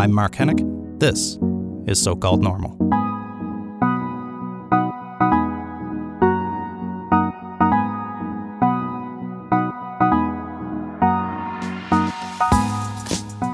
I'm 0.00 0.12
Mark 0.12 0.32
Hennick. 0.32 0.98
This 0.98 1.36
is 1.86 2.02
So 2.02 2.16
Called 2.16 2.42
Normal. 2.42 2.70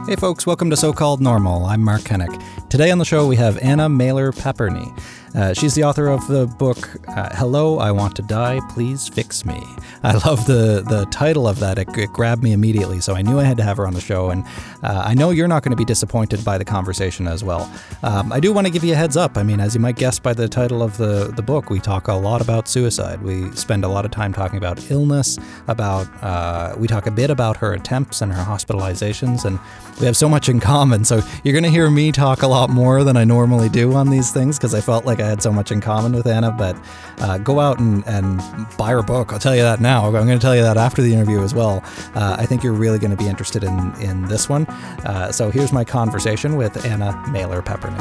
Hey 0.06 0.14
folks, 0.14 0.46
welcome 0.46 0.70
to 0.70 0.77
So 0.77 0.93
Called 0.93 1.20
Normal. 1.20 1.64
I'm 1.64 1.82
Mark 1.82 2.02
Hennick. 2.02 2.40
Today 2.68 2.92
on 2.92 2.98
the 2.98 3.04
show 3.04 3.26
we 3.26 3.34
have 3.34 3.58
Anna 3.58 3.88
Mehler 3.88 4.32
Paperny. 4.32 4.96
Uh, 5.37 5.53
she's 5.53 5.75
the 5.75 5.84
author 5.84 6.09
of 6.09 6.27
the 6.29 6.46
book 6.46 6.89
uh, 7.09 7.29
"Hello, 7.34 7.79
I 7.79 7.93
Want 7.93 8.16
to 8.16 8.23
Die. 8.23 8.59
Please 8.71 9.07
Fix 9.07 9.45
Me." 9.45 9.62
I 10.03 10.12
love 10.27 10.46
the 10.46 10.82
the 10.89 11.07
title 11.11 11.46
of 11.46 11.58
that. 11.61 11.79
It, 11.79 11.89
it, 11.96 12.13
grabbed 12.13 12.43
me 12.43 12.53
immediately, 12.53 13.00
so 13.00 13.14
I 13.14 13.21
knew 13.21 13.39
I 13.39 13.44
had 13.44 13.58
to 13.58 13.63
have 13.63 13.77
her 13.77 13.86
on 13.86 13.93
the 13.93 14.00
show. 14.00 14.30
And 14.30 14.44
uh, 14.82 15.03
I 15.04 15.14
know 15.14 15.30
you're 15.30 15.49
not 15.49 15.63
going 15.63 15.72
to 15.72 15.77
be 15.77 15.85
disappointed 15.85 16.43
by 16.44 16.57
the 16.57 16.64
conversation 16.64 17.27
as 17.27 17.44
well. 17.44 17.71
Um, 18.03 18.32
I 18.32 18.41
do 18.41 18.53
want 18.53 18.67
to 18.67 18.72
give 18.72 18.82
you 18.82 18.94
a 18.94 18.96
heads 18.96 19.17
up. 19.17 19.36
I 19.36 19.43
mean, 19.43 19.61
as 19.61 19.75
you 19.75 19.80
might 19.80 19.96
guess 19.96 20.18
by 20.18 20.32
the 20.32 20.49
title 20.49 20.82
of 20.82 20.96
the 20.96 21.32
the 21.36 21.43
book, 21.43 21.68
we 21.68 21.80
talk 21.80 22.08
a 22.08 22.14
lot 22.14 22.41
about 22.41 22.66
suicide. 22.66 23.21
We 23.21 23.50
spend 23.53 23.85
a 23.85 23.89
lot 23.89 24.07
of 24.07 24.13
time 24.13 24.32
talking 24.32 24.57
about 24.57 24.91
illness. 24.91 25.39
About 25.68 26.08
uh, 26.22 26.75
we 26.79 26.89
talk 26.89 27.07
a 27.07 27.11
bit 27.11 27.29
about 27.29 27.58
her 27.58 27.75
attempts 27.75 28.22
and 28.22 28.32
her 28.32 28.43
hospitalizations, 28.43 29.44
and 29.44 29.58
we 30.00 30.07
have 30.07 30.16
so 30.16 30.29
much 30.29 30.49
in 30.49 30.61
common. 30.61 31.05
So 31.05 31.21
you're 31.44 31.53
going 31.53 31.64
to 31.64 31.71
hear 31.71 31.91
me 31.91 32.12
talk 32.12 32.42
a 32.42 32.48
lot 32.48 32.70
more 32.70 33.05
than 33.05 33.16
I 33.16 33.25
normally 33.25 33.69
do 33.69 33.92
on 33.92 34.08
these 34.08 34.30
things 34.30 34.56
because 34.56 34.75
I 34.75 34.80
felt 34.80 35.05
like 35.05 35.20
I 35.20 35.25
had 35.27 35.42
so 35.42 35.53
much 35.53 35.70
in 35.70 35.80
common 35.80 36.12
with 36.12 36.27
Anna. 36.27 36.50
But 36.50 36.77
uh, 37.19 37.39
go 37.39 37.61
out 37.61 37.78
and, 37.78 38.06
and 38.06 38.41
buy 38.77 38.91
her 38.91 39.03
book. 39.03 39.33
I'll 39.33 39.39
tell 39.39 39.55
you 39.55 39.62
that 39.62 39.80
now. 39.80 40.06
I'm 40.06 40.12
going 40.12 40.28
to 40.28 40.39
tell 40.39 40.56
you 40.56 40.62
that 40.62 40.77
after 40.77 41.02
the 41.02 41.12
interview 41.12 41.41
as 41.42 41.55
well. 41.55 41.83
Uh, 42.14 42.36
I 42.39 42.47
think 42.47 42.62
you're 42.62 42.72
really 42.72 42.98
going 42.98 43.10
to 43.10 43.16
be 43.16 43.28
interested 43.28 43.64
in, 43.64 43.94
in 44.00 44.27
this 44.27 44.48
one. 44.48 44.66
Uh, 44.66 45.32
so 45.32 45.50
here's 45.50 45.72
my 45.72 45.84
conversation 45.84 46.56
with 46.56 46.84
Anna 46.84 47.12
Mehler 47.28 47.64
Paperny. 47.64 48.00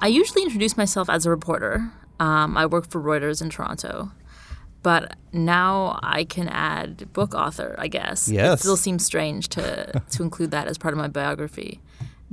I 0.00 0.08
usually 0.08 0.42
introduce 0.42 0.76
myself 0.76 1.08
as 1.08 1.26
a 1.26 1.30
reporter. 1.30 1.92
Um, 2.18 2.56
I 2.56 2.66
work 2.66 2.88
for 2.88 3.00
Reuters 3.00 3.40
in 3.40 3.50
Toronto 3.50 4.12
but 4.82 5.16
now 5.32 5.98
I 6.02 6.24
can 6.24 6.48
add 6.48 7.12
book 7.12 7.34
author, 7.34 7.74
I 7.78 7.88
guess. 7.88 8.28
Yes. 8.28 8.58
It 8.58 8.62
still 8.62 8.76
seems 8.76 9.04
strange 9.04 9.48
to 9.50 10.02
to 10.10 10.22
include 10.22 10.50
that 10.50 10.66
as 10.66 10.78
part 10.78 10.92
of 10.92 10.98
my 10.98 11.08
biography. 11.08 11.80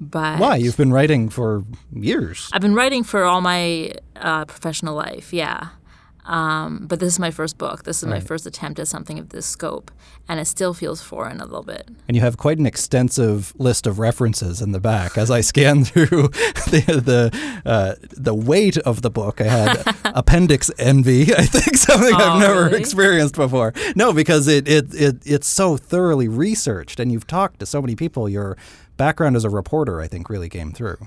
But 0.02 0.40
why? 0.40 0.56
You've 0.56 0.78
been 0.78 0.94
writing 0.94 1.28
for 1.28 1.66
years. 1.94 2.50
I've 2.54 2.62
been 2.62 2.74
writing 2.74 3.04
for 3.04 3.26
all 3.26 3.42
my 3.42 3.92
uh, 4.16 4.46
professional 4.46 4.96
life. 4.96 5.34
Yeah. 5.34 5.70
Um, 6.24 6.86
but 6.88 7.00
this 7.00 7.14
is 7.14 7.20
my 7.20 7.32
first 7.32 7.58
book. 7.58 7.84
This 7.84 7.98
is 7.98 8.04
right. 8.04 8.16
my 8.16 8.20
first 8.20 8.46
attempt 8.46 8.80
at 8.80 8.88
something 8.88 9.18
of 9.18 9.30
this 9.30 9.48
scope, 9.48 9.92
and 10.28 10.40
it 10.40 10.46
still 10.46 10.76
feels 10.76 11.02
foreign 11.02 11.42
a 11.42 11.46
little 11.46 11.64
bit. 11.64 11.90
And 12.08 12.16
you 12.16 12.22
have 12.22 12.38
quite 12.38 12.60
an 12.60 12.68
extensive 12.68 13.52
list 13.58 13.88
of 13.88 13.98
references 13.98 14.62
in 14.62 14.72
the 14.72 14.80
back. 14.80 15.18
As 15.18 15.32
I 15.32 15.42
scan 15.42 15.84
through 15.86 16.06
the 16.08 17.02
the, 17.04 17.62
uh, 17.66 17.96
the 18.12 18.36
weight 18.36 18.78
of 18.78 19.02
the 19.02 19.10
book, 19.10 19.42
I 19.42 19.46
had 19.46 19.96
appendix 20.06 20.72
envy. 20.78 21.34
I 21.34 21.46
think 21.46 21.76
something 21.76 22.14
oh, 22.14 22.18
I've 22.18 22.40
never 22.40 22.66
really? 22.66 22.80
experienced 22.80 23.36
before. 23.36 23.74
No, 23.96 24.14
because 24.14 24.48
it, 24.48 24.68
it 24.68 24.94
it 24.94 25.18
it's 25.26 25.48
so 25.48 25.78
thoroughly 25.78 26.28
researched, 26.28 27.00
and 27.00 27.12
you've 27.12 27.28
talked 27.28 27.60
to 27.60 27.66
so 27.66 27.82
many 27.82 27.96
people. 27.96 28.30
Your 28.30 28.56
background 29.00 29.36
as 29.36 29.44
a 29.44 29.50
reporter, 29.50 30.00
I 30.02 30.08
think, 30.08 30.30
really 30.30 30.50
came 30.50 30.72
through. 30.72 30.98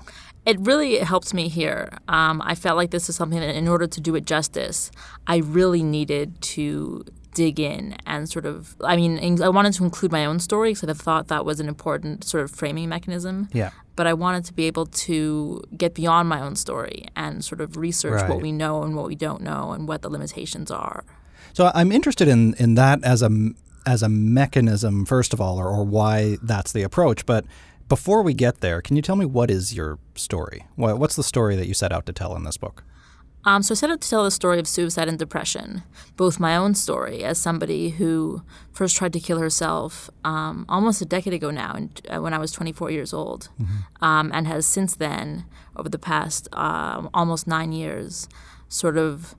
It 0.45 0.59
really 0.59 0.97
helps 0.97 1.33
me 1.33 1.47
here. 1.47 1.97
Um, 2.09 2.41
I 2.43 2.55
felt 2.55 2.75
like 2.75 2.91
this 2.91 3.07
is 3.07 3.15
something 3.15 3.39
that, 3.39 3.55
in 3.55 3.69
order 3.69 3.87
to 3.87 4.01
do 4.01 4.15
it 4.15 4.25
justice, 4.25 4.91
I 5.25 5.37
really 5.37 5.83
needed 5.83 6.41
to 6.55 7.05
dig 7.33 7.59
in 7.59 7.95
and 8.05 8.27
sort 8.27 8.45
of. 8.45 8.75
I 8.83 8.97
mean, 8.97 9.41
I 9.41 9.47
wanted 9.47 9.73
to 9.73 9.85
include 9.85 10.11
my 10.11 10.25
own 10.25 10.39
story 10.39 10.73
because 10.73 10.89
I 10.89 10.93
thought 10.93 11.29
that 11.29 11.45
was 11.45 11.61
an 11.61 11.69
important 11.69 12.25
sort 12.25 12.43
of 12.43 12.51
framing 12.51 12.89
mechanism. 12.89 13.47
Yeah. 13.53 13.69
But 13.95 14.07
I 14.07 14.13
wanted 14.13 14.43
to 14.45 14.53
be 14.53 14.65
able 14.65 14.87
to 14.87 15.61
get 15.77 15.93
beyond 15.93 16.27
my 16.27 16.41
own 16.41 16.55
story 16.55 17.05
and 17.15 17.45
sort 17.45 17.61
of 17.61 17.77
research 17.77 18.21
right. 18.21 18.29
what 18.29 18.41
we 18.41 18.51
know 18.51 18.83
and 18.83 18.95
what 18.95 19.05
we 19.05 19.15
don't 19.15 19.41
know 19.41 19.71
and 19.71 19.87
what 19.87 20.01
the 20.01 20.09
limitations 20.09 20.71
are. 20.71 21.05
So 21.53 21.71
I'm 21.75 21.91
interested 21.91 22.27
in 22.27 22.55
in 22.55 22.75
that 22.75 23.03
as 23.03 23.21
a 23.21 23.29
as 23.85 24.01
a 24.03 24.09
mechanism, 24.09 25.05
first 25.05 25.33
of 25.33 25.39
all, 25.41 25.59
or, 25.59 25.67
or 25.67 25.83
why 25.83 26.37
that's 26.41 26.71
the 26.71 26.83
approach, 26.83 27.25
but 27.25 27.45
before 27.93 28.23
we 28.23 28.33
get 28.33 28.61
there, 28.61 28.81
can 28.81 28.95
you 28.95 29.03
tell 29.03 29.15
me 29.15 29.23
what 29.23 29.51
is 29.51 29.75
your 29.75 29.99
story? 30.15 30.65
What's 30.77 31.15
the 31.15 31.21
story 31.21 31.55
that 31.55 31.67
you 31.67 31.75
set 31.75 31.91
out 31.91 32.07
to 32.07 32.11
tell 32.11 32.35
in 32.35 32.43
this 32.43 32.57
book? 32.57 32.83
Um, 33.45 33.61
so 33.61 33.73
I 33.73 33.75
set 33.75 33.91
out 33.91 34.01
to 34.01 34.09
tell 34.09 34.23
the 34.23 34.31
story 34.31 34.57
of 34.57 34.67
suicide 34.67 35.07
and 35.07 35.19
depression, 35.19 35.83
both 36.17 36.39
my 36.39 36.55
own 36.55 36.73
story 36.73 37.23
as 37.23 37.37
somebody 37.37 37.91
who 37.91 38.41
first 38.71 38.95
tried 38.95 39.13
to 39.13 39.19
kill 39.19 39.37
herself 39.37 40.09
um, 40.23 40.65
almost 40.67 41.03
a 41.03 41.05
decade 41.05 41.35
ago 41.35 41.51
now, 41.51 41.77
uh, 42.09 42.19
when 42.19 42.33
I 42.33 42.39
was 42.39 42.51
24 42.51 42.89
years 42.89 43.13
old, 43.13 43.49
mm-hmm. 43.61 44.03
um, 44.03 44.31
and 44.33 44.47
has 44.47 44.65
since 44.65 44.95
then, 44.95 45.45
over 45.75 45.87
the 45.87 45.99
past 45.99 46.47
uh, 46.51 47.07
almost 47.13 47.45
nine 47.45 47.73
years, 47.73 48.27
sort 48.69 48.97
of 48.97 49.35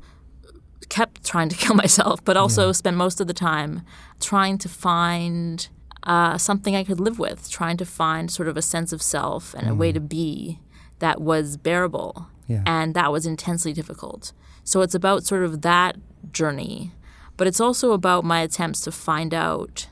kept 0.90 1.24
trying 1.24 1.48
to 1.48 1.56
kill 1.56 1.74
myself, 1.84 2.24
but 2.24 2.36
also 2.36 2.66
yeah. 2.66 2.72
spent 2.72 2.96
most 2.96 3.20
of 3.20 3.26
the 3.26 3.34
time 3.34 3.82
trying 4.20 4.58
to 4.58 4.68
find 4.68 5.70
uh, 6.04 6.38
something 6.38 6.76
I 6.76 6.84
could 6.84 7.00
live 7.00 7.18
with, 7.18 7.50
trying 7.50 7.76
to 7.78 7.86
find 7.86 8.30
sort 8.30 8.48
of 8.48 8.56
a 8.56 8.62
sense 8.62 8.92
of 8.92 9.02
self 9.02 9.54
and 9.54 9.66
mm. 9.66 9.70
a 9.70 9.74
way 9.74 9.92
to 9.92 10.00
be 10.00 10.60
that 10.98 11.20
was 11.20 11.56
bearable. 11.56 12.28
Yeah. 12.46 12.62
And 12.66 12.94
that 12.94 13.10
was 13.10 13.26
intensely 13.26 13.72
difficult. 13.72 14.32
So 14.64 14.82
it's 14.82 14.94
about 14.94 15.24
sort 15.24 15.44
of 15.44 15.62
that 15.62 15.96
journey, 16.30 16.92
but 17.36 17.46
it's 17.46 17.60
also 17.60 17.92
about 17.92 18.24
my 18.24 18.40
attempts 18.40 18.80
to 18.82 18.92
find 18.92 19.32
out 19.34 19.88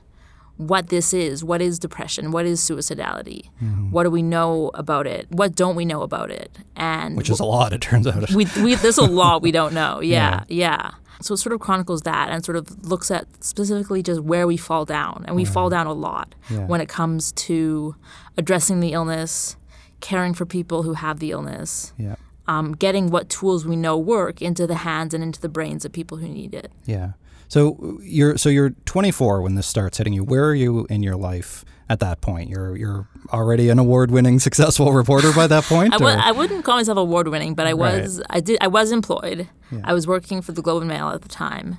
what 0.56 0.88
this 0.88 1.12
is. 1.12 1.42
What 1.42 1.60
is 1.60 1.78
depression? 1.78 2.30
What 2.30 2.46
is 2.46 2.60
suicidality? 2.60 3.50
Mm-hmm. 3.62 3.90
What 3.90 4.04
do 4.04 4.10
we 4.10 4.22
know 4.22 4.70
about 4.74 5.06
it? 5.06 5.26
What 5.30 5.54
don't 5.54 5.76
we 5.76 5.84
know 5.84 6.02
about 6.02 6.30
it? 6.30 6.56
And 6.76 7.16
which 7.16 7.30
is 7.30 7.40
a 7.40 7.44
lot, 7.44 7.72
it 7.72 7.80
turns 7.80 8.06
out. 8.06 8.30
we, 8.30 8.46
we, 8.62 8.74
there's 8.76 8.98
a 8.98 9.04
lot 9.04 9.42
we 9.42 9.50
don't 9.50 9.74
know. 9.74 10.00
Yeah, 10.12 10.44
yeah. 10.48 10.90
yeah. 10.90 10.90
So 11.22 11.34
it 11.34 11.38
sort 11.38 11.52
of 11.52 11.60
chronicles 11.60 12.02
that 12.02 12.28
and 12.30 12.44
sort 12.44 12.56
of 12.56 12.86
looks 12.86 13.10
at 13.10 13.26
specifically 13.42 14.02
just 14.02 14.20
where 14.20 14.46
we 14.46 14.56
fall 14.56 14.84
down. 14.84 15.24
And 15.26 15.36
we 15.36 15.44
fall 15.44 15.70
down 15.70 15.86
a 15.86 15.92
lot 15.92 16.34
yeah. 16.50 16.66
when 16.66 16.80
it 16.80 16.88
comes 16.88 17.32
to 17.32 17.96
addressing 18.36 18.80
the 18.80 18.92
illness, 18.92 19.56
caring 20.00 20.34
for 20.34 20.46
people 20.46 20.82
who 20.82 20.94
have 20.94 21.20
the 21.20 21.30
illness, 21.30 21.92
yeah. 21.96 22.16
um, 22.46 22.72
getting 22.72 23.10
what 23.10 23.28
tools 23.28 23.64
we 23.66 23.76
know 23.76 23.96
work 23.96 24.42
into 24.42 24.66
the 24.66 24.76
hands 24.76 25.14
and 25.14 25.22
into 25.22 25.40
the 25.40 25.48
brains 25.48 25.84
of 25.84 25.92
people 25.92 26.18
who 26.18 26.28
need 26.28 26.54
it. 26.54 26.72
Yeah. 26.86 27.12
So 27.48 27.98
you're 28.02 28.38
so 28.38 28.48
you're 28.48 28.70
24 28.86 29.42
when 29.42 29.56
this 29.56 29.66
starts 29.66 29.98
hitting 29.98 30.14
you. 30.14 30.24
Where 30.24 30.46
are 30.46 30.54
you 30.54 30.86
in 30.88 31.02
your 31.02 31.16
life 31.16 31.66
at 31.92 32.00
that 32.00 32.20
point? 32.20 32.48
You're 32.52 32.76
you're 32.76 33.06
already 33.32 33.68
an 33.68 33.78
award-winning 33.78 34.38
successful 34.48 34.92
reporter 34.92 35.32
by 35.32 35.46
that 35.46 35.64
point. 35.64 35.94
I 35.94 35.98
w- 35.98 36.18
I 36.18 36.32
wouldn't 36.32 36.64
call 36.64 36.76
myself 36.76 36.98
award-winning, 36.98 37.54
but 37.54 37.66
I 37.66 37.74
was 37.74 38.18
right. 38.18 38.26
I 38.36 38.40
did 38.40 38.58
I 38.60 38.68
was 38.78 38.90
employed. 38.92 39.48
Yeah. 39.70 39.80
I 39.84 39.92
was 39.92 40.06
working 40.06 40.42
for 40.42 40.52
the 40.52 40.62
Globe 40.62 40.82
and 40.82 40.88
Mail 40.94 41.08
at 41.16 41.22
the 41.22 41.28
time, 41.28 41.78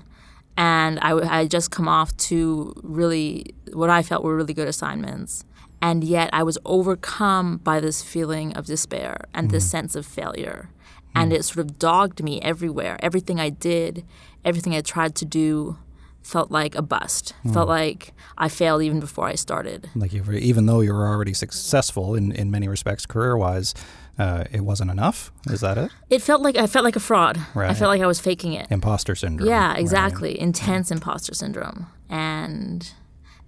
and 0.58 1.00
I 1.00 1.12
had 1.26 1.52
just 1.52 1.72
come 1.72 1.88
off 1.88 2.16
to 2.30 2.74
really 2.84 3.54
what 3.74 3.90
I 3.90 4.02
felt 4.04 4.24
were 4.24 4.36
really 4.36 4.54
good 4.54 4.68
assignments. 4.68 5.46
And 5.82 6.04
yet 6.04 6.30
I 6.32 6.44
was 6.44 6.58
overcome 6.66 7.58
by 7.58 7.82
this 7.82 8.02
feeling 8.02 8.54
of 8.58 8.66
despair 8.66 9.26
and 9.34 9.48
Mm-hmm. 9.48 9.54
this 9.56 9.70
sense 9.70 9.96
of 10.00 10.06
failure. 10.06 10.70
And 11.16 11.32
it 11.34 11.44
sort 11.46 11.60
of 11.66 11.78
dogged 11.78 12.24
me 12.24 12.42
everywhere. 12.42 12.98
Everything 13.02 13.38
I 13.40 13.50
did, 13.50 14.04
everything 14.46 14.74
I 14.74 14.82
tried 14.82 15.14
to 15.22 15.26
do 15.26 15.78
felt 16.24 16.50
like 16.50 16.74
a 16.76 16.82
bust. 16.82 17.34
Hmm. 17.44 17.54
Felt 17.54 17.68
like 17.68 18.14
I 18.38 18.50
failed 18.50 18.82
even 18.82 19.00
before 19.00 19.28
I 19.28 19.36
started. 19.36 19.90
Like 19.94 20.14
you 20.14 20.24
were, 20.24 20.34
even 20.34 20.66
though 20.66 20.80
you 20.80 20.94
were 20.94 21.08
already 21.08 21.34
successful 21.34 22.16
in, 22.16 22.32
in 22.32 22.50
many 22.50 22.68
respects 22.68 23.06
career-wise, 23.06 23.74
uh, 24.18 24.46
it 24.52 24.62
wasn't 24.62 24.90
enough. 24.90 25.32
Is 25.50 25.62
that 25.62 25.78
it? 25.78 25.92
It 26.10 26.22
felt 26.22 26.42
like 26.42 26.56
I 26.56 26.68
felt 26.68 26.86
like 26.86 26.96
a 26.96 27.02
fraud. 27.02 27.40
Right. 27.54 27.70
I 27.70 27.74
felt 27.74 27.90
like 27.90 28.02
I 28.02 28.08
was 28.08 28.20
faking 28.20 28.54
it. 28.54 28.68
Imposter 28.70 29.16
syndrome. 29.16 29.50
Yeah, 29.50 29.70
right? 29.70 29.80
exactly. 29.80 30.36
Hmm. 30.36 30.44
Intense 30.44 30.92
imposter 30.92 31.34
syndrome. 31.34 31.88
And 32.10 32.92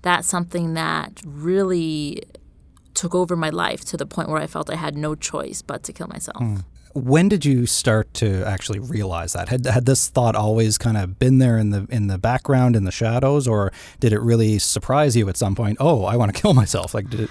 that's 0.02 0.28
something 0.28 0.74
that 0.74 1.22
really 1.26 2.24
took 2.94 3.14
over 3.16 3.36
my 3.36 3.50
life 3.50 3.86
to 3.86 3.98
the 3.98 4.06
point 4.06 4.30
where 4.30 4.42
I 4.42 4.48
felt 4.48 4.70
I 4.70 4.76
had 4.76 4.96
no 4.98 5.16
choice 5.16 5.62
but 5.62 5.84
to 5.84 5.94
kill 5.94 6.08
myself. 6.08 6.38
Hmm. 6.38 6.58
When 6.96 7.28
did 7.28 7.44
you 7.44 7.66
start 7.66 8.14
to 8.16 8.44
actually 8.46 8.80
realize 8.80 9.34
that? 9.34 9.50
Had 9.50 9.66
had 9.66 9.86
this 9.86 10.08
thought 10.08 10.34
always 10.34 10.78
kind 10.78 10.96
of 10.96 11.20
been 11.20 11.40
there 11.40 11.58
in 11.58 11.72
the 11.72 11.86
in 11.90 12.08
the 12.08 12.18
background 12.18 12.76
in 12.76 12.86
the 12.86 12.92
shadows, 12.92 13.48
or 13.50 13.74
did 14.00 14.14
it 14.14 14.22
really 14.22 14.60
surprise 14.60 15.16
you 15.18 15.28
at 15.28 15.36
some 15.36 15.56
point? 15.56 15.78
Oh, 15.82 16.06
I 16.06 16.16
want 16.16 16.34
to 16.34 16.42
kill 16.42 16.54
myself. 16.54 16.94
Like, 16.94 17.10
did 17.10 17.20
it, 17.20 17.30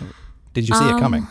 did 0.53 0.69
you 0.69 0.75
see 0.75 0.85
Um, 0.85 0.97
it 0.97 1.01
coming? 1.01 1.27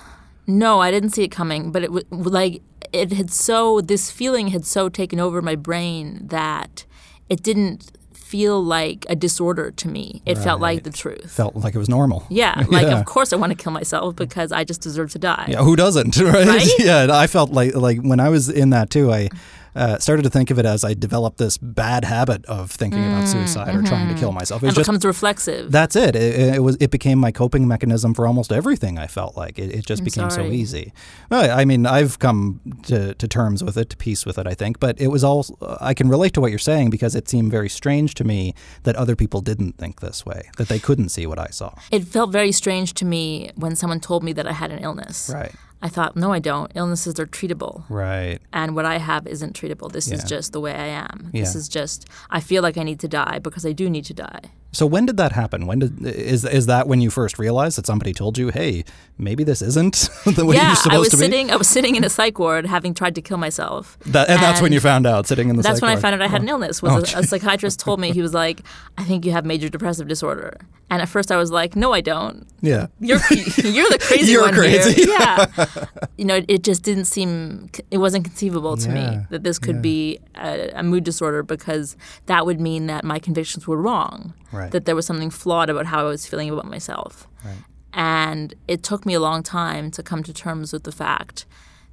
No, 0.48 0.80
I 0.82 0.90
didn't 0.90 1.12
see 1.12 1.24
it 1.24 1.30
coming, 1.30 1.72
but 1.72 1.84
it 1.84 1.92
was 1.92 2.04
like 2.12 2.64
it 2.92 3.14
had 3.14 3.30
so 3.32 3.82
this 3.82 4.10
feeling 4.10 4.48
had 4.48 4.66
so 4.66 4.90
taken 4.90 5.20
over 5.20 5.42
my 5.42 5.56
brain 5.56 6.22
that 6.30 6.86
it 7.30 7.44
didn't 7.44 7.92
feel 8.34 8.58
like 8.80 9.06
a 9.10 9.16
disorder 9.16 9.70
to 9.82 9.88
me. 9.88 10.06
It 10.26 10.38
felt 10.40 10.60
like 10.60 10.84
the 10.84 10.90
truth. 11.04 11.30
Felt 11.32 11.56
like 11.56 11.76
it 11.76 11.78
was 11.86 11.88
normal. 11.98 12.20
yeah, 12.30 12.66
like 12.78 12.88
Yeah. 12.88 13.00
of 13.00 13.06
course 13.06 13.30
I 13.34 13.36
want 13.42 13.52
to 13.56 13.60
kill 13.64 13.72
myself 13.82 14.16
because 14.16 14.52
I 14.52 14.64
just 14.64 14.82
deserve 14.82 15.12
to 15.12 15.20
die. 15.20 15.46
Yeah, 15.54 15.62
who 15.68 15.76
doesn't, 15.76 16.18
right? 16.34 16.48
Right? 16.48 16.68
yeah, 16.80 17.08
I 17.24 17.28
felt 17.28 17.52
like 17.60 17.76
like 17.88 18.00
when 18.12 18.20
I 18.20 18.30
was 18.30 18.50
in 18.50 18.72
that 18.72 18.90
too. 18.90 19.12
I 19.20 19.30
uh, 19.76 19.98
started 20.00 20.24
to 20.24 20.30
think 20.30 20.52
of 20.52 20.60
it 20.60 20.66
as 20.66 20.84
I 20.84 20.94
developed 20.94 21.38
this 21.38 21.58
bad 21.58 22.06
habit 22.06 22.46
of 22.46 22.72
thinking 22.72 23.06
about 23.06 23.28
suicide 23.28 23.76
or 23.76 23.82
trying 23.84 24.14
to 24.14 24.20
kill 24.20 24.32
myself. 24.32 24.64
It 24.64 24.68
was 24.68 24.76
just 24.76 24.88
becomes 24.88 25.06
reflexive. 25.06 25.72
that's 25.72 25.96
it. 25.96 26.16
It, 26.16 26.56
it 26.56 26.64
was. 26.64 26.78
It 26.80 26.92
became 26.92 27.18
my 27.20 27.32
coping 27.32 27.68
mechanism 27.68 28.14
for 28.14 28.28
almost 28.28 28.52
everything. 28.52 28.98
I 28.98 29.08
felt 29.08 29.36
like 29.36 29.58
it, 29.60 29.74
it 29.74 29.86
just 29.86 30.04
became 30.04 30.30
so 30.30 30.44
easy. 30.46 30.94
Well, 31.30 31.58
I 31.58 31.66
mean, 31.66 31.86
I've 31.86 32.20
come 32.20 32.60
to, 32.84 33.14
to 33.16 33.28
terms 33.28 33.64
with 33.64 33.78
it, 33.78 33.90
to 33.92 33.98
peace 33.98 34.26
with 34.26 34.38
it. 34.38 34.48
I 34.48 34.54
think, 34.54 34.80
but 34.80 35.00
it 35.00 35.08
was 35.08 35.24
all. 35.24 35.46
I 35.82 35.94
can 35.94 36.10
relate 36.10 36.34
to 36.34 36.42
what 36.42 36.52
you're 36.52 36.60
saying 36.60 36.90
because 36.90 37.16
it 37.16 37.28
seemed 37.28 37.52
very 37.52 37.70
strange 37.70 38.14
to 38.16 38.24
me 38.24 38.54
that 38.84 38.96
other 38.96 39.16
people 39.16 39.42
didn't 39.42 39.78
think 39.78 40.02
this 40.02 40.26
way, 40.26 40.50
that 40.58 40.68
they 40.68 40.80
couldn't 40.80 41.10
see 41.10 41.26
what 41.26 41.40
I 41.40 41.48
saw. 41.48 41.74
it 41.92 42.04
felt 42.06 42.32
very 42.32 42.52
strange 42.52 42.94
to 42.96 43.06
me 43.06 43.52
when 43.56 43.76
someone 43.76 44.00
told 44.00 44.24
me 44.24 44.34
that 44.34 44.48
I 44.48 44.52
had 44.54 44.72
an 44.72 44.80
illness. 44.80 45.32
Right. 45.34 45.52
I 45.84 45.90
thought, 45.90 46.16
no, 46.16 46.32
I 46.32 46.40
don't. 46.40 46.72
Illnesses 46.76 47.20
are 47.20 47.28
treatable. 47.28 47.84
Right. 47.90 48.40
And 48.54 48.74
what 48.74 48.86
I 48.86 49.00
have 49.00 49.28
isn't 49.28 49.54
treatable. 49.54 49.92
This 49.92 50.10
is 50.10 50.24
just 50.24 50.54
the 50.54 50.62
way 50.62 50.74
I 50.74 50.88
am. 50.88 51.30
This 51.34 51.56
is 51.56 51.68
just, 51.68 52.08
I 52.30 52.40
feel 52.40 52.64
like 52.64 52.78
I 52.78 52.84
need 52.84 53.02
to 53.02 53.10
die 53.10 53.40
because 53.40 53.66
I 53.66 53.74
do 53.74 53.90
need 53.90 54.06
to 54.06 54.14
die. 54.14 54.44
So 54.74 54.86
when 54.86 55.06
did 55.06 55.18
that 55.18 55.32
happen? 55.32 55.66
When 55.68 55.80
did 55.80 56.06
is 56.06 56.44
is 56.44 56.66
that 56.66 56.88
when 56.88 57.00
you 57.00 57.10
first 57.10 57.40
realized 57.40 57.78
that 57.78 57.86
somebody 57.86 58.12
told 58.14 58.38
you, 58.38 58.50
"Hey, 58.50 58.84
maybe 59.18 59.44
this 59.44 59.62
isn't 59.62 60.10
the 60.26 60.46
way 60.46 60.56
yeah, 60.56 60.68
you're 60.68 60.76
supposed 60.76 60.96
I 60.96 61.00
was 61.00 61.10
to 61.10 61.18
be"? 61.18 61.24
sitting. 61.24 61.52
I 61.52 61.56
was 61.56 61.68
sitting 61.68 61.96
in 61.96 62.04
a 62.04 62.10
psych 62.10 62.38
ward, 62.40 62.66
having 62.66 62.94
tried 62.94 63.16
to 63.16 63.22
kill 63.22 63.38
myself. 63.38 63.98
That, 64.08 64.30
and, 64.30 64.42
that's 64.42 64.62
when 64.62 64.74
you 64.74 64.80
found 64.80 65.06
out, 65.08 65.28
sitting 65.28 65.50
in 65.50 65.56
the 65.58 65.62
That's 65.64 65.82
when 65.82 65.92
I 65.92 65.96
found 65.96 66.16
out 66.16 66.22
I 66.22 66.28
had 66.28 66.42
an 66.42 66.50
oh. 66.50 66.54
illness. 66.54 66.82
Was 66.82 67.14
Oh, 67.14 67.18
a, 67.18 67.22
a 67.22 67.24
psychiatrist 67.24 67.80
told 67.80 68.00
me 68.00 68.12
he 68.12 68.22
was 68.22 68.34
like, 68.34 68.62
"I 68.98 69.04
think 69.04 69.26
you 69.26 69.32
have 69.32 69.46
major 69.46 69.70
depressive 69.70 70.08
disorder." 70.08 70.58
And 70.90 71.02
at 71.02 71.10
first 71.10 71.32
I 71.32 71.38
was 71.38 71.52
like, 71.52 71.76
"No, 71.76 71.94
I 71.94 72.02
don't. 72.02 72.46
Yeah. 72.62 72.88
You're 73.00 73.20
you're 73.32 73.90
the 73.90 74.00
crazy 74.02 74.32
You're 74.32 74.42
one 74.42 74.54
crazy. 74.54 74.94
here." 75.06 75.16
Yeah. 75.20 75.66
you 76.18 76.26
know, 76.26 76.42
it 76.48 76.64
just 76.64 76.84
didn't 76.84 77.06
seem. 77.06 77.70
It 77.92 77.98
wasn't 78.00 78.26
conceivable 78.26 78.76
to 78.78 78.90
Yeah, 78.90 78.94
me 79.12 79.26
that 79.30 79.44
this 79.44 79.60
could 79.60 79.76
yeah. 79.78 79.82
be 79.82 80.20
a, 80.36 80.72
a 80.76 80.84
mood 80.84 81.04
disorder 81.04 81.44
because 81.44 81.96
that 82.26 82.46
would 82.46 82.60
mean 82.60 82.88
that 82.88 83.04
my 83.04 83.20
convictions 83.20 83.68
were 83.68 83.78
wrong. 83.78 84.34
Right. 84.52 84.63
That 84.72 84.86
there 84.86 84.96
was 84.96 85.06
something 85.06 85.30
flawed 85.30 85.70
about 85.70 85.86
how 85.88 86.02
I 86.02 86.10
was 86.10 86.26
feeling 86.26 86.50
about 86.50 86.66
myself. 86.66 87.28
Right. 87.44 87.58
And 87.94 88.54
it 88.68 88.84
took 88.84 89.06
me 89.06 89.14
a 89.14 89.20
long 89.20 89.44
time 89.44 89.92
to 89.92 90.04
come 90.04 90.24
to 90.24 90.34
terms 90.34 90.74
with 90.74 90.84
the 90.84 90.92
fact 90.92 91.46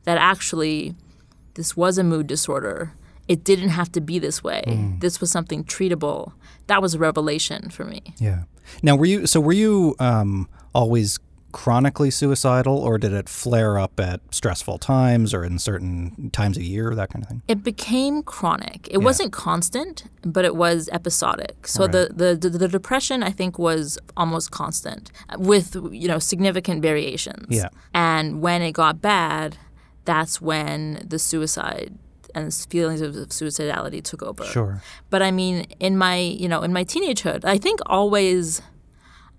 that 0.04 0.16
actually 0.16 0.94
this 1.54 1.76
was 1.76 1.98
a 1.98 2.04
mood 2.04 2.26
disorder. 2.26 2.92
It 3.28 3.44
didn't 3.44 3.68
have 3.70 3.92
to 3.92 4.00
be 4.00 4.18
this 4.18 4.42
way. 4.42 4.62
Hmm. 4.66 4.98
This 4.98 5.20
was 5.20 5.30
something 5.30 5.62
treatable. 5.64 6.32
That 6.66 6.82
was 6.82 6.94
a 6.94 6.98
revelation 6.98 7.70
for 7.70 7.84
me. 7.84 8.14
Yeah. 8.18 8.44
Now, 8.82 8.96
were 8.96 9.04
you 9.04 9.26
so? 9.26 9.40
Were 9.40 9.52
you 9.52 9.94
um, 9.98 10.48
always 10.74 11.18
chronically 11.52 12.10
suicidal, 12.10 12.76
or 12.78 12.98
did 12.98 13.12
it 13.12 13.28
flare 13.28 13.78
up 13.78 13.98
at 14.00 14.20
stressful 14.30 14.78
times 14.78 15.32
or 15.34 15.44
in 15.44 15.58
certain 15.58 16.30
times 16.30 16.56
of 16.56 16.62
year, 16.62 16.94
that 16.94 17.10
kind 17.10 17.24
of 17.24 17.28
thing? 17.28 17.42
It 17.48 17.62
became 17.64 18.22
chronic. 18.22 18.88
It 18.90 18.98
wasn't 18.98 19.32
constant, 19.32 20.04
but 20.22 20.44
it 20.44 20.56
was 20.56 20.88
episodic. 20.92 21.66
So 21.66 21.82
Right. 21.84 21.92
the, 21.92 22.36
the 22.40 22.48
the 22.50 22.68
depression 22.68 23.22
I 23.22 23.30
think 23.30 23.58
was 23.58 23.98
almost 24.16 24.50
constant 24.50 25.10
with 25.38 25.74
you 25.92 26.08
know 26.08 26.18
significant 26.18 26.82
variations. 26.82 27.46
Yeah. 27.48 27.68
And 27.94 28.40
when 28.42 28.62
it 28.62 28.72
got 28.72 29.00
bad, 29.00 29.56
that's 30.04 30.40
when 30.40 31.04
the 31.06 31.18
suicide 31.18 31.94
and 32.34 32.54
feelings 32.54 33.00
of 33.00 33.14
suicidality 33.14 34.02
took 34.02 34.22
over. 34.22 34.44
Sure. 34.44 34.82
But 35.10 35.20
I 35.22 35.30
mean, 35.30 35.66
in 35.80 35.96
my 35.98 36.16
you 36.16 36.48
know 36.48 36.62
in 36.62 36.72
my 36.72 36.84
teenagehood, 36.84 37.44
I 37.44 37.58
think 37.58 37.80
always 37.86 38.62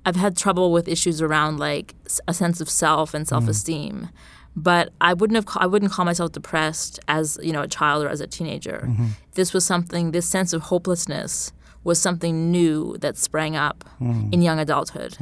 I've 0.06 0.16
had 0.16 0.36
trouble 0.36 0.72
with 0.72 0.88
issues 0.88 1.22
around 1.22 1.60
like 1.60 1.96
a 2.28 2.34
sense 2.34 2.62
of 2.62 2.70
self 2.70 3.14
and 3.14 3.26
mm-hmm. 3.26 3.30
self 3.30 3.48
esteem. 3.48 4.10
But 4.56 4.92
I 5.00 5.14
wouldn't 5.14 5.36
have 5.36 5.46
I 5.62 5.66
wouldn't 5.66 5.92
call 5.92 6.04
myself 6.06 6.34
depressed 6.34 7.00
as 7.08 7.40
you 7.42 7.54
know 7.54 7.62
a 7.62 7.68
child 7.68 8.04
or 8.04 8.10
as 8.10 8.20
a 8.20 8.28
teenager. 8.28 8.86
Mm-hmm. 8.86 9.08
This 9.34 9.54
was 9.54 9.66
something. 9.66 10.12
This 10.12 10.28
sense 10.28 10.52
of 10.52 10.64
hopelessness 10.64 11.54
was 11.84 12.00
something 12.00 12.52
new 12.52 12.98
that 13.00 13.18
sprang 13.18 13.56
up 13.56 13.86
mm-hmm. 14.00 14.30
in 14.32 14.42
young 14.42 14.60
adulthood. 14.60 15.18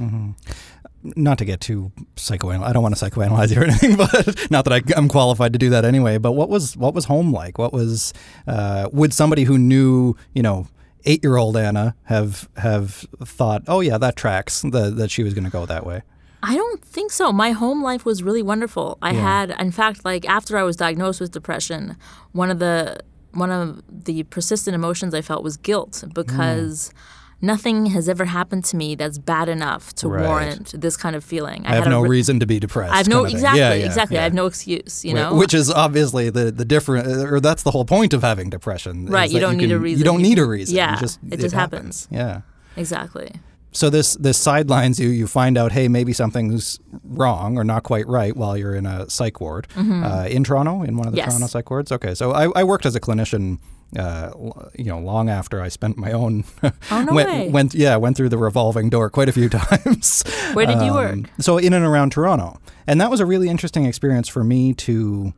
Not 1.02 1.38
to 1.38 1.46
get 1.46 1.62
too 1.62 1.94
psychoanal, 2.18 2.64
I 2.64 2.74
don't 2.74 2.84
want 2.84 2.98
to 2.98 3.06
psychoanalyze 3.06 3.56
you 3.56 3.62
or 3.62 3.64
anything, 3.70 3.96
but 3.96 4.52
not 4.52 4.66
that 4.66 4.74
I, 4.74 4.82
I'm 4.98 5.08
qualified 5.08 5.54
to 5.54 5.60
do 5.60 5.70
that 5.70 5.86
anyway. 5.86 6.18
But 6.18 6.34
what 6.34 6.50
was 6.50 6.76
what 6.76 6.94
was 6.94 7.06
home 7.06 7.32
like? 7.32 7.58
What 7.58 7.72
was 7.72 8.14
uh, 8.48 8.90
would 8.92 9.14
somebody 9.14 9.44
who 9.44 9.58
knew, 9.58 10.16
you 10.34 10.42
know, 10.42 10.68
eight 11.06 11.24
year 11.24 11.38
old 11.38 11.58
Anna 11.58 11.96
have 12.04 12.50
have 12.58 13.06
thought, 13.24 13.64
oh 13.68 13.80
yeah, 13.82 13.98
that 13.98 14.16
tracks 14.16 14.62
the, 14.62 14.90
that 14.92 15.12
she 15.12 15.24
was 15.24 15.34
going 15.34 15.44
to 15.44 15.50
go 15.50 15.66
that 15.66 15.86
way? 15.86 16.04
I 16.42 16.56
don't 16.56 16.84
think 16.84 17.12
so. 17.12 17.34
My 17.34 17.52
home 17.52 17.84
life 17.84 18.06
was 18.06 18.24
really 18.24 18.42
wonderful. 18.42 18.98
I 19.02 19.14
had, 19.14 19.50
in 19.60 19.72
fact, 19.72 20.06
like 20.06 20.28
after 20.28 20.58
I 20.58 20.64
was 20.64 20.78
diagnosed 20.78 21.20
with 21.20 21.32
depression, 21.32 21.98
one 22.32 22.50
of 22.50 22.60
the 22.60 23.00
one 23.32 23.52
of 23.52 23.84
the 23.88 24.24
persistent 24.24 24.74
emotions 24.74 25.14
I 25.14 25.22
felt 25.22 25.44
was 25.44 25.58
guilt 25.58 26.04
mm. 26.06 26.14
because 26.14 26.94
nothing 27.42 27.88
has 27.88 28.10
ever 28.10 28.26
happened 28.26 28.66
to 28.66 28.76
me 28.76 28.96
that's 28.96 29.18
bad 29.18 29.48
enough 29.50 29.94
to 29.96 30.08
Right. 30.10 30.26
warrant 30.28 30.74
this 30.80 30.98
kind 30.98 31.16
of 31.16 31.24
feeling. 31.24 31.66
I 31.66 31.76
have 31.76 31.84
had 31.86 31.90
no 31.92 32.02
re- 32.02 32.10
reason 32.10 32.40
to 32.40 32.46
be 32.46 32.60
depressed. 32.60 32.94
I 32.94 32.98
have 32.98 33.08
no 33.08 33.26
exactly 33.26 33.60
Yeah, 33.60 33.74
yeah, 33.74 33.86
exactly. 33.86 34.18
I 34.18 34.24
have 34.24 34.34
no 34.34 34.46
excuse. 34.46 35.06
You 35.06 35.14
know, 35.14 35.36
Which 35.36 35.54
is 35.54 35.72
obviously 35.72 36.30
the 36.30 36.52
the 36.52 36.66
different, 36.66 37.08
uh, 37.08 37.28
or 37.34 37.40
that's 37.40 37.64
the 37.64 37.72
whole 37.72 37.86
point 37.86 38.14
of 38.14 38.22
having 38.22 38.50
depression. 38.50 39.06
Right, 39.06 39.30
you 39.30 39.40
don't 39.40 39.58
need 39.58 39.72
a 39.72 39.80
reason. 39.80 40.00
You 40.00 40.06
don't 40.06 40.22
need 40.22 40.40
a 40.40 40.46
reason. 40.46 40.76
yeah, 40.76 40.94
You 40.96 41.00
just, 41.00 41.20
it 41.32 41.40
just 41.40 41.56
happens. 41.56 42.08
Yeah. 42.12 42.42
exactly. 42.76 43.32
So 43.72 43.90
this 43.90 44.16
this 44.16 44.38
sidelines 44.38 45.00
you. 45.00 45.10
You 45.10 45.28
find 45.28 45.58
out, 45.58 45.72
hey, 45.72 45.88
maybe 45.88 46.12
something's 46.14 46.80
wrong 47.04 47.58
or 47.58 47.64
not 47.64 47.84
quite 47.84 48.08
right 48.08 48.36
while 48.36 48.58
you're 48.58 48.74
in 48.76 48.86
a 48.88 49.08
psych 49.10 49.40
ward 49.40 49.68
uh, 49.78 50.28
in 50.30 50.44
Toronto, 50.44 50.82
in 50.82 50.98
one 50.98 51.08
of 51.08 51.14
the 51.14 51.20
Mm-hmm. 51.20 51.28
Yes. 51.30 51.34
Toronto 51.34 51.48
psych 51.48 51.70
wards. 51.70 51.92
Okay, 51.92 52.16
so 52.16 52.32
I, 52.32 52.50
I 52.56 52.64
worked 52.64 52.86
as 52.86 52.96
a 52.96 53.00
clinician. 53.00 53.60
Uh, 53.98 54.30
you 54.76 54.86
know, 54.86 55.00
long 55.00 55.30
after 55.32 55.60
I 55.62 55.68
spent 55.68 55.98
my 55.98 56.12
own, 56.12 56.44
Oh, 56.92 57.02
no 57.04 57.12
went, 57.16 57.30
way. 57.30 57.50
went 57.50 57.74
yeah, 57.74 57.96
went 57.96 58.16
through 58.18 58.30
the 58.30 58.38
revolving 58.38 58.88
door 58.92 59.10
quite 59.10 59.30
a 59.30 59.32
few 59.32 59.50
times. 59.60 60.22
Where 60.54 60.68
did 60.68 60.76
you 60.82 60.92
Um, 60.92 61.22
work? 61.22 61.30
So 61.40 61.58
in 61.58 61.74
and 61.74 61.84
around 61.84 62.12
Toronto, 62.12 62.60
and 62.86 63.02
that 63.02 63.10
was 63.10 63.20
a 63.20 63.26
really 63.26 63.50
interesting 63.50 63.86
experience 63.86 64.28
for 64.28 64.44
me 64.44 64.74
to 64.76 65.34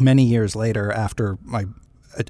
many 0.00 0.24
years 0.24 0.56
later 0.56 0.90
after 0.92 1.36
I 1.52 1.62
a- 1.62 1.66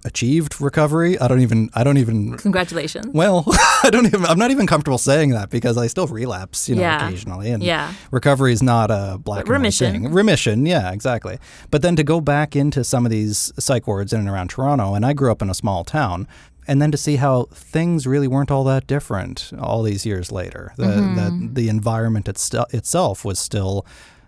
achieved 0.05 0.61
recovery. 0.61 1.19
I 1.19 1.29
don't 1.29 1.41
even 1.41 1.71
I 1.75 1.85
don't 1.85 1.99
even 1.99 2.37
Congratulations. 2.39 3.07
well, 3.13 3.45
I 3.83 3.91
don't 3.91 4.07
even 4.07 4.25
I'm 4.27 4.39
not 4.39 4.51
even 4.51 4.67
comfortable 4.67 4.99
saying 4.99 5.31
that 5.31 5.51
because 5.51 5.77
I 5.77 5.87
still 5.87 6.07
relapse, 6.07 6.69
you 6.69 6.75
know, 6.77 6.83
Yeah. 6.83 7.07
occasionally. 7.07 7.51
And 7.51 7.63
Yeah. 7.63 7.93
recovery 8.11 8.53
is 8.53 8.63
not 8.63 8.91
a 8.91 9.19
black 9.19 9.41
and 9.41 9.49
white 9.49 9.53
Remission. 9.53 9.93
thing. 10.05 10.13
Remission, 10.13 10.67
yeah, 10.67 10.93
exactly. 10.93 11.39
But 11.71 11.83
then 11.83 11.97
to 11.97 12.03
go 12.05 12.21
back 12.21 12.55
into 12.57 12.85
some 12.85 13.05
of 13.07 13.11
these 13.11 13.53
psych 13.59 13.87
wards 13.87 14.13
in 14.13 14.21
and 14.21 14.29
around 14.29 14.49
Toronto, 14.51 14.95
and 14.95 15.05
I 15.07 15.13
grew 15.13 15.31
up 15.31 15.43
in 15.43 15.51
a 15.51 15.55
small 15.55 15.85
town, 15.85 16.27
and 16.67 16.81
then 16.81 16.91
to 16.91 16.97
see 16.97 17.17
how 17.17 17.45
things 17.53 18.07
really 18.07 18.27
weren't 18.27 18.51
all 18.51 18.65
that 18.65 18.87
different 18.87 19.51
all 19.61 19.83
these 19.83 20.07
years 20.07 20.33
later. 20.33 20.73
The 20.79 20.85
Mm-hmm. 20.87 21.17
that 21.17 21.55
the 21.55 21.69
environment 21.69 22.27
itself 22.29 23.25
was 23.25 23.39
still 23.39 23.85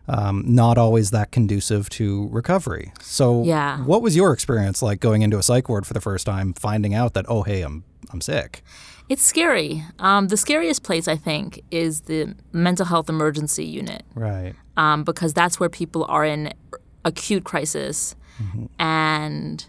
um, 0.08 0.42
not 0.46 0.78
always 0.78 1.10
that 1.10 1.30
conducive 1.32 1.88
to 1.90 2.28
recovery. 2.30 2.92
So, 3.00 3.42
Yeah. 3.44 3.78
what 3.84 4.02
was 4.02 4.14
your 4.16 4.32
experience 4.32 4.80
like 4.82 5.00
going 5.00 5.22
into 5.22 5.38
a 5.38 5.42
psych 5.42 5.68
ward 5.68 5.86
for 5.86 5.94
the 5.94 6.00
first 6.00 6.26
time, 6.26 6.52
finding 6.54 6.94
out 6.94 7.14
that 7.14 7.24
oh 7.28 7.42
hey 7.42 7.62
I'm 7.62 7.84
I'm 8.12 8.20
sick? 8.20 8.62
It's 9.08 9.22
scary. 9.22 9.84
Um, 10.00 10.28
the 10.28 10.36
scariest 10.36 10.82
place 10.82 11.06
I 11.08 11.16
think 11.16 11.62
is 11.70 12.02
the 12.02 12.34
mental 12.52 12.86
health 12.86 13.08
emergency 13.08 13.64
unit. 13.64 14.02
Right. 14.14 14.54
um, 14.76 15.04
because 15.04 15.32
that's 15.32 15.58
where 15.60 15.68
people 15.68 16.04
are 16.08 16.24
in 16.24 16.52
acute 17.04 17.44
crisis, 17.44 18.16
and 18.78 19.66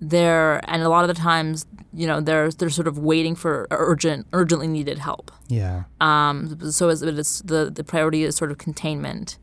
they're 0.00 0.60
and 0.68 0.82
a 0.82 0.88
lot 0.88 1.08
of 1.08 1.08
the 1.14 1.20
times, 1.20 1.66
you 1.92 2.06
know, 2.06 2.20
they're 2.20 2.50
they're 2.50 2.70
sort 2.70 2.88
of 2.88 2.98
waiting 2.98 3.34
for 3.36 3.66
urgent, 3.70 4.26
urgently 4.32 4.66
needed 4.66 4.98
help. 4.98 5.30
Yeah. 5.48 5.84
Um, 6.00 6.58
so 6.72 6.88
it's, 6.88 7.02
it's 7.02 7.40
the 7.42 7.70
the 7.70 7.84
priority 7.84 8.24
is 8.24 8.36
sort 8.36 8.50
of 8.50 8.58
containment 8.58 9.38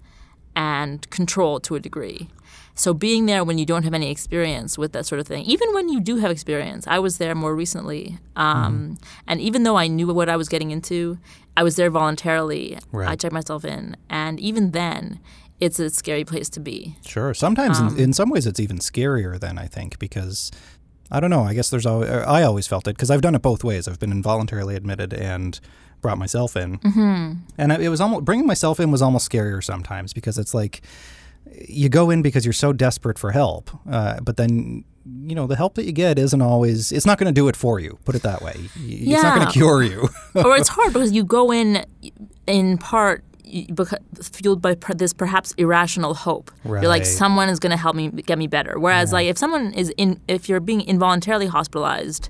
and 0.56 1.10
control 1.10 1.60
to 1.62 1.76
a 1.76 1.80
degree. 1.80 2.30
So 2.76 2.94
being 2.94 3.26
there 3.26 3.44
when 3.44 3.58
you 3.58 3.66
don't 3.66 3.84
have 3.84 3.94
any 3.94 4.10
experience 4.10 4.78
with 4.78 4.94
that 4.94 5.06
sort 5.06 5.20
of 5.20 5.28
thing, 5.28 5.44
even 5.44 5.74
when 5.74 5.90
you 5.90 6.00
do 6.00 6.16
have 6.18 6.32
experience, 6.32 6.88
I 6.88 7.00
was 7.00 7.18
there 7.18 7.36
more 7.36 7.54
recently, 7.54 8.20
um, 8.38 8.98
and 9.28 9.42
even 9.42 9.64
though 9.64 9.78
I 9.78 9.88
knew 9.88 10.08
what 10.14 10.30
I 10.30 10.38
was 10.38 10.48
getting 10.48 10.72
into, 10.72 11.18
I 11.58 11.64
was 11.64 11.76
there 11.76 11.90
voluntarily. 11.90 12.78
Right. 12.94 13.10
I 13.10 13.16
checked 13.18 13.34
myself 13.34 13.66
in, 13.66 13.98
and 14.10 14.40
even 14.40 14.72
then, 14.72 15.20
it's 15.60 15.78
a 15.78 15.90
scary 15.90 16.24
place 16.24 16.50
to 16.52 16.62
be. 16.62 16.96
Sure. 17.06 17.34
Sometimes, 17.34 17.80
Um, 17.82 17.90
in, 17.90 18.00
in 18.00 18.14
some 18.14 18.30
ways, 18.30 18.48
it's 18.48 18.62
even 18.62 18.78
scarier 18.80 19.38
than 19.38 19.58
I 19.58 19.68
think 19.68 20.00
because 20.00 20.50
I 21.12 21.20
don't 21.20 21.30
know. 21.30 21.44
I 21.44 21.54
guess 21.54 21.70
there's 21.70 21.86
always, 21.86 22.10
I 22.10 22.44
always 22.44 22.66
felt 22.66 22.88
it 22.88 22.96
because 22.96 23.12
I've 23.12 23.22
done 23.22 23.36
it 23.36 23.42
both 23.42 23.62
ways. 23.62 23.90
I've 23.90 24.00
been 24.00 24.14
involuntarily 24.14 24.78
admitted 24.78 25.14
and 25.14 25.60
brought 26.02 26.18
myself 26.18 26.56
in, 26.56 26.80
mm-hmm. 26.80 27.34
and 27.58 27.72
it 27.72 27.90
was 27.90 28.02
almost 28.02 28.26
bringing 28.26 28.48
myself 28.48 28.80
in 28.80 28.92
was 28.92 29.02
almost 29.02 29.30
scarier 29.30 29.64
sometimes 29.64 30.14
because 30.14 30.38
it's 30.38 30.54
like 30.54 30.82
you 31.68 31.90
go 31.90 32.10
in 32.10 32.22
because 32.22 32.46
you're 32.46 32.54
so 32.54 32.74
desperate 32.74 33.18
for 33.18 33.32
help, 33.32 33.70
uh, 33.90 34.20
but 34.22 34.38
then. 34.38 34.86
You 35.24 35.34
know, 35.34 35.48
the 35.48 35.56
help 35.56 35.74
that 35.76 35.86
you 35.86 35.92
get 35.92 36.20
isn't 36.20 36.42
always, 36.42 36.92
it's 36.92 37.06
not 37.06 37.18
going 37.18 37.34
to 37.34 37.34
do 37.34 37.48
it 37.48 37.56
for 37.56 37.80
you, 37.80 37.98
put 38.06 38.14
it 38.14 38.22
that 38.22 38.44
way. 38.44 38.54
It's 38.76 39.24
not 39.24 39.34
going 39.34 39.48
to 39.48 39.52
cure 39.52 39.82
you. 39.82 40.02
or 40.36 40.56
it's 40.56 40.70
hard 40.78 40.94
because 40.94 41.12
you 41.14 41.24
go 41.24 41.52
in 41.52 41.84
in 42.46 42.78
part 42.78 43.24
fueled 44.22 44.62
by 44.62 44.76
this 44.96 45.14
perhaps 45.14 45.54
irrational 45.54 46.14
hope. 46.14 46.52
You're 46.64 46.88
like 46.88 47.06
someone 47.06 47.50
is 47.50 47.60
going 47.60 47.72
to 47.72 47.78
help 47.78 47.96
me 47.96 48.10
get 48.10 48.38
me 48.38 48.48
better. 48.48 48.80
Whereas 48.80 49.12
like 49.12 49.28
if 49.28 49.38
someone 49.38 49.74
is 49.74 49.92
in 49.98 50.20
if 50.28 50.50
you're 50.50 50.60
being 50.60 50.82
involuntarily 50.82 51.48
hospitalized, 51.48 52.30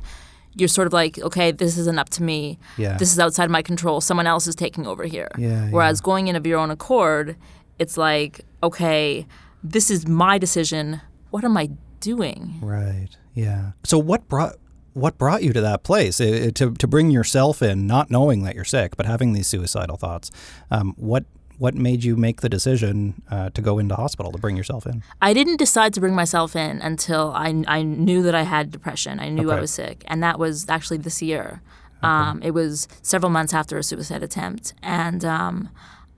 you're 0.56 0.68
sort 0.68 0.88
of 0.88 0.94
like 0.94 1.20
okay, 1.20 1.52
this 1.52 1.78
isn't 1.78 2.00
up 2.00 2.10
to 2.10 2.24
me. 2.24 2.60
Yeah. 2.78 2.98
This 2.98 3.12
is 3.14 3.20
outside 3.20 3.50
my 3.50 3.62
control. 3.62 4.02
Someone 4.02 4.28
else 4.28 4.48
is 4.48 4.56
taking 4.56 4.86
over 4.88 5.06
here. 5.06 5.30
Yeah, 5.38 5.70
Whereas 5.70 6.02
going 6.02 6.28
in 6.28 6.36
of 6.36 6.46
your 6.48 6.60
own 6.60 6.72
accord, 6.72 7.36
it's 7.78 7.98
like 7.98 8.42
okay, 8.64 9.26
this 9.64 9.90
is 9.92 10.08
my 10.08 10.38
decision. 10.38 11.02
What 11.30 11.44
am 11.44 11.56
I 11.58 11.70
doing? 12.00 12.60
Right. 12.62 13.10
Yeah. 13.36 13.72
So 13.84 13.98
what 13.98 14.28
brought 14.28 14.56
what 14.94 15.18
brought 15.18 15.44
you 15.44 15.54
to 15.54 15.62
that 15.62 15.84
place 15.84 16.20
I- 16.20 16.48
I- 16.48 16.50
to 16.52 16.72
to 16.72 16.88
bring 16.88 17.12
yourself 17.12 17.62
in, 17.62 17.86
not 17.88 18.10
knowing 18.10 18.44
that 18.44 18.56
you're 18.56 18.66
sick, 18.66 18.98
but 18.98 19.06
having 19.06 19.34
these 19.34 19.48
suicidal 19.48 19.98
thoughts? 19.98 20.32
Um, 20.72 20.94
what 20.98 21.26
what 21.60 21.76
made 21.76 22.04
you 22.04 22.16
make 22.16 22.42
the 22.42 22.50
decision 22.50 23.22
uh, 23.30 23.50
to 23.52 23.62
go 23.62 23.78
into 23.80 23.96
hospital 23.96 24.32
to 24.32 24.38
bring 24.38 24.58
yourself 24.58 24.86
in? 24.86 25.04
I 25.22 25.34
didn't 25.34 25.58
decide 25.58 25.94
to 25.94 26.00
bring 26.00 26.16
myself 26.16 26.56
in 26.56 26.82
until 26.82 27.32
I, 27.36 27.64
I 27.68 27.84
knew 27.84 28.24
that 28.24 28.34
I 28.34 28.44
had 28.44 28.72
depression. 28.72 29.20
I 29.20 29.30
knew 29.30 29.52
I 29.52 29.60
was 29.60 29.72
sick. 29.72 30.04
And 30.08 30.24
that 30.24 30.40
was 30.40 30.68
actually 30.70 30.98
this 30.98 31.22
year. 31.22 31.62
Um, 32.02 32.42
it 32.42 32.52
was 32.52 32.88
several 33.02 33.30
months 33.30 33.54
after 33.54 33.78
a 33.78 33.84
suicide 33.84 34.24
attempt. 34.24 34.74
And 34.82 35.26
um, 35.26 35.70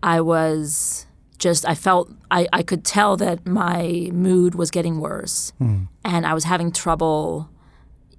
I 0.04 0.22
was 0.22 1.08
just, 1.40 1.68
I 1.68 1.74
felt, 1.74 2.12
I, 2.30 2.48
I 2.54 2.62
could 2.62 2.86
tell 2.86 3.18
that 3.18 3.48
my 3.48 4.10
mood 4.14 4.54
was 4.54 4.70
getting 4.70 5.00
worse. 5.00 5.54
And 5.60 6.26
I 6.26 6.34
was 6.36 6.44
having 6.44 6.72
trouble, 6.72 7.50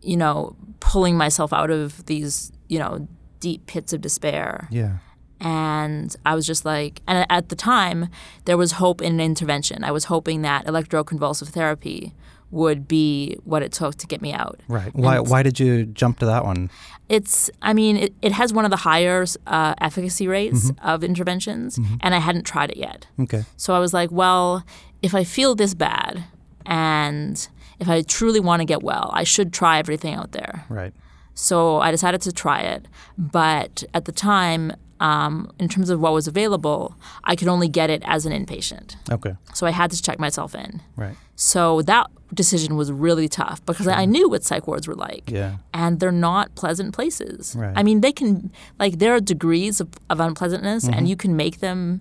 you 0.00 0.16
know, 0.16 0.56
pulling 0.80 1.16
myself 1.16 1.52
out 1.52 1.70
of 1.70 2.04
these, 2.06 2.50
you 2.68 2.80
know, 2.80 3.06
deep 3.38 3.66
pits 3.66 3.92
of 3.92 4.00
despair 4.00 4.68
Yeah. 4.70 4.98
And 5.42 6.14
I 6.24 6.34
was 6.34 6.46
just 6.46 6.64
like, 6.64 7.02
and 7.06 7.26
at 7.28 7.48
the 7.48 7.56
time, 7.56 8.08
there 8.44 8.56
was 8.56 8.72
hope 8.72 9.02
in 9.02 9.14
an 9.14 9.20
intervention. 9.20 9.82
I 9.84 9.90
was 9.90 10.04
hoping 10.04 10.42
that 10.42 10.66
electroconvulsive 10.66 11.48
therapy 11.48 12.14
would 12.52 12.86
be 12.86 13.36
what 13.44 13.62
it 13.62 13.72
took 13.72 13.96
to 13.96 14.06
get 14.06 14.22
me 14.22 14.32
out. 14.32 14.60
Right. 14.68 14.94
Why 14.94 15.18
why 15.18 15.42
did 15.42 15.58
you 15.58 15.84
jump 15.86 16.20
to 16.20 16.26
that 16.26 16.44
one? 16.44 16.70
It's, 17.08 17.50
I 17.60 17.74
mean, 17.74 17.96
it, 17.96 18.14
it 18.22 18.32
has 18.32 18.52
one 18.52 18.64
of 18.64 18.70
the 18.70 18.78
higher 18.78 19.26
uh, 19.46 19.74
efficacy 19.78 20.28
rates 20.28 20.70
of 20.82 21.04
interventions, 21.04 21.78
and 22.00 22.14
I 22.14 22.18
hadn't 22.18 22.44
tried 22.44 22.70
it 22.70 22.78
yet. 22.78 23.06
Okay. 23.20 23.44
So 23.56 23.74
I 23.74 23.80
was 23.80 23.92
like, 23.92 24.10
well, 24.10 24.64
if 25.02 25.14
I 25.14 25.24
feel 25.24 25.54
this 25.54 25.74
bad 25.74 26.24
and 26.64 27.48
if 27.80 27.88
I 27.88 28.02
truly 28.02 28.40
want 28.40 28.60
to 28.60 28.64
get 28.64 28.82
well, 28.82 29.10
I 29.12 29.24
should 29.24 29.52
try 29.52 29.78
everything 29.78 30.14
out 30.14 30.32
there. 30.32 30.64
Right. 30.70 30.94
So 31.34 31.78
I 31.80 31.90
decided 31.90 32.22
to 32.22 32.32
try 32.32 32.60
it. 32.60 32.86
But 33.18 33.84
at 33.92 34.04
the 34.04 34.12
time, 34.12 34.72
um, 35.08 35.50
in 35.58 35.68
terms 35.68 35.88
of 35.90 35.98
what 36.00 36.12
was 36.12 36.26
available, 36.28 36.94
I 37.24 37.34
could 37.36 37.48
only 37.48 37.68
get 37.68 37.88
it 37.90 38.02
as 38.14 38.24
an 38.26 38.32
inpatient. 38.32 38.88
Okay. 39.16 39.34
So 39.52 39.66
I 39.66 39.72
had 39.80 39.90
to 39.90 40.00
check 40.06 40.18
myself 40.26 40.54
in. 40.54 40.80
Right. 40.96 41.16
So 41.34 41.82
that 41.82 42.06
decision 42.32 42.76
was 42.76 42.88
really 42.92 43.28
tough 43.28 43.58
because 43.66 43.88
I 43.88 44.04
knew 44.14 44.26
what 44.30 44.42
psych 44.44 44.66
wards 44.68 44.86
were 44.88 44.94
like. 45.08 45.24
Yeah. 45.40 45.56
And 45.74 45.98
they're 46.00 46.12
not 46.30 46.54
pleasant 46.54 46.94
places. 46.94 47.54
Right. 47.58 47.74
I 47.76 47.82
mean, 47.82 48.00
they 48.00 48.12
can, 48.12 48.52
like, 48.78 48.94
there 49.02 49.12
are 49.16 49.20
degrees 49.20 49.80
of, 49.80 49.88
of 50.08 50.20
unpleasantness, 50.20 50.84
Mm-hmm. 50.84 50.94
and 50.98 51.08
you 51.08 51.16
can 51.16 51.32
make 51.36 51.56
them 51.58 52.00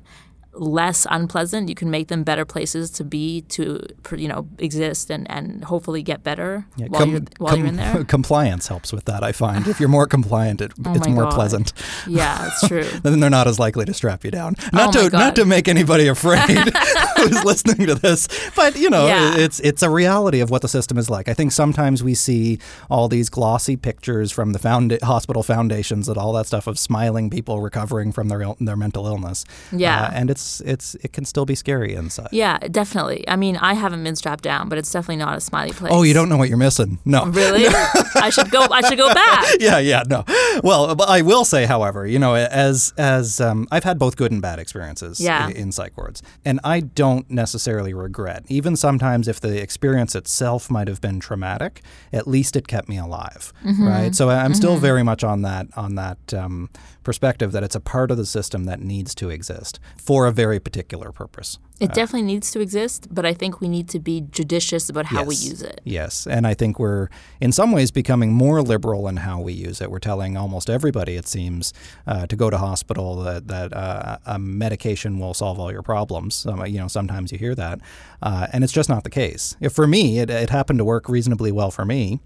less 0.53 1.07
unpleasant. 1.09 1.69
You 1.69 1.75
can 1.75 1.89
make 1.89 2.07
them 2.09 2.23
better 2.23 2.43
places 2.45 2.91
to 2.91 3.03
be, 3.03 3.41
to, 3.49 3.85
you 4.17 4.27
know, 4.27 4.47
exist 4.57 5.09
and, 5.09 5.29
and 5.31 5.63
hopefully 5.63 6.03
get 6.03 6.23
better 6.23 6.65
Yeah, 6.75 6.87
while, 6.87 7.01
com- 7.01 7.11
you're, 7.11 7.21
while 7.37 7.57
you're 7.57 7.67
in 7.67 7.77
there. 7.77 8.03
Compliance 8.07 8.67
helps 8.67 8.91
with 8.91 9.05
that, 9.05 9.23
I 9.23 9.31
find. 9.31 9.67
If 9.67 9.79
you're 9.79 9.87
more 9.89 10.07
compliant, 10.07 10.59
it, 10.61 10.73
Oh 10.85 10.93
it's 10.93 11.07
more 11.07 11.23
God. 11.23 11.33
pleasant. 11.33 11.73
Yeah, 12.07 12.47
it's 12.47 12.67
true. 12.67 12.83
Then 12.83 13.19
they're 13.21 13.29
not 13.29 13.47
as 13.47 13.59
likely 13.59 13.85
to 13.85 13.93
strap 13.93 14.25
you 14.25 14.31
down. 14.31 14.55
Not 14.73 14.95
Oh 14.95 15.09
to 15.09 15.15
not 15.15 15.35
to 15.37 15.45
make 15.45 15.67
anybody 15.67 16.07
afraid 16.07 16.39
who's 17.17 17.43
listening 17.45 17.87
to 17.87 17.95
this, 17.95 18.27
but 18.55 18.75
you 18.77 18.89
know, 18.89 19.07
Yeah. 19.07 19.37
it's 19.37 19.59
it's 19.61 19.81
a 19.83 19.89
reality 19.89 20.41
of 20.41 20.49
what 20.49 20.61
the 20.61 20.67
system 20.67 20.97
is 20.97 21.09
like. 21.09 21.29
I 21.29 21.33
think 21.33 21.51
sometimes 21.51 22.03
we 22.03 22.13
see 22.13 22.59
all 22.89 23.07
these 23.07 23.29
glossy 23.29 23.77
pictures 23.77 24.31
from 24.31 24.51
the 24.53 24.59
found- 24.59 24.97
hospital 25.03 25.43
foundations 25.43 26.09
and 26.09 26.17
all 26.17 26.33
that 26.33 26.47
stuff 26.47 26.67
of 26.67 26.77
smiling 26.77 27.29
people 27.29 27.61
recovering 27.61 28.11
from 28.11 28.27
their 28.27 28.45
their 28.59 28.75
mental 28.77 29.07
illness. 29.07 29.45
Yeah. 29.71 30.03
Uh, 30.07 30.11
and 30.13 30.29
it's 30.29 30.40
it's 30.61 30.95
it 30.95 31.13
can 31.13 31.25
still 31.25 31.45
be 31.45 31.55
scary 31.55 31.93
inside. 31.95 32.29
Yeah, 32.31 32.57
definitely. 32.59 33.27
I 33.27 33.35
mean, 33.35 33.57
I 33.57 33.73
haven't 33.73 34.03
been 34.03 34.15
strapped 34.15 34.43
down, 34.43 34.69
but 34.69 34.77
it's 34.77 34.91
definitely 34.91 35.17
not 35.17 35.37
a 35.37 35.41
smiley 35.41 35.71
place. 35.71 35.91
Oh, 35.95 36.03
you 36.03 36.13
don't 36.13 36.29
know 36.29 36.37
what 36.37 36.49
you're 36.49 36.57
missing. 36.57 36.99
No. 37.05 37.25
really? 37.25 37.65
I 38.15 38.29
should 38.29 38.49
go. 38.51 38.61
I 38.69 38.81
should 38.87 38.97
go 38.97 39.13
back. 39.13 39.45
yeah, 39.59 39.79
yeah, 39.79 40.03
no. 40.07 40.23
Well, 40.63 41.01
I 41.07 41.21
will 41.21 41.45
say, 41.45 41.65
however, 41.65 42.05
you 42.05 42.19
know, 42.19 42.35
as 42.35 42.93
as 42.97 43.39
um, 43.41 43.67
I've 43.71 43.83
had 43.83 43.97
both 43.99 44.15
good 44.17 44.31
and 44.31 44.41
bad 44.41 44.59
experiences 44.59 45.19
Yeah. 45.19 45.47
i- 45.47 45.51
in 45.51 45.71
psych 45.71 45.97
wards, 45.97 46.21
and 46.45 46.59
I 46.63 46.79
don't 46.81 47.29
necessarily 47.29 47.93
regret. 47.93 48.43
Even 48.49 48.75
sometimes, 48.75 49.27
if 49.27 49.39
the 49.39 49.61
experience 49.61 50.15
itself 50.15 50.69
might 50.69 50.87
have 50.87 51.01
been 51.01 51.19
traumatic, 51.19 51.81
at 52.13 52.27
least 52.27 52.55
it 52.55 52.67
kept 52.67 52.89
me 52.89 52.97
alive, 52.97 53.53
Mm-hmm. 53.65 53.87
right? 53.87 54.15
So 54.15 54.29
I'm 54.29 54.53
still 54.53 54.77
very 54.77 55.03
much 55.03 55.23
on 55.23 55.41
that 55.43 55.67
on 55.75 55.95
that 55.95 56.33
um, 56.33 56.69
perspective 57.03 57.51
that 57.51 57.63
it's 57.63 57.75
a 57.75 57.79
part 57.79 58.11
of 58.11 58.17
the 58.17 58.25
system 58.25 58.65
that 58.65 58.79
needs 58.79 59.15
to 59.15 59.29
exist 59.29 59.79
for 59.97 60.27
a 60.27 60.31
very 60.31 60.59
particular 60.59 61.11
purpose. 61.11 61.59
It 61.79 61.93
definitely 61.93 62.27
needs 62.27 62.51
to 62.51 62.59
exist, 62.59 63.07
but 63.09 63.25
I 63.25 63.33
think 63.33 63.59
we 63.59 63.67
need 63.67 63.89
to 63.89 63.99
be 63.99 64.21
judicious 64.29 64.87
about 64.87 65.07
how 65.07 65.23
we 65.23 65.33
use 65.33 65.63
it. 65.63 65.81
Yes, 65.83 66.27
and 66.27 66.45
I 66.45 66.53
think 66.53 66.77
we're 66.77 67.09
in 67.39 67.51
some 67.51 67.71
ways 67.71 67.89
becoming 67.89 68.33
more 68.33 68.61
liberal 68.61 69.07
in 69.07 69.17
how 69.17 69.41
we 69.41 69.53
use 69.53 69.81
it. 69.81 69.89
We're 69.89 69.97
telling 69.97 70.37
almost 70.37 70.69
everybody, 70.69 71.15
it 71.15 71.27
seems, 71.27 71.73
uh, 72.05 72.27
to 72.27 72.35
go 72.35 72.51
to 72.51 72.59
hospital 72.59 73.15
that 73.23 73.47
that 73.47 73.73
uh, 73.73 74.19
a 74.27 74.37
medication 74.37 75.17
will 75.17 75.33
solve 75.33 75.59
all 75.59 75.71
your 75.71 75.81
problems. 75.81 76.45
Um, 76.45 76.63
you 76.67 76.77
know, 76.77 76.87
sometimes 76.87 77.31
you 77.31 77.39
hear 77.39 77.55
that, 77.55 77.81
uh, 78.21 78.45
and 78.53 78.63
it's 78.63 78.73
just 78.73 78.87
not 78.87 79.03
the 79.03 79.09
case. 79.09 79.55
If 79.59 79.73
for 79.73 79.87
me, 79.87 80.19
it, 80.19 80.29
it 80.29 80.51
happened 80.51 80.77
to 80.77 80.85
work 80.85 81.09
reasonably 81.09 81.51
well 81.51 81.71
for 81.71 81.83
me. 81.83 82.19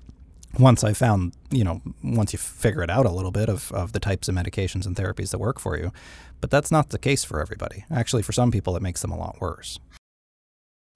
Once 0.57 0.83
I 0.83 0.93
found, 0.93 1.33
you 1.49 1.63
know, 1.63 1.81
once 2.03 2.31
you 2.33 2.39
figure 2.39 2.81
it 2.81 2.89
out 2.89 3.05
a 3.05 3.11
little 3.11 3.31
bit 3.31 3.49
of, 3.49 3.71
of 3.71 3.91
the 3.91 3.99
types 3.99 4.27
of 4.27 4.35
medications 4.35 4.85
and 4.85 4.95
therapies 4.95 5.31
that 5.31 5.37
work 5.37 5.59
for 5.59 5.77
you. 5.77 5.91
But 6.39 6.49
that's 6.49 6.71
not 6.71 6.89
the 6.89 6.99
case 6.99 7.23
for 7.23 7.41
everybody. 7.41 7.85
Actually, 7.91 8.23
for 8.23 8.31
some 8.31 8.51
people, 8.51 8.75
it 8.75 8.81
makes 8.81 9.01
them 9.01 9.11
a 9.11 9.17
lot 9.17 9.41
worse. 9.41 9.79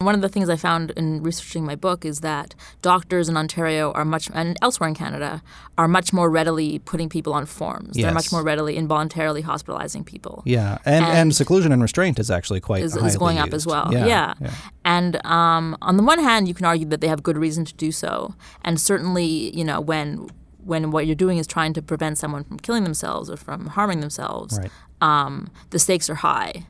One 0.01 0.15
of 0.15 0.21
the 0.21 0.29
things 0.29 0.47
I 0.47 0.55
found 0.55 0.91
in 0.91 1.21
researching 1.23 1.65
my 1.65 1.75
book 1.75 2.05
is 2.05 2.21
that 2.21 2.55
doctors 2.81 3.27
in 3.27 3.35
Ontario 3.35 3.91
are 3.91 4.05
much, 4.05 4.29
and 4.33 4.55
elsewhere 4.61 4.87
in 4.87 4.95
Canada, 4.95 5.43
are 5.77 5.89
much 5.89 6.13
more 6.13 6.29
readily 6.29 6.79
putting 6.79 7.09
people 7.09 7.33
on 7.33 7.45
forms. 7.45 7.97
They're 7.97 8.13
much 8.13 8.31
more 8.31 8.41
readily 8.41 8.77
involuntarily 8.77 9.41
hospitalizing 9.41 10.05
people. 10.05 10.41
Yeah, 10.45 10.77
and, 10.85 11.03
and, 11.03 11.17
And- 11.17 11.35
seclusion 11.35 11.73
and 11.73 11.81
restraint 11.81 12.17
is 12.17 12.31
actually 12.31 12.61
quite 12.61 12.81
Is, 12.81 12.95
is 12.95 13.17
going 13.17 13.39
up 13.39 13.47
used. 13.47 13.55
as 13.55 13.67
well. 13.67 13.89
Yeah, 13.91 14.05
Yeah. 14.05 14.33
yeah. 14.39 14.51
And 14.85 15.25
um, 15.25 15.75
on 15.81 15.97
the 15.97 16.03
one 16.03 16.19
hand, 16.19 16.47
you 16.47 16.53
can 16.53 16.65
argue 16.65 16.85
that 16.87 17.01
they 17.01 17.09
have 17.09 17.21
good 17.21 17.37
reason 17.37 17.65
to 17.65 17.73
do 17.73 17.91
so. 17.91 18.33
And 18.63 18.79
certainly, 18.79 19.53
you 19.53 19.65
know, 19.65 19.81
when 19.81 20.29
when 20.63 20.91
what 20.91 21.07
you're 21.07 21.15
doing 21.15 21.39
is 21.39 21.45
trying 21.47 21.73
to 21.73 21.81
prevent 21.81 22.17
someone 22.17 22.45
from 22.45 22.57
killing 22.59 22.83
themselves 22.85 23.29
or 23.29 23.35
from 23.35 23.67
harming 23.67 23.99
themselves, 23.99 24.59
Right. 24.59 24.71
um, 25.01 25.49
the 25.71 25.79
stakes 25.79 26.09
are 26.09 26.15
high. 26.15 26.67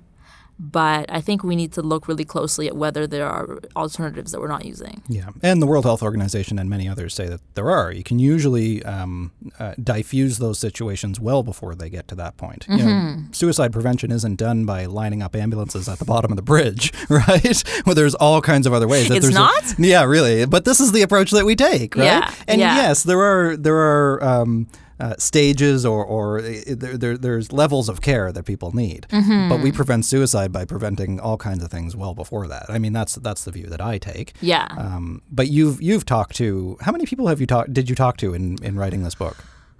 But 0.62 1.10
I 1.10 1.22
think 1.22 1.42
we 1.42 1.56
need 1.56 1.72
to 1.74 1.82
look 1.82 2.10
really 2.10 2.26
closely 2.26 2.68
at 2.68 2.76
whether 2.76 3.08
there 3.08 3.26
are 3.28 3.60
alternatives 3.78 4.34
that 4.34 4.42
we're 4.42 4.50
not 4.50 4.66
using. 4.66 5.02
Yeah, 5.08 5.30
and 5.42 5.62
the 5.62 5.66
World 5.68 5.86
Health 5.86 6.04
Organization 6.04 6.60
and 6.60 6.70
many 6.70 6.86
others 6.90 7.14
say 7.14 7.28
that 7.30 7.40
there 7.56 7.72
are. 7.72 7.94
You 7.94 8.04
can 8.04 8.20
usually 8.20 8.84
um, 8.84 9.32
uh, 9.58 9.74
diffuse 9.82 10.38
those 10.38 10.60
situations 10.60 11.18
well 11.18 11.44
before 11.44 11.76
they 11.76 11.90
get 11.90 12.10
to 12.10 12.16
that 12.16 12.36
point. 12.36 12.66
You 12.70 12.78
know, 12.78 12.84
Mm-hmm. 12.84 13.32
suicide 13.32 13.72
prevention 13.72 14.12
isn't 14.12 14.36
done 14.36 14.66
by 14.66 14.86
lining 14.86 15.24
up 15.24 15.34
ambulances 15.36 15.88
at 15.88 15.98
the 16.00 16.06
bottom 16.06 16.30
of 16.32 16.36
the 16.36 16.42
bridge, 16.44 16.92
right? 17.10 17.64
well, 17.86 17.96
there's 17.96 18.16
all 18.16 18.42
kinds 18.42 18.68
of 18.68 18.74
other 18.74 18.88
ways. 18.88 19.08
that 19.08 19.16
It's 19.18 19.28
there's 19.28 19.36
a- 19.36 19.40
not? 19.40 19.76
yeah, 19.80 20.04
really. 20.04 20.46
But 20.46 20.66
this 20.66 20.82
is 20.82 20.92
the 20.92 21.04
approach 21.04 21.32
that 21.32 21.46
we 21.46 21.56
take, 21.56 21.96
right? 21.96 22.04
Yeah, 22.04 22.34
And 22.50 22.60
yeah. 22.60 22.76
yes, 22.76 23.04
there 23.04 23.22
are 23.22 23.56
there 23.56 23.78
are. 23.78 24.22
Um, 24.24 24.68
uh, 25.00 25.16
stages 25.18 25.86
or, 25.86 26.04
or 26.06 26.40
uh, 26.40 26.52
there, 26.68 26.98
there, 26.98 27.18
there's 27.18 27.52
levels 27.52 27.88
of 27.90 28.02
care 28.02 28.32
that 28.32 28.46
people 28.46 28.72
need, 28.76 29.08
Mm-hmm. 29.10 29.50
but 29.50 29.62
we 29.62 29.72
prevent 29.72 30.06
suicide 30.06 30.52
by 30.52 30.66
preventing 30.66 31.20
all 31.20 31.38
kinds 31.38 31.64
of 31.64 31.72
things 31.72 31.96
well 31.96 32.14
before 32.14 32.48
that. 32.48 32.66
I 32.70 32.80
mean, 32.80 32.94
that's 32.94 33.16
that's 33.16 33.44
the 33.46 33.52
view 33.52 33.68
that 33.68 33.82
I 33.82 33.98
take. 33.98 34.34
Yeah. 34.42 34.68
Um, 34.78 35.22
but 35.32 35.48
you've 35.48 35.82
you've 35.82 36.06
talked 36.06 36.36
to 36.38 36.78
how 36.82 36.92
many 36.92 37.06
people 37.06 37.28
have 37.28 37.40
you 37.40 37.48
talked 37.48 37.74
did 37.74 37.90
you 37.90 37.96
talk 37.96 38.18
to 38.18 38.34
in, 38.34 38.58
in 38.64 38.76
writing 38.78 39.04
this 39.04 39.16
book? 39.16 39.38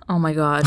oh 0.08 0.18
my 0.20 0.34
God. 0.34 0.64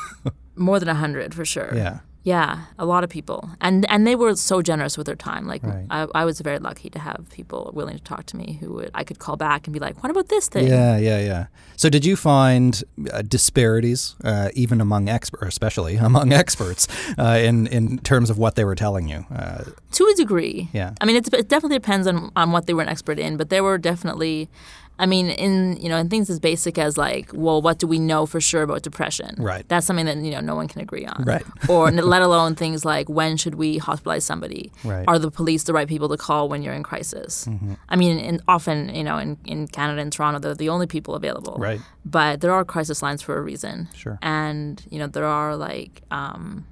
More 0.56 0.78
than 0.80 0.88
a 0.88 0.94
hundred 0.94 1.34
for 1.34 1.44
sure. 1.44 1.70
Yeah. 1.74 1.98
Yeah, 2.26 2.64
a 2.76 2.84
lot 2.84 3.04
of 3.04 3.10
people, 3.10 3.50
and 3.60 3.86
and 3.88 4.04
they 4.04 4.16
were 4.16 4.34
so 4.34 4.60
generous 4.60 4.98
with 4.98 5.06
their 5.06 5.14
time. 5.30 5.46
Like 5.46 5.62
Right. 5.62 5.86
I, 5.90 6.22
I 6.22 6.24
was 6.24 6.40
very 6.40 6.58
lucky 6.58 6.90
to 6.90 6.98
have 6.98 7.20
people 7.30 7.70
willing 7.72 7.96
to 7.96 8.02
talk 8.02 8.26
to 8.26 8.36
me 8.36 8.58
who 8.60 8.72
would 8.74 8.90
I 9.00 9.04
could 9.04 9.20
call 9.20 9.36
back 9.36 9.66
and 9.68 9.72
be 9.72 9.78
like, 9.78 10.02
"What 10.02 10.10
about 10.10 10.28
this 10.28 10.48
thing?" 10.48 10.66
Yeah, 10.66 10.98
yeah, 10.98 11.20
yeah. 11.20 11.46
So 11.76 11.88
did 11.88 12.04
you 12.04 12.16
find 12.16 12.82
uh, 13.12 13.22
disparities 13.22 14.16
uh, 14.24 14.48
even 14.54 14.80
among 14.80 15.08
experts, 15.08 15.46
especially 15.46 15.94
among 16.10 16.32
experts, 16.32 16.88
uh, 17.16 17.38
in 17.48 17.68
in 17.68 17.98
terms 17.98 18.28
of 18.30 18.38
what 18.38 18.54
they 18.56 18.64
were 18.64 18.76
telling 18.76 19.08
you? 19.08 19.24
Uh, 19.30 19.62
To 19.92 20.04
a 20.12 20.14
degree. 20.16 20.68
Yeah. 20.72 20.90
I 21.00 21.04
mean, 21.06 21.16
it's, 21.16 21.28
it 21.32 21.48
definitely 21.48 21.78
depends 21.78 22.06
on 22.08 22.32
on 22.34 22.50
what 22.50 22.66
they 22.66 22.74
were 22.74 22.82
an 22.82 22.88
expert 22.88 23.18
in, 23.20 23.36
but 23.36 23.48
there 23.50 23.62
were 23.62 23.78
definitely 23.78 24.48
I 24.98 25.06
mean, 25.06 25.28
in 25.28 25.76
you 25.76 25.88
know, 25.88 25.98
in 25.98 26.08
things 26.08 26.30
as 26.30 26.40
basic 26.40 26.78
as 26.78 26.96
like, 26.96 27.30
well, 27.32 27.60
what 27.60 27.78
do 27.78 27.86
we 27.86 27.98
know 27.98 28.24
for 28.26 28.40
sure 28.40 28.62
about 28.62 28.82
depression? 28.82 29.34
Right. 29.38 29.68
That's 29.68 29.86
something 29.86 30.06
that 30.06 30.16
you 30.18 30.30
know 30.30 30.40
no 30.40 30.54
one 30.54 30.68
can 30.68 30.80
agree 30.80 31.04
on. 31.04 31.24
Right. 31.24 31.44
or 31.68 31.90
let 31.90 32.22
alone 32.22 32.54
things 32.54 32.84
like 32.84 33.08
when 33.08 33.36
should 33.36 33.56
we 33.56 33.78
hospitalize 33.78 34.22
somebody? 34.22 34.72
Right. 34.84 35.04
Are 35.06 35.18
the 35.18 35.30
police 35.30 35.64
the 35.64 35.72
right 35.72 35.88
people 35.88 36.08
to 36.08 36.16
call 36.16 36.48
when 36.48 36.62
you're 36.62 36.74
in 36.74 36.82
crisis? 36.82 37.44
Mm-hmm. 37.44 37.74
I 37.88 37.96
mean, 37.96 38.18
in, 38.18 38.40
often 38.48 38.94
you 38.94 39.04
know, 39.04 39.18
in, 39.18 39.36
in 39.44 39.68
Canada 39.68 40.00
and 40.00 40.12
Toronto, 40.12 40.38
they're 40.38 40.54
the 40.54 40.70
only 40.70 40.86
people 40.86 41.14
available. 41.14 41.56
Right. 41.58 41.80
But 42.04 42.40
there 42.40 42.52
are 42.52 42.64
crisis 42.64 43.02
lines 43.02 43.20
for 43.20 43.36
a 43.36 43.42
reason. 43.42 43.88
Sure. 43.94 44.18
And 44.22 44.82
you 44.90 44.98
know, 44.98 45.08
there 45.08 45.26
are 45.26 45.56
like 45.56 46.02
um, 46.10 46.66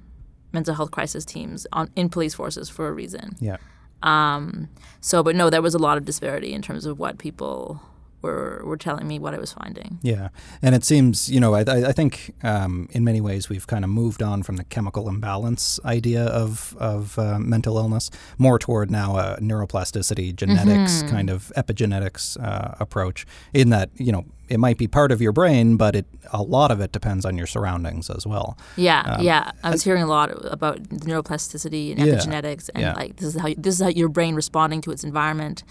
mental 0.51 0.73
health 0.73 0.91
crisis 0.91 1.25
teams 1.25 1.67
on 1.71 1.91
in 1.95 2.09
police 2.09 2.33
forces 2.33 2.69
for 2.69 2.87
a 2.87 2.91
reason. 2.91 3.35
Yeah. 3.39 3.57
Um, 4.01 4.69
so, 5.01 5.23
but 5.23 5.35
no, 5.35 5.49
there 5.49 5.61
was 5.61 5.73
a 5.73 5.79
lot 5.79 5.97
of 5.97 6.05
disparity 6.05 6.53
in 6.53 6.61
terms 6.61 6.85
of 6.85 6.99
what 6.99 7.17
people 7.17 7.81
were 8.25 8.61
were 8.69 8.77
telling 8.87 9.07
me 9.07 9.15
what 9.19 9.33
I 9.37 9.39
was 9.45 9.53
finding. 9.61 9.99
Yeah, 10.13 10.27
and 10.61 10.75
it 10.75 10.83
seems 10.91 11.29
you 11.29 11.39
know 11.43 11.51
I, 11.59 11.61
I 11.91 11.93
think 11.99 12.13
um, 12.43 12.87
in 12.91 13.03
many 13.03 13.21
ways 13.21 13.49
we've 13.49 13.67
kind 13.73 13.83
of 13.85 13.89
moved 14.01 14.21
on 14.31 14.43
from 14.43 14.55
the 14.57 14.65
chemical 14.75 15.07
imbalance 15.13 15.79
idea 15.97 16.23
of 16.41 16.75
of 16.79 17.17
uh, 17.17 17.39
mental 17.39 17.77
illness 17.77 18.09
more 18.37 18.57
toward 18.59 18.87
now 18.91 19.09
a 19.17 19.25
neuroplasticity 19.39 20.35
genetics 20.35 21.03
kind 21.15 21.29
of 21.29 21.51
epigenetics 21.55 22.23
uh, 22.49 22.75
approach. 22.79 23.25
In 23.53 23.69
that 23.69 23.89
you 24.05 24.11
know 24.11 24.23
it 24.47 24.59
might 24.59 24.77
be 24.77 24.87
part 24.87 25.11
of 25.11 25.19
your 25.21 25.31
brain, 25.31 25.77
but 25.77 25.95
it 25.95 26.05
a 26.31 26.41
lot 26.41 26.69
of 26.71 26.79
it 26.79 26.91
depends 26.91 27.25
on 27.25 27.37
your 27.37 27.47
surroundings 27.47 28.09
as 28.09 28.27
well. 28.27 28.57
Yeah, 28.77 29.19
yeah. 29.21 29.51
I 29.63 29.71
was 29.71 29.83
hearing 29.83 30.03
a 30.03 30.07
lot 30.17 30.29
about 30.57 30.77
neuroplasticity 30.83 31.91
and 31.91 31.99
Um, 32.01 32.07
Yeah, 32.07 32.15
epigenetics, 32.15 32.69
and 32.75 32.81
yeah. 32.81 32.93
like 33.01 33.15
this 33.17 33.35
is 33.35 33.41
how 33.41 33.49
this 33.57 33.75
is 33.75 33.81
how 33.81 33.89
your 34.01 34.09
brain 34.09 34.35
responding 34.35 34.81
to 34.81 34.91
its 34.91 35.03
environment. 35.03 35.63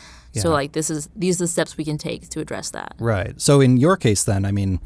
So 0.42 0.50
like 0.50 0.72
this 0.72 0.90
is 0.90 1.08
these 1.14 1.40
are 1.40 1.44
the 1.44 1.48
steps 1.48 1.76
we 1.76 1.84
can 1.84 1.98
take 1.98 2.28
to 2.30 2.40
address 2.40 2.70
that. 2.70 2.94
Right. 2.98 3.40
So 3.40 3.60
in 3.60 3.76
your 3.76 3.96
case, 3.96 4.24
then, 4.24 4.44
I 4.44 4.52
mean, 4.52 4.80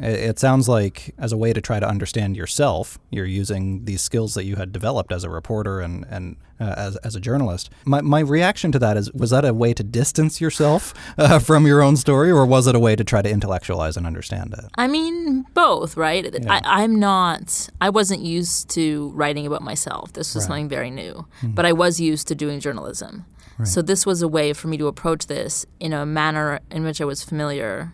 it, 0.00 0.38
sounds 0.38 0.68
like 0.68 1.14
as 1.18 1.32
a 1.32 1.36
way 1.36 1.52
to 1.52 1.60
try 1.60 1.80
to 1.80 1.86
understand 1.86 2.36
yourself, 2.36 2.98
you're 3.10 3.26
using 3.26 3.84
these 3.84 4.00
skills 4.02 4.34
that 4.34 4.44
you 4.44 4.56
had 4.56 4.72
developed 4.72 5.12
as 5.12 5.24
a 5.24 5.28
reporter 5.30 5.80
and 5.80 6.06
and 6.08 6.36
uh, 6.60 6.74
as 6.76 6.96
as 6.98 7.16
a 7.16 7.20
journalist. 7.20 7.70
My 7.84 8.00
my 8.00 8.20
reaction 8.20 8.70
to 8.72 8.78
that 8.78 8.96
is, 8.96 9.12
was 9.12 9.30
that 9.30 9.44
a 9.44 9.52
way 9.52 9.74
to 9.74 9.82
distance 9.82 10.40
yourself 10.40 10.94
uh, 11.18 11.38
from 11.48 11.66
your 11.66 11.82
own 11.82 11.96
story, 11.96 12.30
or 12.30 12.46
was 12.46 12.66
it 12.66 12.74
a 12.74 12.78
way 12.78 12.94
to 12.96 13.04
try 13.04 13.20
to 13.20 13.28
intellectualize 13.28 13.96
and 13.96 14.06
understand 14.06 14.54
it? 14.56 14.64
I 14.76 14.86
mean, 14.86 15.44
both, 15.54 15.96
right? 15.96 16.24
I, 16.48 16.60
I'm 16.64 16.98
not. 17.00 17.68
I 17.80 17.90
wasn't 17.90 18.22
used 18.22 18.70
to 18.70 19.10
writing 19.14 19.46
about 19.46 19.62
myself. 19.62 20.12
This 20.12 20.34
was 20.34 20.44
something 20.44 20.68
very 20.68 20.90
new, 20.90 21.26
Mm-hmm. 21.42 21.50
but 21.52 21.66
I 21.66 21.72
was 21.72 22.00
used 22.00 22.28
to 22.28 22.34
doing 22.34 22.60
journalism. 22.60 23.24
So 23.66 23.82
this 23.82 24.04
was 24.06 24.22
a 24.22 24.28
way 24.28 24.52
for 24.52 24.68
me 24.68 24.76
to 24.78 24.86
approach 24.86 25.26
this 25.26 25.66
in 25.78 25.92
a 25.92 26.04
manner 26.06 26.60
in 26.70 26.84
which 26.84 27.00
I 27.00 27.04
was 27.04 27.22
familiar, 27.24 27.92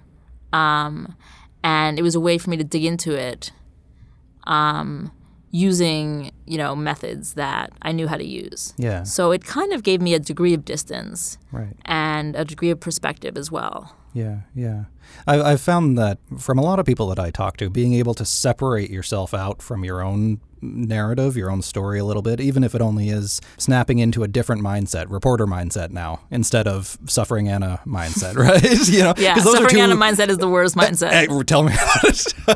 um, 0.52 1.14
and 1.62 1.98
it 1.98 2.02
was 2.02 2.14
a 2.14 2.20
way 2.20 2.38
for 2.38 2.50
me 2.50 2.56
to 2.56 2.64
dig 2.64 2.84
into 2.84 3.14
it, 3.14 3.52
um, 4.44 5.12
using 5.50 6.30
you 6.46 6.58
know 6.58 6.76
methods 6.76 7.34
that 7.34 7.72
I 7.82 7.92
knew 7.92 8.08
how 8.08 8.16
to 8.16 8.24
use. 8.24 8.74
Yeah. 8.76 9.02
So 9.04 9.30
it 9.32 9.44
kind 9.44 9.72
of 9.72 9.82
gave 9.82 10.00
me 10.00 10.14
a 10.14 10.18
degree 10.18 10.54
of 10.54 10.64
distance 10.64 11.38
Right. 11.52 11.74
and 11.84 12.36
a 12.36 12.44
degree 12.44 12.70
of 12.70 12.80
perspective 12.80 13.36
as 13.36 13.50
well. 13.50 13.96
Yeah, 14.16 14.38
yeah. 14.54 14.84
I, 15.26 15.40
I've 15.42 15.60
found 15.60 15.98
that 15.98 16.16
from 16.38 16.58
a 16.58 16.62
lot 16.62 16.78
of 16.78 16.86
people 16.86 17.06
that 17.08 17.18
I 17.18 17.30
talk 17.30 17.58
to, 17.58 17.68
being 17.68 17.92
able 17.92 18.14
to 18.14 18.24
separate 18.24 18.88
yourself 18.88 19.34
out 19.34 19.60
from 19.60 19.84
your 19.84 20.00
own 20.00 20.40
narrative, 20.62 21.36
your 21.36 21.50
own 21.50 21.60
story 21.60 21.98
a 21.98 22.04
little 22.04 22.22
bit, 22.22 22.40
even 22.40 22.64
if 22.64 22.74
it 22.74 22.80
only 22.80 23.10
is 23.10 23.42
snapping 23.58 23.98
into 23.98 24.22
a 24.22 24.28
different 24.28 24.62
mindset, 24.62 25.04
reporter 25.10 25.46
mindset 25.46 25.90
now, 25.90 26.20
instead 26.30 26.66
of 26.66 26.96
suffering 27.06 27.46
Anna 27.46 27.80
mindset, 27.86 28.36
right? 28.36 28.62
you 28.88 29.00
know, 29.02 29.12
Yeah, 29.18 29.34
those 29.34 29.48
are 29.48 29.56
suffering 29.58 29.74
two- 29.74 29.80
Anna 29.80 29.94
mindset 29.96 30.28
is 30.28 30.38
the 30.38 30.48
worst 30.48 30.76
mindset. 30.76 31.10
Hey, 31.10 31.26
tell 31.44 31.62
me 31.62 31.74
about 31.74 32.04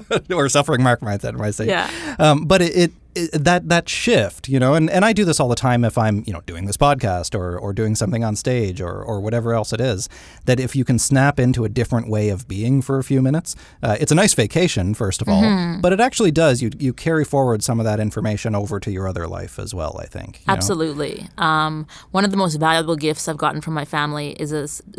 it. 0.08 0.32
or 0.34 0.48
suffering 0.48 0.82
Mark 0.82 1.00
mindset, 1.00 1.34
might 1.34 1.54
say. 1.54 1.66
Yeah. 1.66 1.90
Um, 2.18 2.46
but 2.46 2.62
it, 2.62 2.74
it 2.76 2.92
that 3.32 3.68
that 3.68 3.88
shift, 3.88 4.48
you 4.48 4.58
know, 4.60 4.74
and, 4.74 4.88
and 4.90 5.04
I 5.04 5.12
do 5.12 5.24
this 5.24 5.40
all 5.40 5.48
the 5.48 5.54
time 5.54 5.84
if 5.84 5.98
I'm, 5.98 6.22
you 6.26 6.32
know, 6.32 6.40
doing 6.46 6.66
this 6.66 6.76
podcast 6.76 7.34
or, 7.38 7.58
or 7.58 7.72
doing 7.72 7.94
something 7.94 8.22
on 8.24 8.36
stage 8.36 8.80
or, 8.80 9.02
or 9.02 9.20
whatever 9.20 9.52
else 9.54 9.72
it 9.72 9.80
is, 9.80 10.08
that 10.44 10.60
if 10.60 10.76
you 10.76 10.84
can 10.84 10.98
snap 10.98 11.40
into 11.40 11.64
a 11.64 11.68
different 11.68 12.08
way 12.08 12.28
of 12.28 12.46
being 12.48 12.82
for 12.82 12.98
a 12.98 13.04
few 13.04 13.20
minutes, 13.22 13.56
uh, 13.82 13.96
it's 14.00 14.12
a 14.12 14.14
nice 14.14 14.34
vacation, 14.34 14.94
first 14.94 15.20
of 15.22 15.28
all, 15.28 15.40
Mm-hmm. 15.42 15.80
but 15.80 15.92
it 15.92 16.00
actually 16.00 16.30
does. 16.30 16.60
You, 16.62 16.70
you 16.78 16.92
carry 16.92 17.24
forward 17.24 17.62
some 17.62 17.80
of 17.80 17.84
that 17.84 17.98
information 17.98 18.54
over 18.54 18.78
to 18.80 18.90
your 18.90 19.08
other 19.08 19.26
life 19.26 19.58
as 19.58 19.74
well, 19.74 19.98
I 20.00 20.06
think. 20.06 20.40
you 20.40 20.44
know? 20.48 20.54
Absolutely. 20.54 21.28
Um, 21.38 21.86
one 22.10 22.24
of 22.24 22.30
the 22.30 22.36
most 22.36 22.56
valuable 22.56 22.94
gifts 22.96 23.26
I've 23.26 23.36
gotten 23.38 23.60
from 23.60 23.74
my 23.74 23.84
family 23.84 24.32
is 24.32 24.52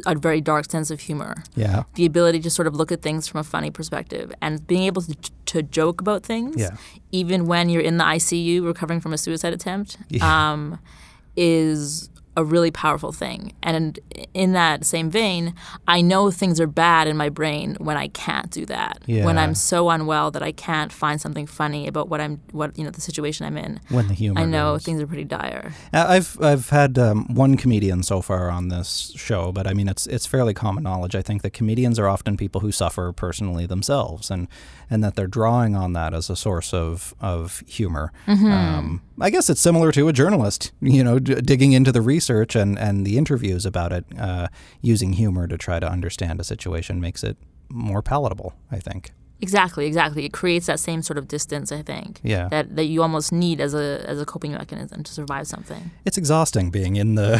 a 0.05 0.15
very 0.15 0.41
dark 0.41 0.69
sense 0.69 0.89
of 0.91 0.99
humor. 1.01 1.35
Yeah. 1.55 1.83
The 1.95 2.05
ability 2.05 2.39
to 2.41 2.49
sort 2.49 2.67
of 2.67 2.75
look 2.75 2.91
at 2.91 3.01
things 3.01 3.27
from 3.27 3.39
a 3.39 3.43
funny 3.43 3.71
perspective 3.71 4.33
and 4.41 4.65
being 4.67 4.83
able 4.83 5.03
to, 5.03 5.15
to 5.45 5.61
joke 5.63 6.01
about 6.01 6.23
things, 6.23 6.55
Yeah. 6.57 6.75
Even 7.11 7.45
when 7.47 7.69
you're 7.69 7.81
in 7.81 7.97
the 7.97 8.03
ICU 8.03 8.63
recovering 8.63 8.99
from 9.01 9.13
a 9.13 9.17
suicide 9.17 9.53
attempt, 9.53 9.97
Yeah. 10.09 10.51
um, 10.51 10.79
is 11.35 12.09
a 12.37 12.43
really 12.43 12.71
powerful 12.71 13.11
thing. 13.11 13.53
And 13.61 13.99
in 14.33 14.53
that 14.53 14.85
same 14.85 15.09
vein, 15.09 15.53
I 15.87 16.01
know 16.01 16.31
things 16.31 16.59
are 16.59 16.67
bad 16.67 17.07
in 17.07 17.17
my 17.17 17.29
brain 17.29 17.75
when 17.79 17.97
I 17.97 18.07
can't 18.07 18.49
do 18.49 18.65
that. 18.67 18.99
When 19.07 19.37
I'm 19.37 19.53
so 19.55 19.89
unwell 19.89 20.31
that 20.31 20.41
I 20.41 20.51
can't 20.51 20.91
find 20.91 21.19
something 21.19 21.45
funny 21.45 21.87
about 21.87 22.07
what 22.07 22.21
I'm, 22.21 22.41
what 22.51 22.77
you 22.77 22.83
know, 22.83 22.89
the 22.89 23.01
situation 23.01 23.45
I'm 23.45 23.57
in. 23.57 23.79
When 23.89 24.07
the 24.07 24.13
humor 24.13 24.39
I 24.39 24.45
know 24.45 24.73
goes. 24.73 24.83
things 24.83 25.01
are 25.01 25.07
pretty 25.07 25.25
dire. 25.25 25.73
I've 25.93 26.41
I've 26.41 26.69
had 26.69 26.97
um, 26.97 27.33
one 27.33 27.57
comedian 27.57 28.03
so 28.03 28.21
far 28.21 28.49
on 28.49 28.69
this 28.69 29.11
show, 29.15 29.51
but 29.51 29.67
I 29.67 29.73
mean 29.73 29.87
it's 29.89 30.07
it's 30.07 30.25
fairly 30.25 30.53
common 30.53 30.83
knowledge. 30.83 31.15
I 31.15 31.21
think 31.21 31.41
that 31.41 31.51
comedians 31.51 31.99
are 31.99 32.07
often 32.07 32.37
people 32.37 32.61
who 32.61 32.71
suffer 32.71 33.11
personally 33.11 33.65
themselves, 33.65 34.31
and 34.31 34.47
and 34.89 35.03
that 35.03 35.15
they're 35.15 35.27
drawing 35.27 35.75
on 35.75 35.93
that 35.93 36.13
as 36.13 36.29
a 36.29 36.35
source 36.35 36.73
of 36.73 37.13
of 37.19 37.63
humor. 37.67 38.11
Um, 38.27 39.01
I 39.21 39.29
guess 39.29 39.49
it's 39.49 39.61
similar 39.61 39.91
to 39.91 40.07
a 40.07 40.13
journalist, 40.13 40.71
you 40.81 41.03
know, 41.03 41.19
d- 41.19 41.35
digging 41.35 41.71
into 41.73 41.91
the 41.91 42.01
research 42.01 42.55
and 42.55 42.77
and 42.79 43.05
the 43.05 43.17
interviews 43.17 43.65
about 43.65 43.91
it, 43.93 44.05
uh, 44.19 44.47
using 44.81 45.13
humor 45.13 45.47
to 45.47 45.57
try 45.57 45.79
to 45.79 45.87
understand 45.89 46.39
a 46.39 46.43
situation 46.43 46.99
makes 46.99 47.23
it 47.23 47.37
more 47.69 48.01
palatable. 48.01 48.53
I 48.71 48.79
think. 48.79 49.11
Exactly, 49.43 49.87
exactly. 49.87 50.23
It 50.23 50.33
creates 50.33 50.67
that 50.67 50.79
same 50.79 51.01
sort 51.01 51.17
of 51.17 51.27
distance, 51.27 51.71
I 51.71 51.81
think. 51.81 52.19
Yeah. 52.23 52.47
That 52.49 52.75
that 52.75 52.85
you 52.85 53.01
almost 53.01 53.31
need 53.31 53.59
as 53.59 53.73
a 53.73 54.03
as 54.07 54.21
a 54.21 54.25
coping 54.25 54.51
mechanism 54.51 55.01
to 55.03 55.11
survive 55.11 55.47
something. 55.47 55.89
It's 56.05 56.17
exhausting 56.17 56.69
being 56.71 56.95
in 56.95 57.15
the 57.15 57.39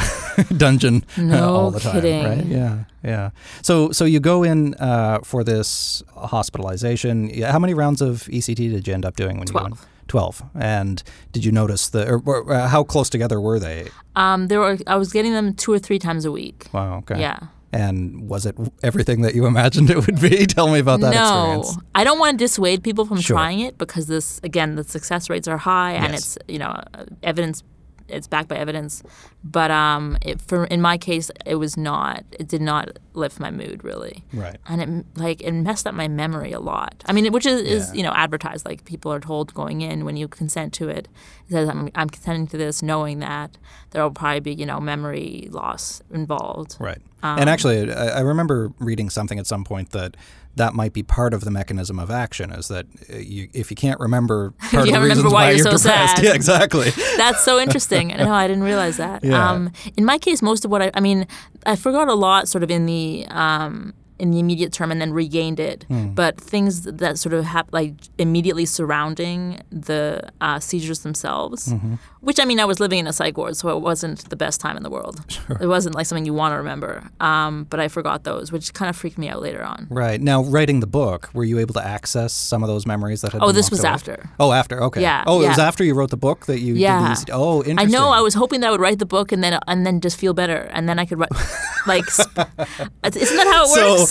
dungeon 0.58 1.04
uh, 1.18 1.22
No 1.22 1.56
all 1.56 1.72
the 1.72 1.80
time, 1.80 1.94
kidding. 1.94 2.24
right? 2.26 2.46
Yeah, 2.46 2.86
yeah. 3.04 3.30
So, 3.62 3.92
so 3.92 4.06
you 4.06 4.20
go 4.20 4.42
in 4.44 4.74
uh, 4.80 5.20
for 5.24 5.44
this 5.44 6.02
hospitalization. 6.16 7.30
How 7.44 7.60
many 7.60 7.74
rounds 7.76 8.02
of 8.02 8.24
ECT 8.32 8.56
did 8.72 8.88
you 8.88 8.94
end 8.96 9.06
up 9.06 9.16
doing 9.16 9.38
when 9.38 9.48
you 9.48 9.54
went? 9.54 9.76
Twelve. 10.12 10.38
Twelve. 10.38 10.52
And 10.56 11.04
did 11.32 11.44
you 11.46 11.52
notice 11.52 11.90
the? 11.90 12.02
Or, 12.12 12.22
or, 12.26 12.54
uh, 12.54 12.68
how 12.68 12.84
close 12.84 13.10
together 13.10 13.40
were 13.40 13.60
they? 13.60 13.88
Um, 14.16 14.48
there 14.50 14.60
were 14.60 14.78
I 14.86 14.96
was 14.98 15.12
getting 15.14 15.34
them 15.34 15.54
two 15.54 15.72
or 15.72 15.80
three 15.80 16.00
times 16.00 16.26
a 16.26 16.32
week. 16.32 16.68
Wow. 16.74 16.98
Okay. 17.00 17.20
Yeah. 17.20 17.40
And 17.74 18.28
was 18.30 18.46
it 18.46 18.56
everything 18.84 19.22
that 19.22 19.34
you 19.36 19.46
imagined 19.54 19.90
it 19.90 20.06
would 20.06 20.20
be? 20.20 20.46
Tell 20.58 20.68
me 20.68 20.80
about 20.80 21.00
that 21.00 21.14
no, 21.14 21.60
experience. 21.62 21.78
I 21.96 22.04
don't 22.04 22.20
want 22.20 22.38
to 22.38 22.44
dissuade 22.46 22.84
people 22.84 23.06
from 23.06 23.22
Sure. 23.22 23.36
trying 23.38 23.62
it 23.62 23.78
because 23.78 24.08
this 24.08 24.40
again 24.44 24.76
the 24.76 24.84
success 24.84 25.30
rates 25.30 25.48
are 25.48 25.58
high 25.58 25.94
and 25.94 26.12
Yes. 26.14 26.36
it's 26.36 26.38
you 26.54 26.60
know 26.60 26.74
uh, 26.94 27.06
evidence 27.24 27.64
it's 28.12 28.28
backed 28.28 28.50
by 28.50 28.58
evidence. 28.58 29.04
But 29.44 29.72
um, 29.72 30.18
it, 30.22 30.42
for 30.42 30.66
in 30.66 30.82
my 30.82 30.98
case, 30.98 31.32
it 31.46 31.56
was 31.56 31.78
not. 31.78 32.24
It 32.32 32.48
did 32.48 32.62
not 32.62 33.00
lift 33.14 33.40
my 33.40 33.52
mood 33.52 33.84
really. 33.84 34.24
Right. 34.34 34.58
and 34.68 34.82
it 34.82 35.06
like 35.18 35.42
it 35.42 35.52
messed 35.52 35.88
up 35.88 35.94
my 35.94 36.08
memory 36.08 36.52
a 36.52 36.60
lot. 36.60 37.04
I 37.08 37.14
mean, 37.14 37.32
which 37.32 37.46
is, 37.46 37.62
is 37.62 37.96
you 37.96 38.04
know 38.04 38.12
advertised 38.12 38.66
like 38.66 38.86
people 38.86 39.12
are 39.12 39.20
told 39.20 39.54
going 39.54 39.82
in 39.82 40.06
when 40.06 40.18
you 40.18 40.28
consent 40.28 40.74
to 40.74 40.90
it. 40.90 41.08
It 41.48 41.52
says 41.52 41.70
I'm, 41.70 41.90
I'm 41.96 42.10
consenting 42.10 42.48
to 42.48 42.58
this, 42.58 42.82
knowing 42.82 43.20
that 43.20 43.58
there 43.92 44.04
will 44.04 44.12
probably 44.12 44.40
be 44.40 44.54
you 44.54 44.66
know 44.66 44.80
memory 44.80 45.48
loss 45.52 46.02
involved. 46.12 46.78
Right. 46.80 47.00
Um, 47.24 47.40
and 47.40 47.50
actually, 47.50 47.92
I, 47.92 48.20
I 48.20 48.20
remember 48.22 48.74
reading 48.80 49.10
something 49.10 49.38
at 49.38 49.48
some 49.48 49.64
point 49.64 49.92
that 49.92 50.18
that 50.56 50.74
might 50.74 50.94
be 50.94 51.04
part 51.04 51.34
of 51.34 51.44
the 51.44 51.52
mechanism 51.52 52.00
of 52.00 52.12
action 52.12 52.52
is 52.52 52.68
that 52.68 52.86
uh, 53.12 53.18
you, 53.18 53.50
if 53.54 53.72
you 53.72 53.76
can't 53.76 54.00
remember 54.00 54.52
part 54.72 54.88
you 54.88 54.96
of 54.96 55.02
the 55.02 55.08
reasons 55.08 55.26
why 55.26 55.32
why, 55.32 55.50
you're 55.50 55.58
you're 55.58 55.78
so 55.78 55.90
depressed. 55.90 56.16
sad. 56.18 56.24
Yeah, 56.26 56.34
exactly. 56.34 56.90
That's 57.18 57.44
so 57.44 57.60
interesting. 57.60 58.10
no, 58.10 58.32
I 58.34 58.48
didn't 58.48 58.64
realize 58.64 58.98
that. 58.98 59.24
Yeah. 59.24 59.50
Um, 59.50 59.72
in 59.98 60.06
my 60.06 60.18
case, 60.18 60.42
most 60.42 60.66
of 60.66 60.72
what 60.72 60.82
I, 60.82 60.92
I 60.94 61.00
mean, 61.00 61.26
I 61.66 61.76
forgot 61.76 62.08
a 62.08 62.14
lot 62.14 62.48
sort 62.48 62.64
of 62.64 62.72
in 62.72 62.86
the 62.86 63.26
um, 63.30 63.94
in 64.22 64.32
the 64.32 64.40
immediate 64.40 64.72
term 64.72 64.90
and 64.92 65.00
then 65.02 65.12
regained 65.14 65.60
it. 65.60 65.80
Hmm. 65.90 66.10
But 66.22 66.34
things 66.40 66.84
that 66.84 67.18
sort 67.24 67.34
of 67.34 67.44
hap- 67.46 67.74
like 67.74 67.94
immediately 68.18 68.66
surrounding 68.66 69.60
the 69.72 70.22
uh, 70.42 70.60
seizures 70.60 71.00
themselves 71.00 71.62
Mm-hmm. 71.72 71.96
which 72.28 72.40
I 72.40 72.46
mean, 72.46 72.60
I 72.60 72.66
was 72.66 72.80
living 72.80 73.00
in 73.00 73.08
a 73.08 73.14
psych 73.14 73.36
ward, 73.38 73.56
so 73.58 73.70
it 73.76 73.82
wasn't 73.82 74.30
the 74.30 74.36
best 74.36 74.58
time 74.62 74.76
in 74.78 74.84
the 74.84 74.90
world. 74.90 75.16
It 75.60 75.66
wasn't 75.76 75.96
like 75.96 76.06
something 76.06 76.26
you 76.26 76.36
want 76.42 76.52
to 76.54 76.58
remember. 76.58 76.92
Um, 77.20 77.66
but 77.72 77.80
I 77.80 77.88
forgot 77.88 78.24
those, 78.30 78.52
which 78.52 78.74
kind 78.74 78.90
of 78.90 78.96
freaked 78.96 79.18
me 79.18 79.28
out 79.28 79.42
later 79.42 79.64
on. 79.64 79.88
Right. 79.90 80.20
Now, 80.22 80.44
writing 80.44 80.80
the 80.82 80.88
book, 81.02 81.30
were 81.34 81.44
you 81.52 81.58
able 81.60 81.74
to 81.82 81.84
access 81.98 82.32
some 82.34 82.62
of 82.64 82.70
those 82.70 82.86
memories 82.86 83.22
that 83.22 83.32
had 83.34 83.42
Oh, 83.42 83.48
been 83.48 83.56
this 83.56 83.72
was 83.72 83.80
away? 83.82 83.90
after. 83.98 84.30
Oh, 84.40 84.52
after. 84.52 84.76
Okay. 84.84 85.02
Yeah, 85.02 85.24
Oh, 85.26 85.42
it 85.42 85.48
was 85.48 85.58
after 85.60 85.84
you 85.84 85.94
wrote 85.96 86.12
the 86.12 86.18
book 86.28 86.46
that 86.46 86.60
you 86.60 86.76
Yeah. 86.76 87.00
did 87.00 87.10
these. 87.18 87.26
Oh, 87.32 87.64
interesting. 87.64 87.80
I 87.80 87.86
know. 88.00 88.10
I 88.10 88.22
was 88.22 88.36
hoping 88.36 88.60
that 88.62 88.68
I 88.68 88.72
would 88.72 88.82
write 88.82 89.00
the 89.00 89.06
book 89.18 89.32
and 89.32 89.44
then 89.44 89.58
and 89.68 89.86
then 89.86 90.00
just 90.02 90.18
feel 90.20 90.34
better, 90.34 90.70
and 90.76 90.88
then 90.88 91.00
I 91.00 91.06
could 91.06 91.18
write. 91.20 91.32
like, 91.88 92.06
sp- 92.14 92.38
isn't 93.04 93.38
that 93.38 93.48
how 93.54 93.66
it 93.66 93.72
works? 93.98 94.11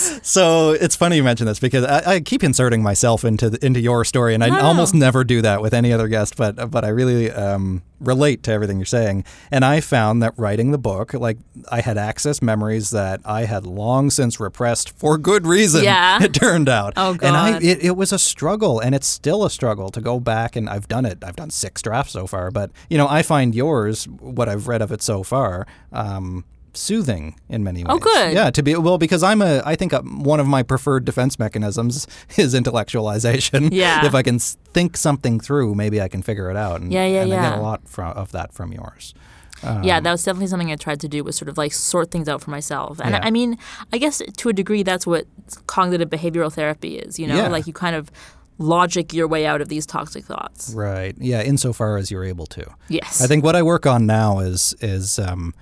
it's 0.79 0.95
funny 0.95 1.15
you 1.17 1.23
mention 1.23 1.45
this 1.47 1.59
because 1.59 1.85
I, 1.85 2.15
I 2.15 2.19
keep 2.19 2.43
inserting 2.43 2.81
myself 2.83 3.23
into 3.23 3.49
the, 3.49 3.65
into 3.65 3.79
your 3.79 4.03
story, 4.05 4.33
and 4.33 4.43
I 4.43 4.49
No. 4.49 4.59
almost 4.61 4.93
never 4.93 5.23
do 5.23 5.41
that 5.41 5.61
with 5.61 5.73
any 5.73 5.91
other 5.93 6.07
guest. 6.07 6.35
But 6.37 6.69
but 6.71 6.83
I 6.83 6.89
really 6.89 7.31
um, 7.31 7.81
relate 7.99 8.43
to 8.43 8.51
everything 8.51 8.77
you're 8.77 8.85
saying, 8.85 9.23
and 9.51 9.63
I 9.65 9.79
found 9.81 10.21
that 10.23 10.33
writing 10.37 10.71
the 10.71 10.77
book, 10.77 11.13
like 11.13 11.37
I 11.71 11.81
had 11.81 11.97
access 11.97 12.41
memories 12.41 12.89
that 12.91 13.21
I 13.25 13.45
had 13.45 13.65
long 13.65 14.09
since 14.09 14.39
repressed 14.39 14.89
for 14.97 15.17
good 15.17 15.45
reason. 15.45 15.83
Yeah. 15.83 16.19
it 16.23 16.33
turned 16.33 16.69
out. 16.69 16.93
Oh, 16.97 17.13
god, 17.13 17.27
And 17.27 17.37
I 17.37 17.57
it, 17.59 17.83
it 17.83 17.95
was 17.97 18.11
a 18.11 18.19
struggle, 18.19 18.79
and 18.79 18.95
it's 18.95 19.07
still 19.07 19.43
a 19.45 19.49
struggle 19.49 19.89
to 19.89 20.01
go 20.01 20.19
back 20.19 20.55
and 20.55 20.69
I've 20.69 20.87
done 20.87 21.05
it. 21.05 21.23
I've 21.23 21.35
done 21.35 21.49
six 21.49 21.81
drafts 21.81 22.13
so 22.13 22.27
far, 22.27 22.51
but 22.51 22.71
you 22.89 22.97
know 22.97 23.07
I 23.07 23.21
find 23.21 23.53
yours, 23.55 24.05
what 24.07 24.47
I've 24.49 24.67
read 24.67 24.81
of 24.81 24.91
it 24.91 25.01
so 25.01 25.23
far. 25.23 25.67
Um, 25.91 26.45
soothing 26.73 27.35
in 27.49 27.63
many 27.63 27.83
ways 27.83 27.87
Oh, 27.93 27.99
good. 27.99 28.33
yeah 28.33 28.49
to 28.49 28.63
be 28.63 28.75
well 28.75 28.97
because 28.97 29.23
i'm 29.23 29.41
a 29.41 29.61
i 29.65 29.75
think 29.75 29.93
uh 29.93 30.01
one 30.01 30.39
of 30.39 30.47
my 30.47 30.63
preferred 30.63 31.03
defense 31.05 31.37
mechanisms 31.37 32.07
is 32.37 32.53
intellectualization 32.53 33.69
Yeah. 33.71 34.05
if 34.05 34.15
i 34.15 34.21
can 34.23 34.39
think 34.39 34.95
something 34.97 35.39
through 35.39 35.75
maybe 35.75 36.01
i 36.01 36.07
can 36.07 36.21
figure 36.21 36.49
it 36.49 36.55
out 36.57 36.81
and, 36.81 36.91
Yeah, 36.93 37.05
yeah, 37.05 37.23
and 37.23 37.33
i 37.33 37.41
get 37.49 37.57
a 37.59 37.61
lot 37.61 37.87
from, 37.87 38.11
of 38.13 38.31
that 38.31 38.53
from 38.53 38.71
yours 38.73 39.13
yeah, 39.83 39.99
that 39.99 40.11
was 40.11 40.23
definitely 40.23 40.47
something 40.47 40.71
I 40.71 40.75
tried 40.75 40.99
to 41.01 41.07
do 41.07 41.23
was 41.23 41.35
sort 41.35 41.47
of 41.47 41.55
like 41.55 41.71
sort 41.71 42.09
things 42.09 42.27
out 42.27 42.41
for 42.41 42.49
myself. 42.49 42.99
And 42.99 43.11
Yeah. 43.11 43.19
I 43.21 43.29
mean, 43.29 43.59
I 43.93 43.99
guess 43.99 44.19
to 44.37 44.49
a 44.49 44.53
degree 44.53 44.81
that's 44.81 45.05
what 45.05 45.27
cognitive 45.67 46.09
behavioral 46.09 46.51
therapy 46.51 46.97
is, 46.97 47.19
you 47.19 47.27
know, 47.27 47.35
Yeah. 47.35 47.47
like 47.47 47.67
you 47.67 47.73
kind 47.73 47.95
of 47.95 48.09
logic 48.57 49.13
your 49.13 49.27
way 49.27 49.45
out 49.45 49.61
of 49.61 49.69
these 49.69 49.85
toxic 49.85 50.25
thoughts. 50.25 50.73
right 50.75 51.15
yeah 51.19 51.43
insofar 51.43 51.97
as 51.97 52.09
you're 52.09 52.23
able 52.23 52.47
to 52.47 52.65
Yes. 52.89 53.21
i 53.21 53.27
think 53.27 53.43
what 53.43 53.55
i 53.55 53.61
work 53.61 53.85
on 53.85 54.07
now 54.07 54.39
is 54.39 54.73
is 54.81 55.19
um 55.19 55.53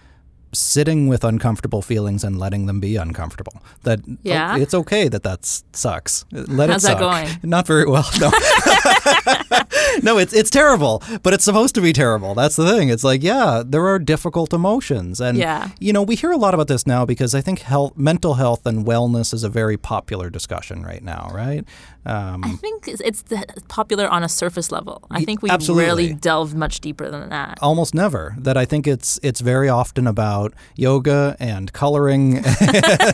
sitting 0.51 1.07
with 1.07 1.23
uncomfortable 1.23 1.81
feelings 1.81 2.23
and 2.23 2.37
letting 2.39 2.65
them 2.65 2.79
be 2.79 2.95
uncomfortable 2.95 3.61
that 3.83 3.99
oh, 4.09 4.17
Yeah? 4.23 4.57
it's 4.57 4.73
okay 4.73 5.07
that 5.07 5.23
that 5.23 5.45
sucks 5.73 6.25
let 6.31 6.69
How's 6.69 6.83
it 6.83 6.87
that 6.87 6.97
suck 6.97 6.99
going? 6.99 7.27
not 7.43 7.67
very 7.67 7.85
well 7.85 8.07
no 8.19 8.31
no, 10.03 10.17
it's 10.17 10.33
it's 10.33 10.49
terrible, 10.49 11.03
but 11.23 11.33
it's 11.33 11.43
supposed 11.43 11.75
to 11.75 11.81
be 11.81 11.93
terrible. 11.93 12.33
That's 12.35 12.55
the 12.55 12.69
thing. 12.69 12.89
It's 12.89 13.03
like, 13.03 13.23
yeah, 13.23 13.63
there 13.65 13.85
are 13.87 13.99
difficult 13.99 14.53
emotions, 14.53 15.19
and 15.19 15.37
Yeah. 15.37 15.69
you 15.79 15.93
know, 15.93 16.01
we 16.03 16.15
hear 16.15 16.31
a 16.31 16.37
lot 16.37 16.53
about 16.53 16.67
this 16.67 16.85
now 16.87 17.05
because 17.05 17.33
I 17.35 17.41
think 17.41 17.59
health, 17.61 17.97
mental 17.97 18.35
health, 18.35 18.65
and 18.65 18.85
wellness 18.85 19.33
is 19.33 19.43
a 19.43 19.49
very 19.49 19.77
popular 19.77 20.29
discussion 20.29 20.83
right 20.83 21.03
now, 21.03 21.29
right? 21.33 21.65
Um, 22.05 22.43
I 22.43 22.51
think 22.53 22.87
it's, 22.87 23.01
it's 23.01 23.23
popular 23.67 24.07
on 24.07 24.23
a 24.23 24.29
surface 24.29 24.71
level. 24.71 25.03
I 25.11 25.23
think 25.25 25.41
we 25.41 25.49
absolutely. 25.49 25.83
rarely 25.85 26.13
delve 26.13 26.55
much 26.55 26.79
deeper 26.79 27.09
than 27.09 27.29
that. 27.29 27.59
almost 27.61 27.93
never. 27.93 28.35
That 28.39 28.57
I 28.57 28.65
think 28.65 28.87
it's 28.87 29.19
it's 29.21 29.41
very 29.41 29.69
often 29.69 30.07
about 30.07 30.53
yoga 30.75 31.35
and 31.39 31.71
coloring, 31.73 32.37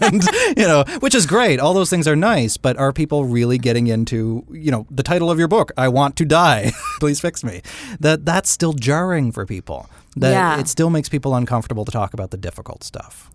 and 0.01 0.23
you 0.55 0.67
know, 0.67 0.83
which 0.99 1.15
is 1.15 1.25
great. 1.25 1.59
All 1.59 1.73
those 1.73 1.89
things 1.89 2.07
are 2.07 2.15
nice, 2.15 2.57
but 2.57 2.77
are 2.77 2.93
people 2.93 3.25
really 3.25 3.57
getting 3.57 3.87
into 3.87 4.45
you 4.51 4.71
know 4.71 4.85
the 4.91 5.03
title 5.03 5.29
of 5.31 5.39
your 5.39 5.47
book? 5.47 5.71
I 5.77 5.87
want 5.87 6.15
to 6.17 6.25
die. 6.25 6.71
Please 6.99 7.19
fix 7.19 7.43
me. 7.43 7.61
That 7.99 8.25
that's 8.25 8.49
still 8.49 8.73
jarring 8.73 9.31
for 9.31 9.45
people. 9.45 9.89
That 10.15 10.31
Yeah. 10.31 10.59
it 10.59 10.67
still 10.69 10.89
makes 10.89 11.09
people 11.09 11.35
uncomfortable 11.35 11.83
to 11.85 11.91
talk 11.91 12.13
about 12.13 12.31
the 12.31 12.37
difficult 12.37 12.83
stuff. 12.83 13.29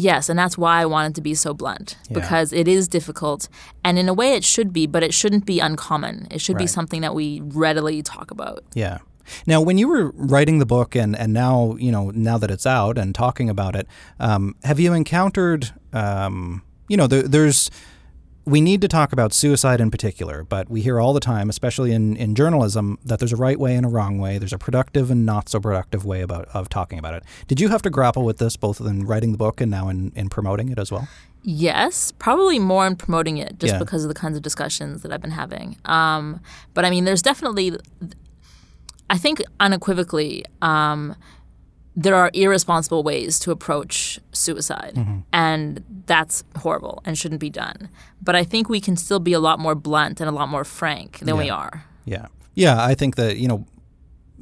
Yes, 0.00 0.28
and 0.30 0.38
that's 0.38 0.56
why 0.56 0.80
I 0.82 0.86
wanted 0.86 1.14
to 1.16 1.20
be 1.20 1.34
so 1.34 1.52
blunt 1.54 1.96
Yeah. 2.08 2.14
because 2.20 2.52
it 2.52 2.66
is 2.66 2.88
difficult, 2.88 3.48
and 3.84 3.98
in 3.98 4.08
a 4.08 4.14
way 4.14 4.32
it 4.34 4.44
should 4.44 4.72
be, 4.72 4.86
but 4.86 5.02
it 5.02 5.12
shouldn't 5.12 5.44
be 5.44 5.60
uncommon. 5.60 6.26
It 6.30 6.40
should 6.40 6.56
be 6.56 6.66
something 6.66 7.00
that 7.02 7.14
we 7.14 7.40
readily 7.44 8.02
talk 8.02 8.30
about. 8.30 8.64
Yeah. 8.74 8.98
Now, 9.46 9.60
when 9.60 9.78
you 9.78 9.86
were 9.88 10.10
writing 10.16 10.58
the 10.58 10.66
book, 10.66 10.96
and, 10.96 11.14
and 11.16 11.32
now 11.32 11.76
you 11.78 11.92
know 11.92 12.10
now 12.14 12.38
that 12.38 12.50
it's 12.50 12.66
out 12.66 12.98
and 12.98 13.14
talking 13.14 13.48
about 13.50 13.76
it, 13.76 13.86
um, 14.18 14.54
have 14.64 14.80
you 14.80 14.92
encountered? 14.94 15.70
Um, 15.92 16.62
you 16.88 16.96
know, 16.96 17.06
there, 17.06 17.22
there's 17.22 17.70
we 18.50 18.60
need 18.60 18.80
to 18.80 18.88
talk 18.88 19.12
about 19.12 19.32
suicide 19.32 19.80
in 19.80 19.90
particular, 19.90 20.42
but 20.44 20.68
we 20.68 20.80
hear 20.82 20.98
all 21.00 21.12
the 21.12 21.20
time, 21.20 21.48
especially 21.48 21.92
in, 21.92 22.16
in 22.16 22.34
journalism, 22.34 22.98
that 23.04 23.18
there's 23.20 23.32
a 23.32 23.36
right 23.36 23.58
way 23.58 23.76
and 23.76 23.86
a 23.86 23.88
wrong 23.88 24.18
way. 24.18 24.38
There's 24.38 24.52
a 24.52 24.58
productive 24.58 25.10
and 25.10 25.24
not 25.24 25.48
so 25.48 25.60
productive 25.60 26.04
way 26.04 26.20
about 26.20 26.48
of 26.48 26.68
talking 26.68 26.98
about 26.98 27.14
it. 27.14 27.22
Did 27.46 27.60
you 27.60 27.68
have 27.68 27.82
to 27.82 27.90
grapple 27.90 28.24
with 28.24 28.38
this 28.38 28.56
both 28.56 28.80
in 28.80 29.06
writing 29.06 29.32
the 29.32 29.38
book 29.38 29.60
and 29.60 29.70
now 29.70 29.88
in, 29.88 30.12
in 30.16 30.28
promoting 30.28 30.68
it 30.70 30.78
as 30.78 30.90
well? 30.90 31.08
Yes, 31.42 32.12
probably 32.18 32.58
more 32.58 32.86
in 32.86 32.96
promoting 32.96 33.38
it 33.38 33.58
just 33.58 33.74
Yeah. 33.74 33.78
because 33.78 34.04
of 34.04 34.08
the 34.08 34.14
kinds 34.14 34.36
of 34.36 34.42
discussions 34.42 35.02
that 35.02 35.12
I've 35.12 35.22
been 35.22 35.30
having. 35.30 35.76
Um, 35.84 36.40
but 36.74 36.84
I 36.84 36.90
mean, 36.90 37.04
there's 37.04 37.22
definitely, 37.22 37.78
I 39.08 39.16
think 39.16 39.42
unequivocally, 39.60 40.44
um, 40.60 41.14
there 41.96 42.14
are 42.14 42.30
irresponsible 42.34 43.02
ways 43.02 43.38
to 43.40 43.50
approach 43.50 44.20
suicide, 44.32 44.94
mm-hmm. 44.94 45.18
and 45.32 45.84
that's 46.06 46.44
horrible 46.56 47.02
and 47.04 47.18
shouldn't 47.18 47.40
be 47.40 47.50
done. 47.50 47.88
But 48.22 48.36
I 48.36 48.44
think 48.44 48.68
we 48.68 48.80
can 48.80 48.96
still 48.96 49.20
be 49.20 49.32
a 49.32 49.40
lot 49.40 49.58
more 49.58 49.74
blunt 49.74 50.20
and 50.20 50.28
a 50.28 50.32
lot 50.32 50.48
more 50.48 50.64
frank 50.64 51.18
than 51.18 51.36
we 51.36 51.50
are. 51.50 51.84
Yeah. 52.04 52.26
Yeah, 52.54 52.84
I 52.84 52.94
think 52.94 53.16
that, 53.16 53.36
you 53.36 53.48
know, 53.48 53.64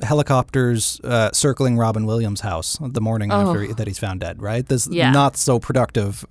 helicopters 0.02 1.00
uh, 1.04 1.30
circling 1.32 1.76
Robin 1.76 2.06
Williams' 2.06 2.40
house 2.40 2.78
the 2.80 3.00
morning 3.00 3.30
after 3.32 3.62
he- 3.62 3.72
that 3.72 3.86
he's 3.86 3.98
found 3.98 4.20
dead, 4.20 4.40
right? 4.42 4.66
This 4.66 4.88
Yeah. 4.90 5.10
not 5.10 5.36
so 5.36 5.58
productive 5.58 6.24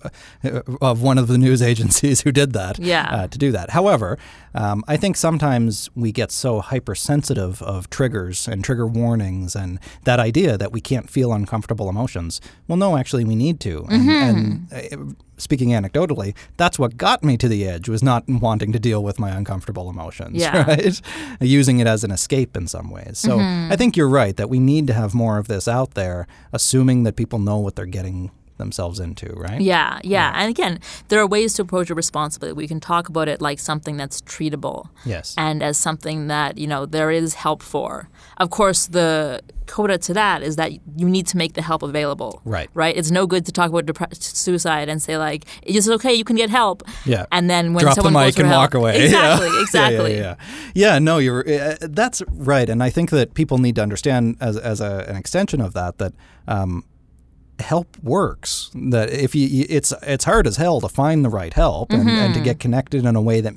uh, 0.43 0.61
of 0.81 1.01
one 1.01 1.17
of 1.17 1.27
the 1.27 1.37
news 1.37 1.61
agencies 1.71 2.21
who 2.21 2.31
did 2.31 2.53
that 2.53 2.79
Yeah. 2.79 3.07
uh, 3.11 3.27
to 3.27 3.37
do 3.37 3.51
that. 3.51 3.71
However, 3.71 4.17
um, 4.53 4.83
I 4.87 4.97
think 4.97 5.15
sometimes 5.17 5.89
we 5.95 6.11
get 6.11 6.31
so 6.31 6.61
hypersensitive 6.61 7.61
of 7.61 7.89
triggers 7.89 8.47
and 8.47 8.63
trigger 8.63 8.87
warnings 8.87 9.55
and 9.55 9.79
that 10.05 10.19
idea 10.19 10.57
that 10.57 10.71
we 10.71 10.81
can't 10.81 11.09
feel 11.09 11.33
uncomfortable 11.33 11.89
emotions. 11.89 12.41
Well, 12.67 12.77
no, 12.77 12.97
actually, 12.97 13.23
we 13.25 13.35
need 13.35 13.59
to. 13.61 13.85
And, 13.89 14.09
and 14.09 14.67
uh, 14.73 15.13
speaking 15.37 15.69
anecdotally, 15.69 16.35
that's 16.57 16.77
what 16.77 16.97
got 16.97 17.23
me 17.23 17.37
to 17.37 17.47
the 17.47 17.67
edge 17.67 17.87
was 17.87 18.03
not 18.03 18.23
wanting 18.27 18.71
to 18.73 18.79
deal 18.79 19.03
with 19.03 19.19
my 19.19 19.29
uncomfortable 19.29 19.89
emotions, 19.89 20.37
Yeah. 20.37 20.63
right? 20.67 21.01
Using 21.39 21.79
it 21.79 21.87
as 21.87 22.03
an 22.03 22.11
escape 22.11 22.57
in 22.57 22.67
some 22.67 22.89
ways. 22.89 23.17
So 23.17 23.37
mm-hmm. 23.37 23.71
I 23.71 23.75
think 23.75 23.95
you're 23.95 24.09
right 24.09 24.35
that 24.35 24.49
we 24.49 24.59
need 24.59 24.87
to 24.87 24.93
have 24.93 25.13
more 25.13 25.37
of 25.37 25.47
this 25.47 25.67
out 25.67 25.93
there, 25.93 26.27
assuming 26.51 27.03
that 27.03 27.15
people 27.15 27.39
know 27.39 27.57
what 27.57 27.75
they're 27.75 27.85
getting 27.85 28.31
themselves 28.57 28.99
into, 28.99 29.27
right? 29.35 29.61
Yeah, 29.61 29.99
yeah. 30.03 30.31
And 30.35 30.49
again, 30.49 30.79
there 31.07 31.19
are 31.19 31.27
ways 31.27 31.53
to 31.55 31.61
approach 31.61 31.89
it 31.89 31.95
responsibly. 31.95 32.53
We 32.53 32.67
can 32.67 32.79
talk 32.79 33.09
about 33.09 33.27
it 33.27 33.41
like 33.41 33.59
something 33.59 33.97
that's 33.97 34.21
treatable. 34.21 34.89
Yes. 35.05 35.33
And 35.37 35.63
as 35.63 35.77
something 35.77 36.27
that, 36.27 36.57
you 36.57 36.67
know, 36.67 36.85
there 36.85 37.11
is 37.11 37.35
help 37.35 37.61
for. 37.63 38.09
Of 38.37 38.49
course, 38.49 38.87
the 38.87 39.41
coda 39.65 39.97
to 39.97 40.13
that 40.13 40.41
is 40.43 40.55
that 40.55 40.71
you 40.71 41.09
need 41.09 41.27
to 41.27 41.35
make 41.37 41.53
the 41.53 41.61
help 41.61 41.83
available. 41.83 42.41
Right. 42.45 42.69
Right? 42.73 42.95
It's 42.95 43.11
no 43.11 43.27
good 43.27 43.45
to 43.47 43.51
talk 43.51 43.69
about 43.69 43.85
depre- 43.85 44.15
suicide 44.21 44.87
and 44.89 45.01
say 45.01 45.17
like, 45.17 45.45
it's 45.61 45.89
okay, 45.89 46.13
you 46.13 46.23
can 46.23 46.35
get 46.37 46.49
help. 46.49 46.83
Yeah. 47.05 47.25
And 47.31 47.49
then 47.49 47.73
when 47.73 47.83
Drop 47.83 47.95
the 47.95 48.01
someone 48.01 48.13
goes 48.23 48.27
mic 48.27 48.35
for 48.35 48.41
and 48.41 48.49
help, 48.49 48.61
walk 48.61 48.73
away. 48.73 48.95
Exactly, 49.07 49.47
Yeah. 49.47 49.61
exactly. 49.61 50.13
Yeah, 50.15 50.19
yeah, 50.19 50.35
yeah. 50.73 50.93
Yeah, 50.93 50.99
no, 50.99 51.17
you're. 51.17 51.47
Uh, 51.47 51.75
that's 51.81 52.21
right, 52.29 52.69
and 52.69 52.81
I 52.83 52.89
think 52.89 53.09
that 53.09 53.33
people 53.33 53.57
need 53.57 53.75
to 53.75 53.81
understand 53.81 54.37
as 54.39 54.57
as 54.57 54.79
a, 54.81 55.05
an 55.09 55.15
extension 55.15 55.61
of 55.61 55.73
that 55.73 55.97
that. 55.97 56.13
Um, 56.47 56.83
help 57.59 57.97
works 58.03 58.69
that 58.91 59.09
if 59.09 59.33
you 59.35 59.65
it's 59.69 59.91
it's 60.03 60.25
hard 60.25 60.45
as 60.47 60.57
hell 60.57 60.79
to 60.81 60.87
find 60.89 61.25
the 61.25 61.29
right 61.29 61.53
help 61.53 61.91
and, 61.91 62.01
and 62.01 62.09
Mm-hmm. 62.09 62.33
to 62.33 62.39
get 62.41 62.59
connected 62.59 63.05
in 63.05 63.15
a 63.15 63.21
way 63.21 63.41
that 63.41 63.53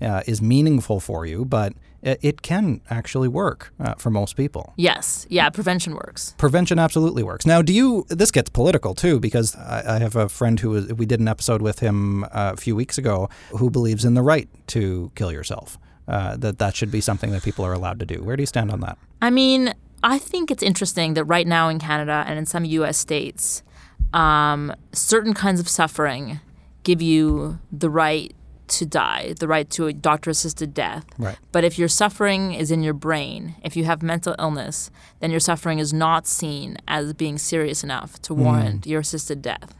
uh, 0.00 0.22
is 0.26 0.42
meaningful 0.42 1.00
for 1.00 1.24
you 1.26 1.44
but 1.44 1.72
it, 2.02 2.18
it 2.22 2.42
can 2.42 2.80
actually 2.90 3.28
work 3.28 3.72
uh, 3.80 3.94
for 3.94 4.10
most 4.10 4.36
people 4.36 4.72
Yes. 4.76 5.26
Yeah, 5.30 5.48
prevention 5.50 5.94
works. 5.94 6.34
prevention 6.38 6.78
absolutely 6.78 7.22
works. 7.22 7.46
Now, 7.46 7.62
do 7.62 7.72
you? 7.72 8.04
This 8.08 8.30
gets 8.30 8.50
political 8.50 8.94
too, 8.94 9.18
because 9.20 9.56
I, 9.56 9.96
I 9.96 9.98
have 10.00 10.14
a 10.16 10.28
friend 10.28 10.60
who 10.60 10.70
was, 10.70 10.92
we 10.92 11.06
did 11.06 11.20
an 11.20 11.28
episode 11.28 11.62
with 11.62 11.78
him 11.80 12.24
uh, 12.24 12.52
a 12.54 12.56
few 12.56 12.76
weeks 12.76 12.98
ago 12.98 13.28
who 13.58 13.70
believes 13.70 14.04
in 14.04 14.14
the 14.14 14.22
right 14.22 14.48
to 14.68 15.10
kill 15.14 15.32
yourself. 15.32 15.78
Uh, 16.08 16.36
that 16.36 16.58
that 16.58 16.76
should 16.76 16.90
be 16.90 17.00
something 17.00 17.30
that 17.32 17.42
people 17.42 17.64
are 17.64 17.72
allowed 17.72 17.98
to 17.98 18.06
do. 18.06 18.22
Where 18.22 18.36
do 18.36 18.42
you 18.42 18.46
stand 18.46 18.70
on 18.70 18.80
that? 18.80 18.96
I 19.20 19.30
mean, 19.30 19.74
I 20.06 20.18
think 20.18 20.52
it's 20.52 20.62
interesting 20.62 21.14
that 21.14 21.24
right 21.24 21.48
now 21.48 21.68
in 21.68 21.80
Canada 21.80 22.24
and 22.28 22.38
in 22.38 22.46
some 22.46 22.64
U.S. 22.64 22.96
states, 22.96 23.64
um, 24.12 24.72
certain 24.92 25.34
kinds 25.34 25.58
of 25.58 25.68
suffering 25.68 26.38
give 26.84 27.02
you 27.02 27.58
the 27.72 27.90
right 27.90 28.32
to 28.68 28.86
die, 28.86 29.34
the 29.40 29.48
right 29.48 29.68
to 29.70 29.88
a 29.88 29.92
doctor-assisted 29.92 30.72
death. 30.72 31.04
Right. 31.18 31.36
But 31.50 31.64
if 31.64 31.76
your 31.76 31.88
suffering 31.88 32.54
is 32.54 32.70
in 32.70 32.84
your 32.84 32.94
brain, 32.94 33.56
if 33.64 33.76
you 33.76 33.84
have 33.84 34.00
mental 34.00 34.36
illness, 34.38 34.92
then 35.18 35.32
your 35.32 35.40
suffering 35.40 35.80
is 35.80 35.92
not 35.92 36.28
seen 36.28 36.76
as 36.86 37.12
being 37.12 37.36
serious 37.36 37.82
enough 37.82 38.22
to 38.22 38.34
warrant 38.34 38.86
your 38.86 39.00
assisted 39.00 39.42
death. 39.42 39.74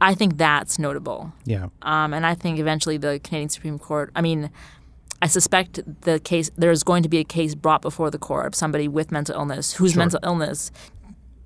I 0.00 0.14
think 0.14 0.38
that's 0.38 0.78
notable. 0.78 1.32
Yeah. 1.44 1.66
Um, 1.82 2.14
and 2.14 2.24
I 2.24 2.34
think 2.34 2.58
eventually 2.60 2.98
the 2.98 3.20
Canadian 3.22 3.48
Supreme 3.48 3.78
Court, 3.80 4.10
I 4.14 4.22
mean, 4.22 4.50
I 5.22 5.26
suspect 5.26 5.80
the 6.02 6.18
case 6.20 6.50
there's 6.56 6.82
going 6.82 7.02
to 7.02 7.08
be 7.08 7.18
a 7.18 7.24
case 7.24 7.54
brought 7.54 7.82
before 7.82 8.10
the 8.10 8.18
court 8.18 8.46
of 8.46 8.54
somebody 8.54 8.88
with 8.88 9.12
mental 9.12 9.34
illness 9.34 9.74
whose 9.74 9.92
Sure. 9.92 9.98
mental 9.98 10.20
illness 10.22 10.70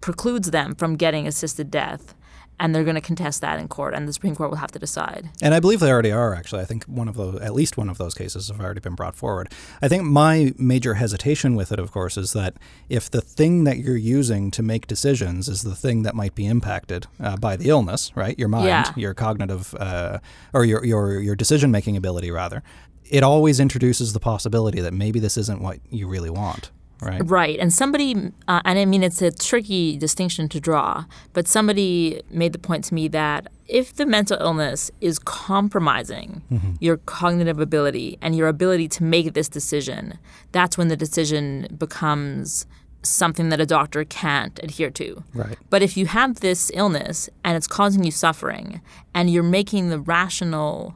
precludes 0.01 0.51
them 0.51 0.75
from 0.75 0.97
getting 0.97 1.27
assisted 1.27 1.71
death, 1.71 2.15
and 2.61 2.73
they're 2.73 2.85
going 2.85 2.95
to 2.95 3.01
contest 3.01 3.41
that 3.41 3.59
in 3.59 3.67
court, 3.67 3.95
and 3.95 4.07
the 4.07 4.13
Supreme 4.13 4.37
Court 4.37 4.51
will 4.51 4.59
have 4.59 4.71
to 4.71 4.79
decide. 4.79 5.29
And 5.43 5.55
I 5.55 5.59
believe 5.61 5.81
they 5.81 5.91
already 5.91 6.13
are, 6.13 6.35
actually. 6.37 6.61
I 6.63 6.67
think 6.67 6.85
one 6.85 7.09
of 7.09 7.17
those, 7.17 7.41
at 7.41 7.53
least 7.53 7.77
one 7.77 7.89
of 7.89 7.99
those 7.99 8.15
cases 8.15 8.47
have 8.49 8.61
already 8.61 8.79
been 8.81 8.95
brought 8.95 9.17
forward. 9.17 9.51
I 9.83 9.89
think 9.89 10.05
my 10.05 10.53
major 10.57 10.95
hesitation 10.95 11.57
with 11.57 11.73
it, 11.73 11.81
of 11.81 11.91
course, 11.91 12.17
is 12.17 12.33
that 12.35 12.55
if 12.89 13.11
the 13.11 13.21
thing 13.23 13.65
that 13.65 13.79
you're 13.79 13.97
using 13.97 14.53
to 14.53 14.63
make 14.63 14.87
decisions 14.87 15.49
is 15.49 15.63
the 15.63 15.75
thing 15.75 16.03
that 16.05 16.15
might 16.15 16.37
be 16.37 16.47
impacted 16.47 17.07
uh, 17.19 17.37
by 17.39 17.57
the 17.57 17.71
illness, 17.71 18.13
right? 18.15 18.39
Your 18.39 18.49
mind, 18.49 18.67
Yeah. 18.67 18.93
your 18.95 19.15
cognitive, 19.15 19.75
uh, 19.81 20.19
or 20.53 20.65
your, 20.65 20.85
your, 20.85 21.19
your 21.19 21.35
decision 21.35 21.73
making 21.73 21.97
ability, 21.97 22.31
rather, 22.31 22.63
it 23.11 23.23
always 23.23 23.61
introduces 23.61 24.13
the 24.13 24.21
possibility 24.21 24.81
that 24.81 24.95
maybe 24.95 25.21
this 25.21 25.37
isn't 25.37 25.61
what 25.61 25.79
you 25.91 26.09
really 26.09 26.31
want, 26.31 26.71
right? 27.01 27.21
Right. 27.25 27.59
And 27.59 27.73
somebody, 27.73 28.33
uh, 28.49 28.61
and 28.65 28.79
I 28.79 28.85
mean, 28.85 29.03
it's 29.03 29.21
a 29.23 29.31
tricky 29.31 29.97
distinction 29.99 30.49
to 30.51 30.61
draw, 30.61 31.05
but 31.33 31.47
somebody 31.47 32.23
made 32.31 32.53
the 32.53 32.59
point 32.59 32.85
to 32.85 32.95
me 32.95 33.09
that 33.09 33.49
if 33.67 33.95
the 33.95 34.07
mental 34.07 34.39
illness 34.41 34.91
is 35.01 35.19
compromising 35.19 36.77
your 36.81 36.99
cognitive 36.99 37.59
ability 37.59 38.19
and 38.21 38.37
your 38.37 38.49
ability 38.49 38.89
to 38.89 39.05
make 39.05 39.33
this 39.33 39.49
decision, 39.49 40.19
that's 40.53 40.77
when 40.77 40.89
the 40.89 40.97
decision 40.97 41.67
becomes 41.79 42.67
something 43.03 43.51
that 43.51 43.61
a 43.61 43.67
doctor 43.67 44.05
can't 44.05 44.59
adhere 44.63 44.91
to. 44.91 45.23
Right. 45.35 45.59
But 45.71 45.83
if 45.83 45.97
you 45.97 46.07
have 46.07 46.41
this 46.41 46.71
illness 46.75 47.29
and 47.45 47.57
it's 47.57 47.67
causing 47.67 48.05
you 48.05 48.11
suffering 48.11 48.81
and 49.15 49.31
you're 49.31 49.43
making 49.43 49.91
the 49.91 49.99
rational 49.99 50.95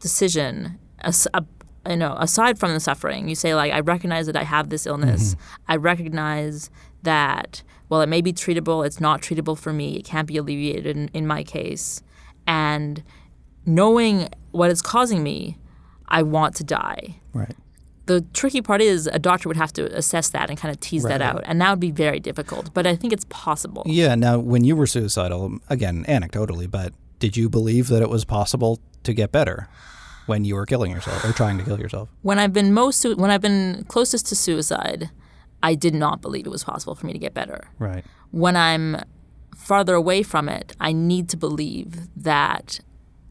decision 0.00 0.78
as, 1.02 1.26
a, 1.34 1.44
you 1.88 1.96
know 1.96 2.16
aside 2.18 2.58
from 2.58 2.74
the 2.74 2.80
suffering 2.80 3.28
you 3.28 3.34
say 3.34 3.54
like 3.54 3.72
i 3.72 3.80
recognize 3.80 4.26
that 4.26 4.36
i 4.36 4.42
have 4.44 4.68
this 4.68 4.86
illness. 4.86 5.34
Mm-hmm. 5.34 5.72
I 5.72 5.76
recognize 5.76 6.70
that 7.02 7.62
well 7.88 8.00
it 8.02 8.08
may 8.08 8.20
be 8.20 8.32
treatable 8.32 8.84
it's 8.86 9.00
not 9.00 9.22
treatable 9.22 9.58
for 9.58 9.72
me. 9.72 9.96
It 9.96 10.04
can't 10.04 10.28
be 10.28 10.36
alleviated 10.36 10.96
in, 10.96 11.08
in 11.14 11.26
my 11.26 11.42
case. 11.42 12.02
And 12.46 13.02
knowing 13.64 14.28
what 14.50 14.70
is 14.70 14.82
causing 14.82 15.22
me 15.22 15.56
i 16.08 16.22
want 16.22 16.54
to 16.56 16.64
die. 16.64 17.16
Right. 17.32 17.56
the 18.06 18.22
tricky 18.32 18.60
part 18.60 18.80
is 18.82 19.06
a 19.06 19.18
doctor 19.18 19.48
would 19.48 19.56
have 19.56 19.72
to 19.74 19.84
assess 19.96 20.28
that 20.30 20.50
and 20.50 20.58
kind 20.58 20.74
of 20.74 20.80
tease 20.80 21.04
that 21.04 21.22
out 21.22 21.42
and 21.46 21.60
that 21.60 21.70
would 21.70 21.80
be 21.80 21.92
very 21.92 22.20
difficult 22.20 22.74
but 22.74 22.86
i 22.86 22.94
think 22.96 23.12
it's 23.12 23.26
possible. 23.28 23.84
Yeah. 23.86 24.14
Now, 24.16 24.38
when 24.38 24.64
you 24.64 24.76
were 24.76 24.86
suicidal, 24.86 25.58
again, 25.68 26.04
anecdotally, 26.06 26.70
but 26.70 26.92
did 27.18 27.36
you 27.36 27.48
believe 27.48 27.88
that 27.88 28.02
it 28.02 28.10
was 28.10 28.24
possible 28.24 28.80
to 29.04 29.12
get 29.14 29.32
better 29.32 29.68
when 30.26 30.44
you 30.44 30.54
were 30.54 30.66
killing 30.66 30.90
yourself 30.90 31.24
or 31.24 31.32
trying 31.32 31.58
to 31.58 31.64
kill 31.64 31.78
yourself? 31.80 32.08
when 32.22 32.38
I've 32.38 32.52
been 32.52 32.72
most 32.72 33.04
when 33.04 33.30
I've 33.30 33.40
been 33.40 33.84
closest 33.88 34.26
to 34.28 34.36
suicide, 34.36 35.10
I 35.62 35.74
did 35.74 35.94
not 35.94 36.20
believe 36.20 36.46
it 36.46 36.50
was 36.50 36.64
possible 36.64 36.94
for 36.94 37.06
me 37.06 37.12
to 37.12 37.18
get 37.18 37.34
better. 37.34 37.68
Right. 37.78 38.04
When 38.30 38.56
I'm 38.56 39.02
farther 39.56 39.94
away 39.94 40.22
from 40.22 40.48
it, 40.48 40.74
I 40.80 40.92
need 40.92 41.28
to 41.30 41.36
believe 41.36 42.08
that 42.16 42.80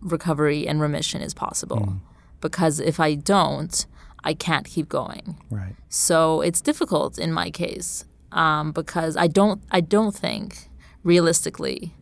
recovery 0.01 0.67
and 0.67 0.79
remission 0.79 1.21
is 1.21 1.33
possible. 1.33 2.01
Because 2.41 2.79
if 2.79 2.99
I 2.99 3.15
don't, 3.15 3.85
I 4.23 4.33
can't 4.33 4.65
keep 4.65 4.87
going. 4.89 5.37
Right. 5.49 5.75
So 5.89 6.41
it's 6.41 6.61
difficult 6.61 7.17
in 7.17 7.33
my 7.33 7.49
case 7.49 8.05
um, 8.31 8.71
because 8.71 9.17
I 9.17 9.27
don't 9.27 9.61
I 9.71 9.81
don't 9.81 10.15
think 10.15 10.69
realistically 11.03 11.95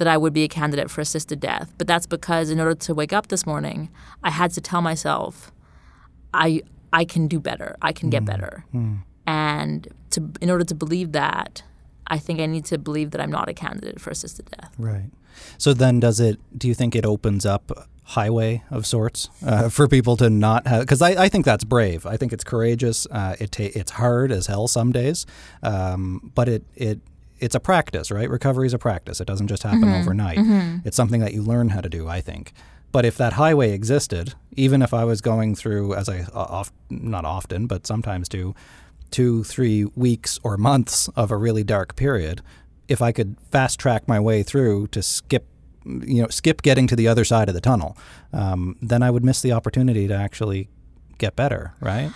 that 0.00 0.08
I 0.08 0.16
would 0.16 0.32
be 0.32 0.44
a 0.44 0.48
candidate 0.48 0.90
for 0.90 1.02
assisted 1.02 1.40
death. 1.40 1.74
But 1.76 1.86
that's 1.86 2.06
because 2.06 2.48
in 2.48 2.58
order 2.58 2.74
to 2.74 2.94
wake 2.94 3.12
up 3.12 3.28
this 3.28 3.44
morning, 3.44 3.90
I 4.24 4.30
had 4.30 4.50
to 4.52 4.60
tell 4.60 4.80
myself, 4.80 5.52
I 6.32 6.62
I 6.90 7.04
can 7.04 7.28
do 7.28 7.38
better. 7.38 7.76
I 7.82 7.92
can 7.92 8.08
get 8.08 8.24
better. 8.24 8.64
And 9.26 9.86
to 10.12 10.30
in 10.40 10.50
order 10.50 10.64
to 10.64 10.74
believe 10.74 11.12
that, 11.12 11.62
I 12.06 12.18
think 12.18 12.40
I 12.40 12.46
need 12.46 12.64
to 12.64 12.78
believe 12.78 13.10
that 13.10 13.20
I'm 13.20 13.30
not 13.30 13.50
a 13.50 13.52
candidate 13.52 14.00
for 14.00 14.10
assisted 14.10 14.46
death. 14.50 14.72
Right. 14.78 15.10
So 15.58 15.74
then, 15.74 16.00
does 16.00 16.18
it? 16.18 16.40
Do 16.56 16.66
you 16.66 16.74
think 16.74 16.96
it 16.96 17.04
opens 17.04 17.44
up 17.44 17.70
highway 18.04 18.62
of 18.70 18.86
sorts 18.86 19.28
uh, 19.46 19.68
for 19.76 19.86
people 19.86 20.16
to 20.16 20.30
not 20.30 20.66
have? 20.66 20.80
Because 20.80 21.02
I, 21.02 21.10
I 21.24 21.28
think 21.28 21.44
that's 21.44 21.64
brave. 21.64 22.06
I 22.06 22.16
think 22.16 22.32
it's 22.32 22.42
courageous. 22.42 23.06
Uh, 23.10 23.36
it 23.38 23.52
ta- 23.52 23.74
it's 23.74 23.92
hard 23.92 24.32
as 24.32 24.46
hell 24.46 24.66
some 24.66 24.92
days, 24.92 25.26
um, 25.62 26.32
but 26.34 26.48
it 26.48 26.64
it 26.74 27.00
it's 27.40 27.54
a 27.54 27.60
practice, 27.60 28.10
right? 28.10 28.28
Recovery 28.28 28.66
is 28.66 28.74
a 28.74 28.78
practice. 28.78 29.20
It 29.20 29.26
doesn't 29.26 29.48
just 29.48 29.62
happen 29.62 29.84
overnight. 30.00 30.38
It's 30.84 30.96
something 30.96 31.20
that 31.20 31.32
you 31.34 31.42
learn 31.42 31.70
how 31.70 31.80
to 31.80 31.88
do. 31.88 32.08
I 32.08 32.20
think. 32.20 32.52
But 32.92 33.04
if 33.04 33.16
that 33.18 33.34
highway 33.34 33.72
existed, 33.72 34.34
even 34.56 34.82
if 34.82 34.92
I 34.92 35.04
was 35.04 35.20
going 35.20 35.54
through, 35.54 35.94
as 35.94 36.08
I 36.08 36.20
uh, 36.20 36.26
oft, 36.34 36.72
not 36.90 37.24
often, 37.24 37.66
but 37.66 37.86
sometimes 37.86 38.28
do, 38.28 38.54
two, 39.10 39.44
three 39.44 39.84
weeks 39.94 40.38
or 40.42 40.56
months 40.56 41.08
of 41.14 41.30
a 41.30 41.36
really 41.36 41.62
dark 41.62 41.94
period, 41.94 42.42
if 42.88 43.00
I 43.00 43.12
could 43.12 43.36
fast 43.52 43.78
track 43.78 44.08
my 44.08 44.18
way 44.18 44.42
through 44.42 44.88
to 44.88 45.02
skip, 45.02 45.46
you 45.84 46.22
know, 46.22 46.28
skip 46.28 46.62
getting 46.62 46.88
to 46.88 46.96
the 46.96 47.06
other 47.06 47.24
side 47.24 47.48
of 47.48 47.54
the 47.54 47.60
tunnel, 47.60 47.96
um, 48.32 48.76
then 48.82 49.02
I 49.02 49.10
would 49.10 49.24
miss 49.24 49.40
the 49.40 49.52
opportunity 49.52 50.08
to 50.08 50.14
actually 50.14 50.68
get 51.18 51.36
better, 51.36 51.74
right? 51.80 52.10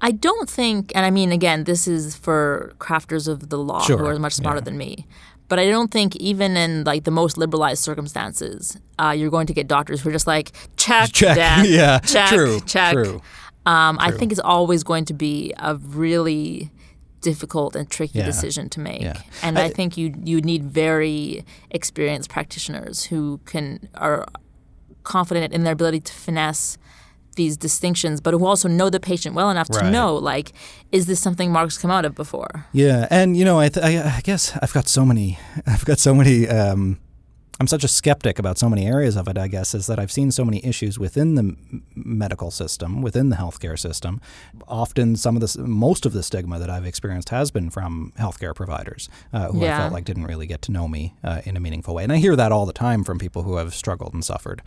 I 0.00 0.10
don't 0.10 0.48
think, 0.48 0.92
and 0.94 1.06
I 1.06 1.10
mean, 1.10 1.32
again, 1.32 1.64
this 1.64 1.88
is 1.88 2.14
for 2.14 2.74
crafters 2.78 3.28
of 3.28 3.48
the 3.48 3.58
law 3.58 3.80
Sure, 3.80 3.98
who 3.98 4.06
are 4.06 4.18
much 4.18 4.34
smarter 4.34 4.58
yeah. 4.58 4.64
than 4.64 4.76
me. 4.78 5.06
But 5.48 5.58
I 5.58 5.66
don't 5.70 5.90
think 5.90 6.16
even 6.16 6.56
in 6.56 6.84
like 6.84 7.04
the 7.04 7.10
most 7.10 7.38
liberalized 7.38 7.82
circumstances, 7.82 8.76
uh, 8.98 9.14
you're 9.16 9.30
going 9.30 9.46
to 9.46 9.54
get 9.54 9.68
doctors 9.68 10.00
who 10.00 10.08
are 10.08 10.12
just 10.12 10.26
like 10.26 10.52
check, 10.76 11.12
Check. 11.12 11.36
death, 11.36 11.66
Yeah, 11.68 11.98
check, 12.00 12.30
true, 12.30 12.60
check. 12.66 12.92
true. 12.94 13.22
Um, 13.64 13.96
I 14.00 14.10
think 14.10 14.32
it's 14.32 14.40
always 14.40 14.82
going 14.84 15.04
to 15.06 15.14
be 15.14 15.52
a 15.58 15.76
really 15.76 16.70
difficult 17.20 17.74
and 17.74 17.88
tricky 17.90 18.18
Yeah. 18.18 18.26
decision 18.26 18.68
to 18.70 18.80
make, 18.80 19.02
Yeah. 19.02 19.20
and 19.42 19.58
I- 19.58 19.64
I, 19.64 19.68
think 19.70 19.96
you 19.96 20.14
you 20.24 20.40
need 20.40 20.62
very 20.64 21.44
experienced 21.70 22.28
practitioners 22.28 23.04
who 23.04 23.40
can 23.46 23.88
are 23.94 24.26
confident 25.04 25.52
in 25.54 25.62
their 25.64 25.72
ability 25.72 26.00
to 26.00 26.12
finesse 26.12 26.76
these 27.36 27.56
distinctions, 27.56 28.20
but 28.20 28.34
who 28.34 28.44
also 28.44 28.68
know 28.68 28.90
the 28.90 29.00
patient 29.00 29.34
well 29.34 29.50
enough 29.50 29.68
to 29.68 29.78
know, 29.90 30.14
like, 30.16 30.52
is 30.92 31.06
this 31.06 31.20
something 31.20 31.52
Mark's 31.52 31.78
come 31.78 31.90
out 31.90 32.04
of 32.04 32.14
before? 32.14 32.66
Yeah, 32.72 33.06
and 33.10 33.36
you 33.36 33.44
know, 33.44 33.58
I, 33.60 33.68
th- 33.68 33.84
I, 33.84 34.16
I 34.16 34.20
guess 34.22 34.56
I've 34.60 34.72
got 34.72 34.88
so 34.88 35.04
many, 35.04 35.38
I've 35.66 35.84
got 35.84 35.98
so 35.98 36.14
many. 36.14 36.48
Um, 36.48 36.98
I'm 37.58 37.66
such 37.66 37.84
a 37.84 37.88
skeptic 37.88 38.38
about 38.38 38.58
so 38.58 38.68
many 38.68 38.86
areas 38.86 39.16
of 39.16 39.28
it. 39.28 39.38
I 39.38 39.48
guess 39.48 39.74
is 39.74 39.86
that 39.86 39.98
I've 39.98 40.12
seen 40.12 40.30
so 40.30 40.44
many 40.44 40.62
issues 40.62 40.98
within 40.98 41.36
the 41.36 41.40
m- 41.40 41.82
medical 41.94 42.50
system, 42.50 43.00
within 43.00 43.30
the 43.30 43.36
healthcare 43.36 43.78
system. 43.78 44.20
Often, 44.68 45.16
some 45.16 45.36
of 45.36 45.40
the, 45.40 45.62
most 45.62 46.04
of 46.04 46.12
the 46.12 46.22
stigma 46.22 46.58
that 46.58 46.68
I've 46.68 46.84
experienced 46.84 47.30
has 47.30 47.50
been 47.50 47.70
from 47.70 48.12
healthcare 48.18 48.54
providers 48.54 49.08
uh, 49.32 49.48
who 49.48 49.64
I 49.64 49.78
felt 49.78 49.92
like 49.94 50.04
didn't 50.04 50.26
really 50.26 50.46
get 50.46 50.60
to 50.62 50.72
know 50.72 50.86
me 50.86 51.14
uh, 51.24 51.40
in 51.46 51.56
a 51.56 51.60
meaningful 51.60 51.94
way. 51.94 52.02
And 52.02 52.12
I 52.12 52.16
hear 52.16 52.36
that 52.36 52.52
all 52.52 52.66
the 52.66 52.74
time 52.74 53.04
from 53.04 53.18
people 53.18 53.42
who 53.44 53.56
have 53.56 53.72
struggled 53.74 54.12
and 54.12 54.22
suffered. 54.22 54.60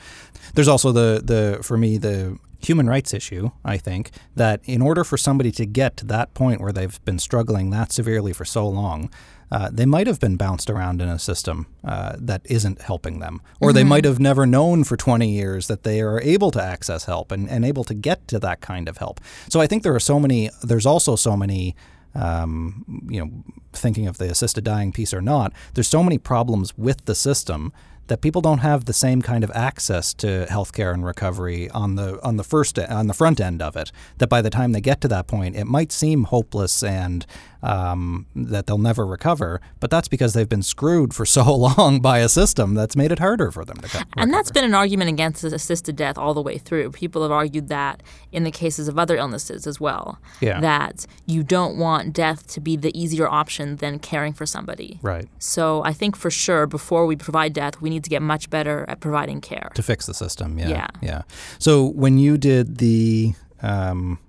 There's 0.55 0.67
also 0.67 0.91
the 0.91 1.21
the 1.23 1.61
for 1.61 1.77
me 1.77 1.99
the 1.99 2.39
human 2.59 2.87
rights 2.87 3.13
issue, 3.13 3.51
I 3.63 3.77
think, 3.77 4.11
that 4.35 4.61
in 4.65 4.81
order 4.81 5.03
for 5.03 5.17
somebody 5.17 5.51
to 5.53 5.65
get 5.65 5.97
to 5.97 6.05
that 6.07 6.33
point 6.33 6.61
where 6.61 6.71
they've 6.71 7.03
been 7.05 7.19
struggling 7.19 7.69
that 7.71 7.91
severely 7.91 8.33
for 8.33 8.45
so 8.45 8.67
long, 8.67 9.09
uh, 9.51 9.69
they 9.71 9.85
might 9.85 10.07
have 10.07 10.19
been 10.19 10.37
bounced 10.37 10.69
around 10.69 11.01
in 11.01 11.09
a 11.09 11.17
system 11.17 11.65
uh, 11.83 12.15
that 12.19 12.41
isn't 12.45 12.81
helping 12.81 13.19
them. 13.19 13.41
Or 13.59 13.73
they 13.73 13.83
might 13.83 14.05
have 14.05 14.19
never 14.19 14.45
known 14.45 14.83
for 14.83 14.95
20 14.95 15.27
years 15.27 15.67
that 15.67 15.83
they 15.83 16.01
are 16.01 16.21
able 16.21 16.51
to 16.51 16.61
access 16.61 17.05
help 17.05 17.31
and, 17.31 17.49
and 17.49 17.65
able 17.65 17.83
to 17.85 17.93
get 17.93 18.27
to 18.27 18.39
that 18.39 18.61
kind 18.61 18.87
of 18.87 18.97
help. 18.97 19.19
So 19.49 19.59
I 19.59 19.67
think 19.67 19.83
there 19.83 19.95
are 19.95 19.99
so 19.99 20.19
many, 20.19 20.49
there's 20.61 20.85
also 20.85 21.15
so 21.15 21.35
many. 21.35 21.75
Um, 22.15 23.05
you 23.07 23.23
know, 23.23 23.29
thinking 23.71 24.07
of 24.07 24.17
the 24.17 24.31
assisted 24.31 24.63
dying 24.63 24.91
piece 24.91 25.13
or 25.13 25.21
not, 25.21 25.53
there's 25.75 25.87
so 25.87 26.01
many 26.01 26.17
problems 26.17 26.75
with 26.75 27.05
the 27.05 27.13
system 27.13 27.71
that 28.09 28.21
people 28.21 28.41
don't 28.41 28.59
have 28.59 28.85
the 28.85 28.93
same 28.93 29.21
kind 29.21 29.43
of 29.43 29.51
access 29.51 30.13
to 30.15 30.45
healthcare 30.49 30.93
and 30.93 31.05
recovery 31.05 31.69
on 31.69 31.95
the 31.95 32.21
on 32.23 32.37
the 32.37 32.43
first 32.43 32.77
on 32.77 33.07
the 33.07 33.13
front 33.13 33.39
end 33.39 33.61
of 33.61 33.75
it. 33.75 33.91
That 34.17 34.27
by 34.27 34.41
the 34.41 34.49
time 34.49 34.73
they 34.73 34.81
get 34.81 34.99
to 35.01 35.07
that 35.07 35.27
point, 35.27 35.55
it 35.55 35.65
might 35.65 35.91
seem 35.91 36.25
hopeless 36.25 36.83
and 36.83 37.25
um, 37.61 38.25
that 38.35 38.67
they'll 38.67 38.77
never 38.77 39.05
recover. 39.05 39.59
But 39.79 39.89
that's 39.89 40.07
because 40.07 40.33
they've 40.33 40.47
been 40.49 40.63
screwed 40.63 41.13
for 41.13 41.25
so 41.37 41.53
long 41.55 41.99
by 42.01 42.19
a 42.19 42.29
system 42.29 42.73
that's 42.73 42.95
made 42.95 43.11
it 43.11 43.19
harder 43.19 43.51
for 43.51 43.65
them 43.65 43.77
to 43.77 43.87
co- 43.89 43.99
And 44.17 44.33
that's 44.33 44.51
been 44.51 44.63
an 44.63 44.73
argument 44.73 45.09
against 45.09 45.43
assisted 45.43 45.95
death 45.95 46.17
all 46.17 46.33
the 46.33 46.41
way 46.41 46.57
through. 46.57 46.91
People 46.91 47.21
have 47.23 47.31
argued 47.31 47.67
that 47.69 48.01
in 48.31 48.43
the 48.43 48.51
cases 48.51 48.87
of 48.87 48.97
other 48.97 49.15
illnesses 49.17 49.65
as 49.67 49.79
well. 49.79 50.19
Yeah. 50.39 50.59
That 50.61 51.05
you 51.25 51.43
don't 51.43 51.77
want 51.77 52.13
death 52.13 52.47
to 52.53 52.61
be 52.61 52.75
the 52.75 52.97
easier 52.99 53.27
option 53.27 53.77
than 53.77 53.99
caring 53.99 54.33
for 54.33 54.45
somebody. 54.45 54.99
right 55.01 55.27
So 55.39 55.83
I 55.83 55.93
think 55.93 56.15
for 56.15 56.29
sure, 56.31 56.65
before 56.67 57.05
we 57.05 57.15
provide 57.15 57.53
death, 57.53 57.81
we 57.81 57.89
need 57.89 58.03
to 58.03 58.09
get 58.09 58.21
much 58.21 58.49
better 58.49 58.85
at 58.87 58.99
providing 58.99 59.41
care. 59.41 59.71
to 59.75 59.83
fix 59.83 60.05
the 60.05 60.13
system. 60.13 60.57
Yeah, 60.59 60.69
Yeah. 60.69 60.87
yeah. 61.01 61.21
So 61.59 61.85
when 61.85 62.17
you 62.17 62.37
did 62.37 62.77
the, 62.77 63.33
um, 63.61 64.19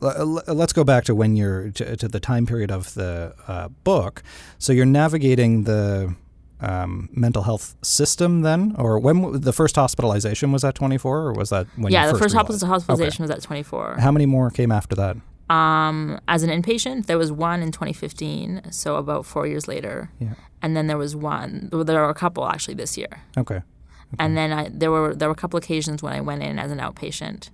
let's 0.00 0.72
go 0.72 0.84
back 0.84 1.04
to 1.04 1.14
when 1.14 1.36
you're 1.36 1.70
to, 1.70 1.96
to 1.96 2.08
the 2.08 2.20
time 2.20 2.46
period 2.46 2.70
of 2.70 2.94
the 2.94 3.34
uh, 3.46 3.68
book. 3.84 4.22
So 4.58 4.72
you're 4.72 4.86
navigating 4.86 5.64
the 5.64 6.14
um, 6.60 7.08
mental 7.12 7.42
health 7.42 7.74
system 7.82 8.42
then, 8.42 8.74
or 8.78 8.98
when 8.98 9.22
w- 9.22 9.38
the 9.38 9.52
first 9.52 9.76
hospitalization 9.76 10.52
was 10.52 10.64
at 10.64 10.74
24, 10.74 11.18
or 11.18 11.32
was 11.32 11.50
that 11.50 11.66
when? 11.76 11.92
yeah, 11.92 12.06
the 12.10 12.18
first 12.18 12.34
realized? 12.34 12.64
hospitalization 12.64 13.22
was 13.22 13.30
at 13.30 13.42
24. 13.42 13.96
How 13.98 14.12
many 14.12 14.26
more 14.26 14.50
came 14.50 14.72
after 14.72 14.94
that? 14.96 15.16
Um, 15.48 16.20
as 16.28 16.42
an 16.42 16.50
inpatient, 16.50 17.06
there 17.06 17.18
was 17.18 17.32
one 17.32 17.60
in 17.60 17.72
2015, 17.72 18.70
so 18.70 18.96
about 18.96 19.26
four 19.26 19.46
years 19.46 19.66
later. 19.66 20.10
Yeah. 20.20 20.34
And 20.62 20.76
then 20.76 20.86
there 20.86 20.98
was 20.98 21.16
one. 21.16 21.70
Well, 21.72 21.84
there 21.84 22.00
were 22.00 22.08
a 22.08 22.14
couple 22.14 22.46
actually 22.46 22.74
this 22.74 22.96
year. 22.96 23.22
Okay. 23.36 23.62
And 24.18 24.36
then 24.36 24.52
I, 24.52 24.68
there 24.72 24.90
were 24.90 25.14
there 25.14 25.28
were 25.28 25.32
a 25.32 25.36
couple 25.36 25.56
occasions 25.56 26.02
when 26.02 26.12
I 26.12 26.20
went 26.20 26.42
in 26.42 26.58
as 26.58 26.70
an 26.70 26.78
outpatient 26.78 27.50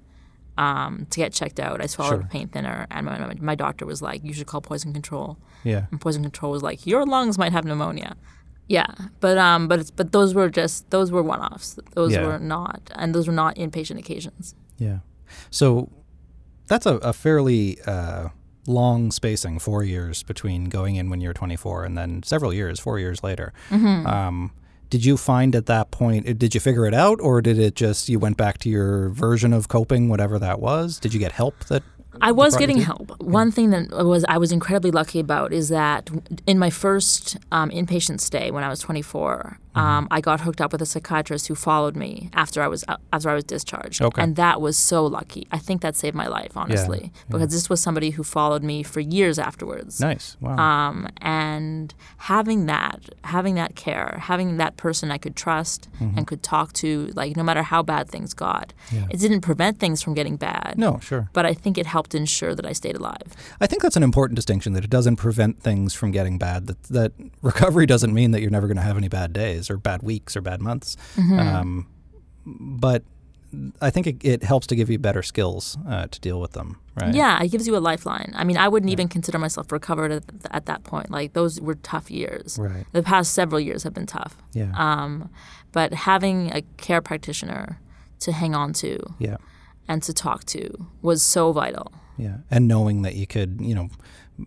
um, 0.59 1.07
to 1.11 1.19
get 1.19 1.33
checked 1.33 1.61
out. 1.61 1.81
I 1.83 1.87
swallowed 1.87 2.11
Sure. 2.11 2.21
a 2.23 2.27
paint 2.27 2.53
thinner, 2.53 2.87
and 2.91 3.07
my, 3.07 3.35
my 3.41 3.55
doctor 3.55 3.85
was 3.87 4.01
like, 4.03 4.25
"You 4.25 4.33
should 4.33 4.47
call 4.47 4.61
poison 4.61 4.93
control." 4.93 5.39
Yeah. 5.65 5.87
And 5.91 6.01
poison 6.01 6.23
control 6.23 6.53
was 6.53 6.63
like, 6.63 6.87
"Your 6.87 7.05
lungs 7.05 7.39
might 7.39 7.53
have 7.53 7.65
pneumonia." 7.65 8.17
Yeah, 8.69 8.87
but 9.21 9.39
um, 9.39 9.69
but 9.69 9.79
it's, 9.81 9.91
but 9.91 10.13
those 10.13 10.35
were 10.35 10.49
just 10.51 10.91
those 10.91 11.13
were 11.13 11.23
one 11.23 11.41
offs. 11.41 11.79
Those 11.95 12.13
Yeah. 12.15 12.27
were 12.27 12.39
not, 12.39 12.91
and 12.97 13.15
those 13.15 13.27
were 13.29 13.33
not 13.35 13.57
inpatient 13.57 13.99
occasions. 13.99 14.55
Yeah. 14.79 14.99
So 15.51 15.91
that's 16.67 16.87
a, 16.87 16.97
a 16.97 17.13
fairly 17.13 17.79
uh, 17.87 18.31
long 18.67 19.13
spacing, 19.13 19.59
four 19.61 19.85
years 19.85 20.23
between 20.25 20.65
going 20.65 20.97
in 20.97 21.11
when 21.11 21.21
you're 21.21 21.33
24 21.33 21.85
and 21.85 21.97
then 21.97 22.23
several 22.25 22.53
years, 22.53 22.81
four 22.81 22.99
years 22.99 23.23
later. 23.23 23.53
Mm-hmm. 23.71 24.07
Um, 24.07 24.53
did 24.91 25.05
you 25.05 25.17
find 25.17 25.55
at 25.55 25.67
that 25.67 25.91
point, 25.91 26.29
uh, 26.29 26.33
did 26.33 26.55
you 26.55 26.61
figure 26.61 26.87
it 26.87 26.95
out 26.95 27.21
or 27.21 27.43
did 27.43 27.59
it 27.59 27.75
just, 27.75 28.09
you 28.09 28.19
went 28.19 28.37
back 28.37 28.59
to 28.59 28.69
your 28.69 29.11
version 29.11 29.53
of 29.53 29.69
coping, 29.69 30.09
whatever 30.09 30.39
that 30.39 30.61
was? 30.61 30.99
Did 30.99 31.13
you 31.15 31.21
get 31.21 31.33
help 31.33 31.65
that? 31.67 31.83
I 32.21 32.33
was 32.33 32.57
getting 32.57 32.79
help. 32.79 33.21
One 33.21 33.51
thing 33.51 33.71
that 33.71 33.91
was 33.91 34.25
I 34.27 34.39
was 34.39 34.51
incredibly 34.51 34.91
lucky 34.91 35.21
about 35.21 35.53
is 35.53 35.69
that 35.69 36.09
in 36.47 36.59
my 36.59 36.71
first 36.71 37.37
um, 37.53 37.69
inpatient 37.71 38.21
stay 38.21 38.51
when 38.51 38.65
I 38.65 38.71
was 38.71 38.81
24, 38.81 39.59
Mm-hmm. 39.66 39.66
Um, 39.77 40.09
I 40.11 40.21
got 40.21 40.41
hooked 40.41 40.61
up 40.61 40.73
with 40.73 40.83
a 40.83 40.87
psychiatrist 40.87 41.47
who 41.49 41.55
followed 41.55 41.97
me 41.97 42.31
after 42.33 42.63
I 42.63 42.69
was 42.69 42.85
uh, 42.89 42.97
after 43.13 43.31
I 43.31 43.35
was 43.35 43.45
discharged, 43.45 44.03
Okay. 44.03 44.23
and 44.23 44.35
that 44.37 44.61
was 44.61 44.77
so 44.77 45.05
lucky. 45.07 45.47
I 45.53 45.59
think 45.59 45.83
that 45.83 45.95
saved 45.97 46.17
my 46.17 46.27
life, 46.27 46.57
honestly, 46.57 47.13
because 47.31 47.51
this 47.53 47.69
was 47.71 47.81
somebody 47.81 48.11
who 48.11 48.23
followed 48.25 48.63
me 48.63 48.83
for 48.83 49.01
years 49.01 49.39
afterwards. 49.39 50.01
Nice. 50.01 50.37
Wow. 50.41 50.57
Um, 50.59 51.09
and 51.21 51.95
having 52.19 52.67
that, 52.67 53.01
having 53.25 53.55
that 53.57 53.77
care, 53.77 54.19
having 54.23 54.57
that 54.57 54.77
person 54.77 55.11
I 55.11 55.19
could 55.19 55.37
trust 55.37 55.89
and 56.01 56.27
could 56.27 56.43
talk 56.43 56.73
to, 56.75 57.11
like 57.15 57.37
no 57.37 57.43
matter 57.43 57.63
how 57.63 57.83
bad 57.83 58.09
things 58.09 58.35
got, 58.35 58.73
Mm-hmm. 58.87 58.97
Yeah. 58.97 59.07
it 59.11 59.19
didn't 59.21 59.41
prevent 59.41 59.79
things 59.79 60.03
from 60.03 60.15
getting 60.15 60.37
bad 60.37 60.75
no, 60.77 60.99
sure. 61.01 61.29
but 61.33 61.45
I 61.45 61.55
think 61.55 61.77
it 61.77 61.87
helped 61.87 62.15
ensure 62.15 62.55
that 62.55 62.65
I 62.65 62.73
stayed 62.73 62.97
alive. 62.97 63.29
I 63.61 63.67
think 63.67 63.83
that's 63.83 63.97
an 63.97 64.03
important 64.03 64.37
distinction 64.37 64.73
that 64.75 64.85
it 64.85 64.91
doesn't 64.91 65.17
prevent 65.17 65.61
things 65.61 65.93
from 65.93 66.11
getting 66.13 66.39
bad. 66.39 66.67
That 66.69 66.83
that 66.85 67.13
recovery 67.43 67.87
doesn't 67.87 68.15
mean 68.15 68.31
that 68.31 68.41
you're 68.43 68.51
never 68.51 68.67
going 68.67 68.77
to 68.77 68.83
have 68.83 68.97
any 68.97 69.09
bad 69.09 69.33
days 69.33 69.66
or 69.71 69.77
bad 69.77 70.03
weeks 70.03 70.37
or 70.37 70.41
bad 70.41 70.61
months. 70.61 70.97
Mm-hmm. 71.17 71.39
Um, 71.39 71.87
but 72.45 73.03
I 73.81 73.91
think 73.91 74.07
it, 74.07 74.25
it 74.25 74.43
helps 74.43 74.67
to 74.69 74.77
give 74.77 74.91
you 74.91 74.99
better 74.99 75.23
skills 75.23 75.79
uh, 75.89 76.07
to 76.09 76.21
deal 76.21 76.41
with 76.41 76.53
them. 76.53 76.81
Right. 77.01 77.15
Yeah, 77.15 77.43
it 77.43 77.49
gives 77.49 77.67
you 77.67 77.77
a 77.77 77.79
lifeline. 77.79 78.33
I 78.37 78.45
mean, 78.45 78.57
I 78.57 78.69
wouldn't 78.69 78.91
even 78.91 79.09
consider 79.09 79.39
myself 79.39 79.71
recovered 79.71 80.13
at, 80.13 80.25
at 80.51 80.67
that 80.67 80.85
point. 80.85 81.11
Like 81.11 81.33
those 81.33 81.61
were 81.61 81.75
tough 81.77 82.11
years. 82.11 82.59
Right. 82.59 82.87
The 82.93 83.03
past 83.03 83.33
several 83.33 83.61
years 83.61 83.83
have 83.83 83.95
been 83.95 84.07
tough. 84.07 84.37
Yeah. 84.53 84.73
Um, 84.75 85.31
but 85.73 85.93
having 85.93 86.53
a 86.53 86.63
care 86.77 87.01
practitioner 87.01 87.81
to 88.21 88.33
hang 88.33 88.55
on 88.55 88.73
to 88.75 88.99
yeah. 89.19 89.37
and 89.89 90.03
to 90.03 90.13
talk 90.13 90.45
to 90.47 90.87
was 91.03 91.23
so 91.23 91.53
vital. 91.53 91.93
Yeah. 92.17 92.39
And 92.51 92.67
knowing 92.67 93.03
that 93.03 93.15
you 93.15 93.27
could, 93.27 93.61
you 93.61 93.75
know, 93.75 93.89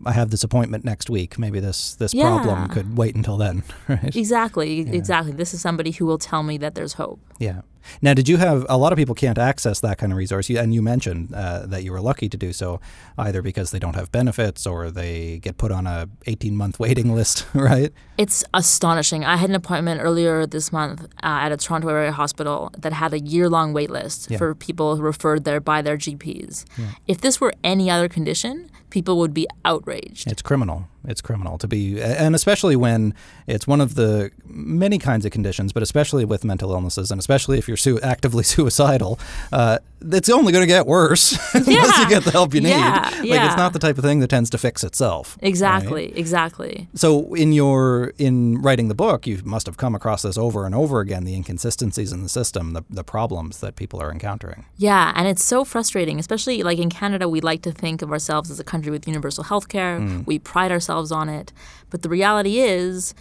I 0.06 0.12
have 0.14 0.30
this 0.30 0.44
appointment 0.44 0.84
next 0.86 1.10
week. 1.10 1.38
Maybe 1.40 1.60
this 1.60 1.96
this 1.96 2.14
Yeah. 2.14 2.30
problem 2.42 2.70
could 2.70 2.98
wait 2.98 3.16
until 3.16 3.38
then. 3.38 3.64
Right. 3.90 4.16
Exactly, 4.16 4.82
exactly. 4.82 5.32
This 5.34 5.54
is 5.54 5.62
somebody 5.62 5.92
who 5.92 6.06
will 6.06 6.20
tell 6.20 6.44
me 6.44 6.58
that 6.60 6.76
there's 6.76 6.94
hope. 6.94 7.20
Yeah. 7.40 7.62
Now, 8.02 8.14
did 8.14 8.28
you 8.30 8.38
have 8.38 8.66
a 8.70 8.78
lot 8.78 8.92
of 8.94 8.98
people 8.98 9.16
can't 9.16 9.38
access 9.38 9.80
that 9.82 9.98
kind 9.98 10.12
of 10.12 10.18
resource? 10.18 10.50
You- 10.50 10.60
And 10.60 10.74
you 10.74 10.82
mentioned 10.82 11.34
uh, 11.34 11.66
that 11.68 11.84
you 11.84 11.92
were 11.92 12.02
lucky 12.02 12.30
to 12.30 12.38
do 12.38 12.52
so, 12.54 12.80
either 13.18 13.42
because 13.42 13.72
they 13.72 13.80
don't 13.80 13.96
have 13.96 14.12
benefits 14.12 14.66
or 14.68 14.92
they 14.92 15.40
get 15.40 15.58
put 15.58 15.72
on 15.72 15.88
a 15.88 16.08
18 16.26 16.56
month 16.56 16.80
waiting 16.80 17.14
list, 17.20 17.46
right? 17.54 17.92
It's 18.18 18.44
astonishing. 18.54 19.24
I 19.26 19.38
had 19.38 19.50
an 19.50 19.56
appointment 19.56 20.02
earlier 20.02 20.46
this 20.46 20.72
month 20.72 21.04
uh, 21.24 21.46
at 21.46 21.52
a 21.52 21.58
Toronto 21.58 21.88
area 21.90 22.12
hospital 22.12 22.70
that 22.78 22.94
had 22.94 23.14
a 23.14 23.20
year 23.20 23.50
long 23.50 23.74
wait 23.74 23.90
list 23.90 24.30
Yeah. 24.30 24.38
for 24.38 24.54
people 24.56 24.98
referred 24.98 25.44
there 25.46 25.60
by 25.62 25.82
their 25.82 25.98
GPs. 25.98 26.66
If 27.08 27.22
this 27.22 27.40
were 27.42 27.54
any 27.64 27.90
other 27.90 28.08
condition, 28.10 28.70
people 28.90 29.18
would 29.20 29.34
be 29.34 29.48
outraged. 29.64 30.28
It's 30.32 30.42
criminal. 30.42 30.88
It's 31.08 31.22
criminal 31.22 31.58
to 31.60 31.68
be, 31.68 32.02
and 32.02 32.36
especially 32.36 32.76
when 32.76 33.14
it's 33.48 33.66
one 33.66 33.80
of 33.80 33.96
the 33.96 34.32
many 34.46 34.98
kinds 34.98 35.26
of 35.26 35.32
conditions, 35.32 35.72
but 35.72 35.82
especially 35.82 36.26
with 36.26 36.44
mental 36.44 36.72
illnesses, 36.74 37.10
and 37.12 37.20
especially 37.20 37.58
if 37.58 37.68
you're 37.70 37.78
su- 37.80 38.00
actively 38.02 38.44
suicidal, 38.56 39.20
uh, 39.52 39.80
it's 40.02 40.30
only 40.30 40.54
going 40.54 40.64
to 40.64 40.68
get 40.68 40.86
worse 40.88 41.34
unless 41.54 41.98
you 42.00 42.08
get 42.08 42.24
the 42.24 42.32
help 42.32 42.54
you 42.54 42.62
need. 42.62 42.70
Yeah, 42.70 43.10
Like 43.20 43.24
yeah. 43.26 43.48
it's 43.48 43.58
not 43.58 43.74
the 43.74 43.80
type 43.80 43.98
of 43.98 44.04
thing 44.06 44.20
that 44.20 44.30
tends 44.30 44.50
to 44.52 44.58
fix 44.58 44.82
itself. 44.84 45.38
right? 45.42 45.48
Exactly, 45.50 46.18
exactly. 46.18 46.88
So 46.96 47.34
in 47.34 47.52
your 47.52 48.14
in 48.18 48.62
writing 48.62 48.88
the 48.88 48.96
book, 48.96 49.28
you 49.28 49.42
must 49.44 49.66
have 49.66 49.76
come 49.76 49.96
across 49.96 50.22
this 50.22 50.38
over 50.38 50.66
and 50.66 50.74
over 50.74 51.02
again, 51.02 51.26
the 51.26 51.34
inconsistencies 51.36 52.14
in 52.14 52.24
the 52.24 52.30
system, 52.30 52.72
the, 52.74 52.84
the 52.90 53.04
problems 53.04 53.60
that 53.60 53.76
people 53.76 54.02
are 54.02 54.10
encountering. 54.12 54.66
Yeah, 54.78 55.12
and 55.16 55.28
it's 55.28 55.44
so 55.44 55.66
frustrating, 55.66 56.18
especially 56.20 56.64
like 56.64 56.78
in 56.80 56.90
Canada, 56.90 57.28
we 57.28 57.42
like 57.42 57.62
to 57.64 57.72
think 57.74 58.02
of 58.02 58.10
ourselves 58.12 58.50
as 58.50 58.60
a 58.60 58.64
country 58.64 58.92
with 58.92 59.06
universal 59.08 59.44
health 59.44 59.68
care. 59.68 60.00
We 60.26 60.40
pride 60.40 60.72
ourselves 60.72 61.12
on 61.12 61.28
it. 61.28 61.52
But 61.90 62.04
the 62.04 62.10
reality 62.10 62.60
is, 62.60 63.14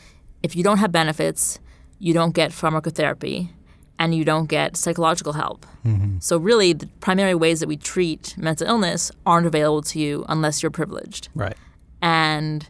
if 0.42 0.54
you 0.54 0.62
don't 0.62 0.78
have 0.78 0.92
benefits, 0.92 1.58
you 1.98 2.14
don't 2.14 2.34
get 2.34 2.52
pharmacotherapy 2.52 3.48
and 3.98 4.14
you 4.14 4.24
don't 4.24 4.46
get 4.46 4.76
psychological 4.76 5.32
help. 5.32 5.66
Mm-hmm. 5.84 6.18
So, 6.20 6.38
really, 6.38 6.72
the 6.72 6.86
primary 7.00 7.34
ways 7.34 7.60
that 7.60 7.68
we 7.68 7.76
treat 7.76 8.34
mental 8.38 8.66
illness 8.66 9.10
aren't 9.26 9.46
available 9.46 9.82
to 9.82 9.98
you 9.98 10.24
unless 10.28 10.62
you're 10.62 10.70
privileged. 10.70 11.28
Right. 11.34 11.56
And 12.00 12.68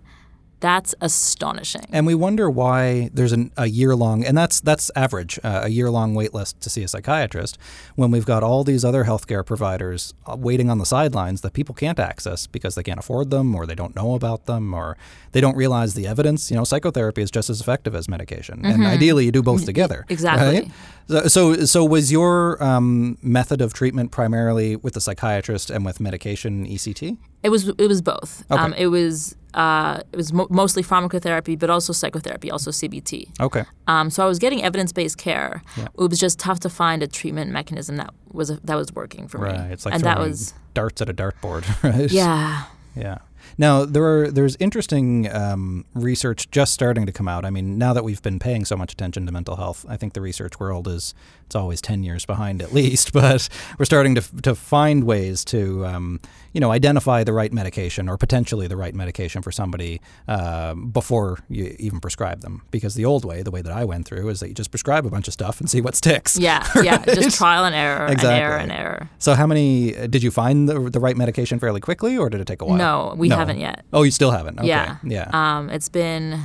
that's 0.60 0.94
astonishing. 1.00 1.86
And 1.90 2.06
we 2.06 2.14
wonder 2.14 2.50
why 2.50 3.10
there's 3.12 3.32
an, 3.32 3.52
a 3.56 3.66
year 3.66 3.94
long, 3.94 4.24
and 4.24 4.36
that's 4.36 4.60
that's 4.60 4.90
average, 4.96 5.38
uh, 5.44 5.60
a 5.64 5.68
year 5.68 5.90
long 5.90 6.14
wait 6.14 6.34
list 6.34 6.60
to 6.62 6.70
see 6.70 6.82
a 6.82 6.88
psychiatrist, 6.88 7.58
when 7.94 8.10
we've 8.10 8.26
got 8.26 8.42
all 8.42 8.64
these 8.64 8.84
other 8.84 9.04
healthcare 9.04 9.44
providers 9.44 10.14
uh, 10.26 10.36
waiting 10.36 10.70
on 10.70 10.78
the 10.78 10.86
sidelines 10.86 11.42
that 11.42 11.52
people 11.52 11.74
can't 11.74 11.98
access 11.98 12.46
because 12.46 12.74
they 12.74 12.82
can't 12.82 12.98
afford 12.98 13.30
them, 13.30 13.54
or 13.54 13.66
they 13.66 13.74
don't 13.74 13.94
know 13.94 14.14
about 14.14 14.46
them, 14.46 14.74
or 14.74 14.96
they 15.32 15.40
don't 15.40 15.56
realize 15.56 15.94
the 15.94 16.06
evidence. 16.06 16.50
You 16.50 16.56
know, 16.56 16.64
psychotherapy 16.64 17.22
is 17.22 17.30
just 17.30 17.50
as 17.50 17.60
effective 17.60 17.94
as 17.94 18.08
medication, 18.08 18.64
and 18.64 18.84
ideally 18.84 19.26
you 19.26 19.32
do 19.32 19.42
both 19.42 19.64
together. 19.64 20.04
Exactly. 20.08 20.60
right? 20.60 21.30
So, 21.30 21.54
so, 21.64 21.84
was 21.86 22.12
your 22.12 22.62
um, 22.62 23.16
method 23.22 23.62
of 23.62 23.72
treatment 23.72 24.10
primarily 24.10 24.76
with 24.76 24.92
the 24.92 25.00
psychiatrist 25.00 25.70
and 25.70 25.82
with 25.82 26.00
medication 26.00 26.66
ECT? 26.66 27.16
It 27.42 27.48
was 27.48 27.68
it 27.68 27.88
was 27.88 28.02
both. 28.02 28.44
Okay. 28.50 28.60
Um, 28.60 28.74
it 28.74 28.88
was 28.88 29.34
uh, 29.58 30.00
it 30.12 30.16
was 30.16 30.32
mo- 30.32 30.46
mostly 30.50 30.84
pharmacotherapy, 30.84 31.58
but 31.58 31.68
also 31.68 31.92
psychotherapy, 31.92 32.48
also 32.48 32.70
CBT. 32.70 33.40
Okay. 33.40 33.64
Um, 33.88 34.08
so 34.08 34.24
I 34.24 34.28
was 34.28 34.38
getting 34.38 34.62
evidence 34.62 34.92
based 34.92 35.18
care. 35.18 35.64
Yeah. 35.76 35.88
It 35.98 36.08
was 36.08 36.20
just 36.20 36.38
tough 36.38 36.60
to 36.60 36.70
find 36.70 37.02
a 37.02 37.08
treatment 37.08 37.50
mechanism 37.50 37.96
that 37.96 38.14
was 38.30 38.56
that 38.60 38.76
was 38.76 38.92
working 38.94 39.26
for 39.26 39.38
me. 39.38 39.50
Right. 39.50 39.72
It's 39.72 39.84
like 39.84 39.94
and 39.94 40.04
that 40.04 40.20
was 40.20 40.54
darts 40.74 41.02
at 41.02 41.10
a 41.10 41.14
dartboard, 41.14 41.64
right? 41.82 42.10
yeah. 42.10 42.66
Yeah. 42.94 43.18
Now 43.56 43.84
there 43.84 44.04
are 44.04 44.30
there's 44.30 44.56
interesting 44.60 45.28
um, 45.34 45.84
research 45.92 46.48
just 46.52 46.72
starting 46.72 47.04
to 47.06 47.12
come 47.12 47.26
out. 47.26 47.44
I 47.44 47.50
mean, 47.50 47.78
now 47.78 47.92
that 47.92 48.04
we've 48.04 48.22
been 48.22 48.38
paying 48.38 48.64
so 48.64 48.76
much 48.76 48.92
attention 48.92 49.26
to 49.26 49.32
mental 49.32 49.56
health, 49.56 49.84
I 49.88 49.96
think 49.96 50.12
the 50.12 50.20
research 50.20 50.60
world 50.60 50.86
is 50.86 51.14
it's 51.48 51.56
always 51.56 51.80
ten 51.80 52.02
years 52.02 52.26
behind 52.26 52.60
at 52.60 52.74
least, 52.74 53.12
but 53.22 53.48
we're 53.78 53.86
starting 53.86 54.14
to 54.16 54.20
to 54.42 54.54
find 54.54 55.04
ways 55.04 55.44
to 55.46 55.86
um, 55.86 56.20
you 56.52 56.60
know 56.60 56.70
identify 56.70 57.24
the 57.24 57.32
right 57.32 57.52
medication 57.54 58.06
or 58.06 58.18
potentially 58.18 58.66
the 58.66 58.76
right 58.76 58.94
medication 58.94 59.40
for 59.40 59.50
somebody 59.50 60.00
uh, 60.28 60.74
before 60.74 61.38
you 61.48 61.74
even 61.78 62.00
prescribe 62.00 62.42
them. 62.42 62.60
Because 62.70 62.94
the 62.96 63.06
old 63.06 63.24
way, 63.24 63.42
the 63.42 63.50
way 63.50 63.62
that 63.62 63.72
I 63.72 63.84
went 63.86 64.04
through, 64.06 64.28
is 64.28 64.40
that 64.40 64.48
you 64.48 64.54
just 64.54 64.70
prescribe 64.70 65.06
a 65.06 65.10
bunch 65.10 65.26
of 65.26 65.32
stuff 65.32 65.58
and 65.58 65.70
see 65.70 65.80
what 65.80 65.94
sticks. 65.94 66.38
Yeah, 66.38 66.62
yeah, 66.82 67.02
just 67.14 67.38
trial 67.38 67.64
and 67.64 67.74
error, 67.74 68.04
and 68.06 68.22
error 68.22 68.58
Exactly. 68.58 68.62
and 68.64 68.72
error. 68.72 69.08
So 69.18 69.34
how 69.34 69.46
many 69.46 69.92
did 70.08 70.22
you 70.22 70.30
find 70.30 70.68
the, 70.68 70.78
the 70.90 71.00
right 71.00 71.16
medication 71.16 71.58
fairly 71.58 71.80
quickly, 71.80 72.18
or 72.18 72.28
did 72.28 72.40
it 72.42 72.46
take 72.46 72.60
a 72.60 72.66
while? 72.66 72.76
No, 72.76 73.14
we 73.16 73.28
No. 73.28 73.36
haven't 73.36 73.58
yet. 73.58 73.84
Oh, 73.94 74.02
you 74.02 74.10
still 74.10 74.32
haven't. 74.32 74.58
Okay. 74.58 74.68
Yeah. 74.68 74.96
Yeah. 75.02 75.30
Um, 75.32 75.70
it's 75.70 75.88
been, 75.88 76.38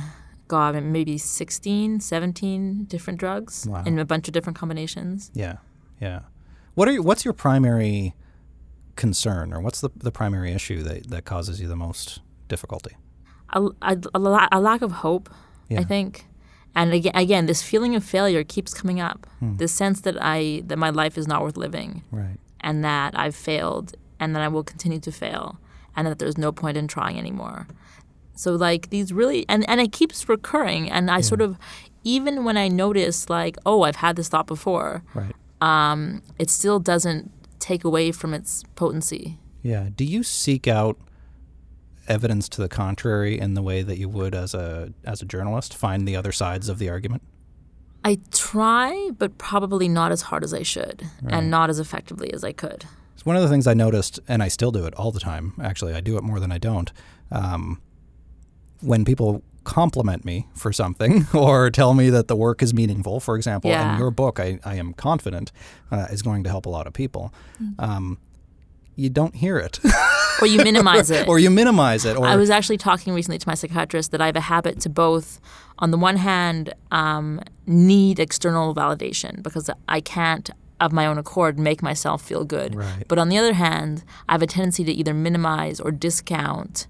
God, 0.48 0.74
maybe 0.82 1.16
16, 1.18 2.00
17 2.00 2.84
different 2.84 3.18
drugs 3.18 3.66
Wow. 3.68 3.82
in 3.86 3.98
a 3.98 4.04
bunch 4.04 4.28
of 4.28 4.32
different 4.34 4.58
combinations. 4.58 5.30
Yeah, 5.34 5.56
yeah. 6.00 6.20
What 6.74 6.88
are 6.88 6.92
you, 6.92 7.02
what's 7.02 7.24
your 7.24 7.34
primary 7.34 8.14
concern, 8.96 9.52
or 9.52 9.60
what's 9.60 9.80
the, 9.80 9.90
the 9.96 10.10
primary 10.12 10.52
issue 10.52 10.82
that, 10.82 11.08
that 11.10 11.24
causes 11.24 11.60
you 11.60 11.68
the 11.68 11.76
most 11.76 12.20
difficulty? 12.48 12.96
A, 13.52 13.62
a, 13.82 13.98
a, 14.14 14.18
la- 14.18 14.48
a 14.52 14.60
lack 14.60 14.82
of 14.82 14.92
hope, 14.92 15.28
Yeah. 15.68 15.80
I 15.80 15.84
think. 15.84 16.26
And 16.76 16.92
again, 16.92 17.12
again, 17.14 17.46
this 17.46 17.62
feeling 17.62 17.94
of 17.94 18.02
failure 18.04 18.42
keeps 18.42 18.74
coming 18.74 19.00
up. 19.00 19.26
Hmm. 19.38 19.56
This 19.58 19.72
sense 19.72 20.00
that 20.00 20.16
I 20.20 20.62
that 20.66 20.76
my 20.76 20.90
life 20.90 21.16
is 21.16 21.28
not 21.28 21.40
worth 21.42 21.56
living, 21.56 22.02
Right. 22.10 22.38
and 22.60 22.84
that 22.84 23.16
I've 23.16 23.36
failed, 23.36 23.94
and 24.18 24.34
that 24.34 24.42
I 24.42 24.48
will 24.48 24.64
continue 24.64 24.98
to 25.00 25.12
fail, 25.12 25.60
and 25.94 26.04
that 26.08 26.18
there's 26.18 26.36
no 26.36 26.50
point 26.50 26.76
in 26.76 26.88
trying 26.88 27.16
anymore. 27.16 27.68
So 28.34 28.52
like 28.54 28.90
these 28.90 29.12
really, 29.12 29.44
and 29.48 29.68
and 29.68 29.80
it 29.80 29.92
keeps 29.92 30.28
recurring, 30.28 30.90
and 30.90 31.10
I 31.10 31.20
sort 31.20 31.40
of, 31.40 31.56
even 32.02 32.44
when 32.44 32.56
I 32.56 32.68
notice 32.68 33.30
like, 33.30 33.56
oh, 33.64 33.82
I've 33.82 33.96
had 33.96 34.16
this 34.16 34.28
thought 34.28 34.46
before, 34.46 35.02
Right. 35.14 35.34
um, 35.60 36.22
it 36.38 36.50
still 36.50 36.78
doesn't 36.80 37.30
take 37.60 37.84
away 37.84 38.12
from 38.12 38.34
its 38.34 38.64
potency. 38.74 39.38
Yeah. 39.62 39.88
Do 39.94 40.04
you 40.04 40.22
seek 40.22 40.66
out 40.68 40.98
evidence 42.06 42.48
to 42.50 42.60
the 42.60 42.68
contrary 42.68 43.38
in 43.38 43.54
the 43.54 43.62
way 43.62 43.80
that 43.82 43.96
you 43.98 44.08
would 44.08 44.34
as 44.34 44.52
a 44.54 44.92
as 45.04 45.22
a 45.22 45.24
journalist? 45.24 45.74
Find 45.74 46.06
the 46.06 46.16
other 46.16 46.32
sides 46.32 46.68
of 46.68 46.78
the 46.78 46.90
argument. 46.90 47.22
I 48.06 48.18
try, 48.32 49.10
but 49.16 49.38
probably 49.38 49.88
not 49.88 50.12
as 50.12 50.22
hard 50.22 50.44
as 50.44 50.52
I 50.52 50.62
should, 50.62 51.04
and 51.26 51.50
not 51.50 51.70
as 51.70 51.78
effectively 51.78 52.30
as 52.34 52.44
I 52.44 52.52
could. 52.52 52.84
It's 53.14 53.24
one 53.24 53.34
of 53.36 53.40
the 53.42 53.48
things 53.48 53.66
I 53.66 53.72
noticed, 53.72 54.20
and 54.28 54.42
I 54.42 54.48
still 54.48 54.70
do 54.70 54.84
it 54.84 54.92
all 54.96 55.10
the 55.10 55.20
time. 55.20 55.54
Actually, 55.62 55.94
I 55.94 56.00
do 56.02 56.18
it 56.18 56.22
more 56.22 56.38
than 56.38 56.52
I 56.52 56.58
don't. 56.58 56.92
Um, 57.32 57.80
when 58.80 59.04
people 59.04 59.42
compliment 59.64 60.24
me 60.24 60.46
for 60.54 60.72
something 60.72 61.26
or 61.34 61.70
tell 61.70 61.94
me 61.94 62.10
that 62.10 62.28
the 62.28 62.36
work 62.36 62.62
is 62.62 62.74
meaningful, 62.74 63.18
for 63.20 63.34
example, 63.36 63.70
Yeah. 63.70 63.90
and 63.90 63.98
your 63.98 64.10
book, 64.10 64.38
I, 64.38 64.58
I 64.64 64.74
am 64.76 64.92
confident, 64.92 65.52
uh, 65.90 66.06
is 66.10 66.20
going 66.22 66.44
to 66.44 66.50
help 66.50 66.66
a 66.66 66.70
lot 66.70 66.86
of 66.86 66.92
people, 66.92 67.32
Mm. 67.62 67.74
um, 67.78 68.18
you 68.96 69.08
don't 69.10 69.34
hear 69.34 69.58
it. 69.58 69.80
Or 70.40 70.48
you 70.48 70.58
minimize 70.64 71.10
it. 71.18 71.28
or 71.28 71.38
you 71.38 71.48
minimize 71.48 72.04
it. 72.04 72.16
Or 72.16 72.26
I 72.26 72.34
was 72.34 72.50
actually 72.50 72.76
talking 72.76 73.14
recently 73.14 73.38
to 73.38 73.48
my 73.48 73.54
psychiatrist 73.54 74.10
that 74.10 74.20
I 74.20 74.26
have 74.26 74.34
a 74.34 74.40
habit 74.40 74.80
to 74.80 74.88
both, 74.88 75.40
on 75.78 75.92
the 75.92 75.96
one 75.96 76.16
hand, 76.16 76.74
um, 76.90 77.40
need 77.68 78.18
external 78.18 78.74
validation 78.74 79.44
because 79.44 79.70
I 79.88 80.00
can't, 80.00 80.50
of 80.80 80.90
my 80.92 81.06
own 81.06 81.18
accord, 81.18 81.56
make 81.56 81.82
myself 81.84 82.20
feel 82.20 82.44
good. 82.44 82.74
Right. 82.74 83.04
But 83.06 83.18
on 83.20 83.28
the 83.28 83.38
other 83.38 83.52
hand, 83.54 84.02
I 84.28 84.32
have 84.32 84.42
a 84.42 84.46
tendency 84.48 84.82
to 84.84 84.92
either 84.92 85.14
minimize 85.14 85.78
or 85.78 85.92
discount 85.92 86.88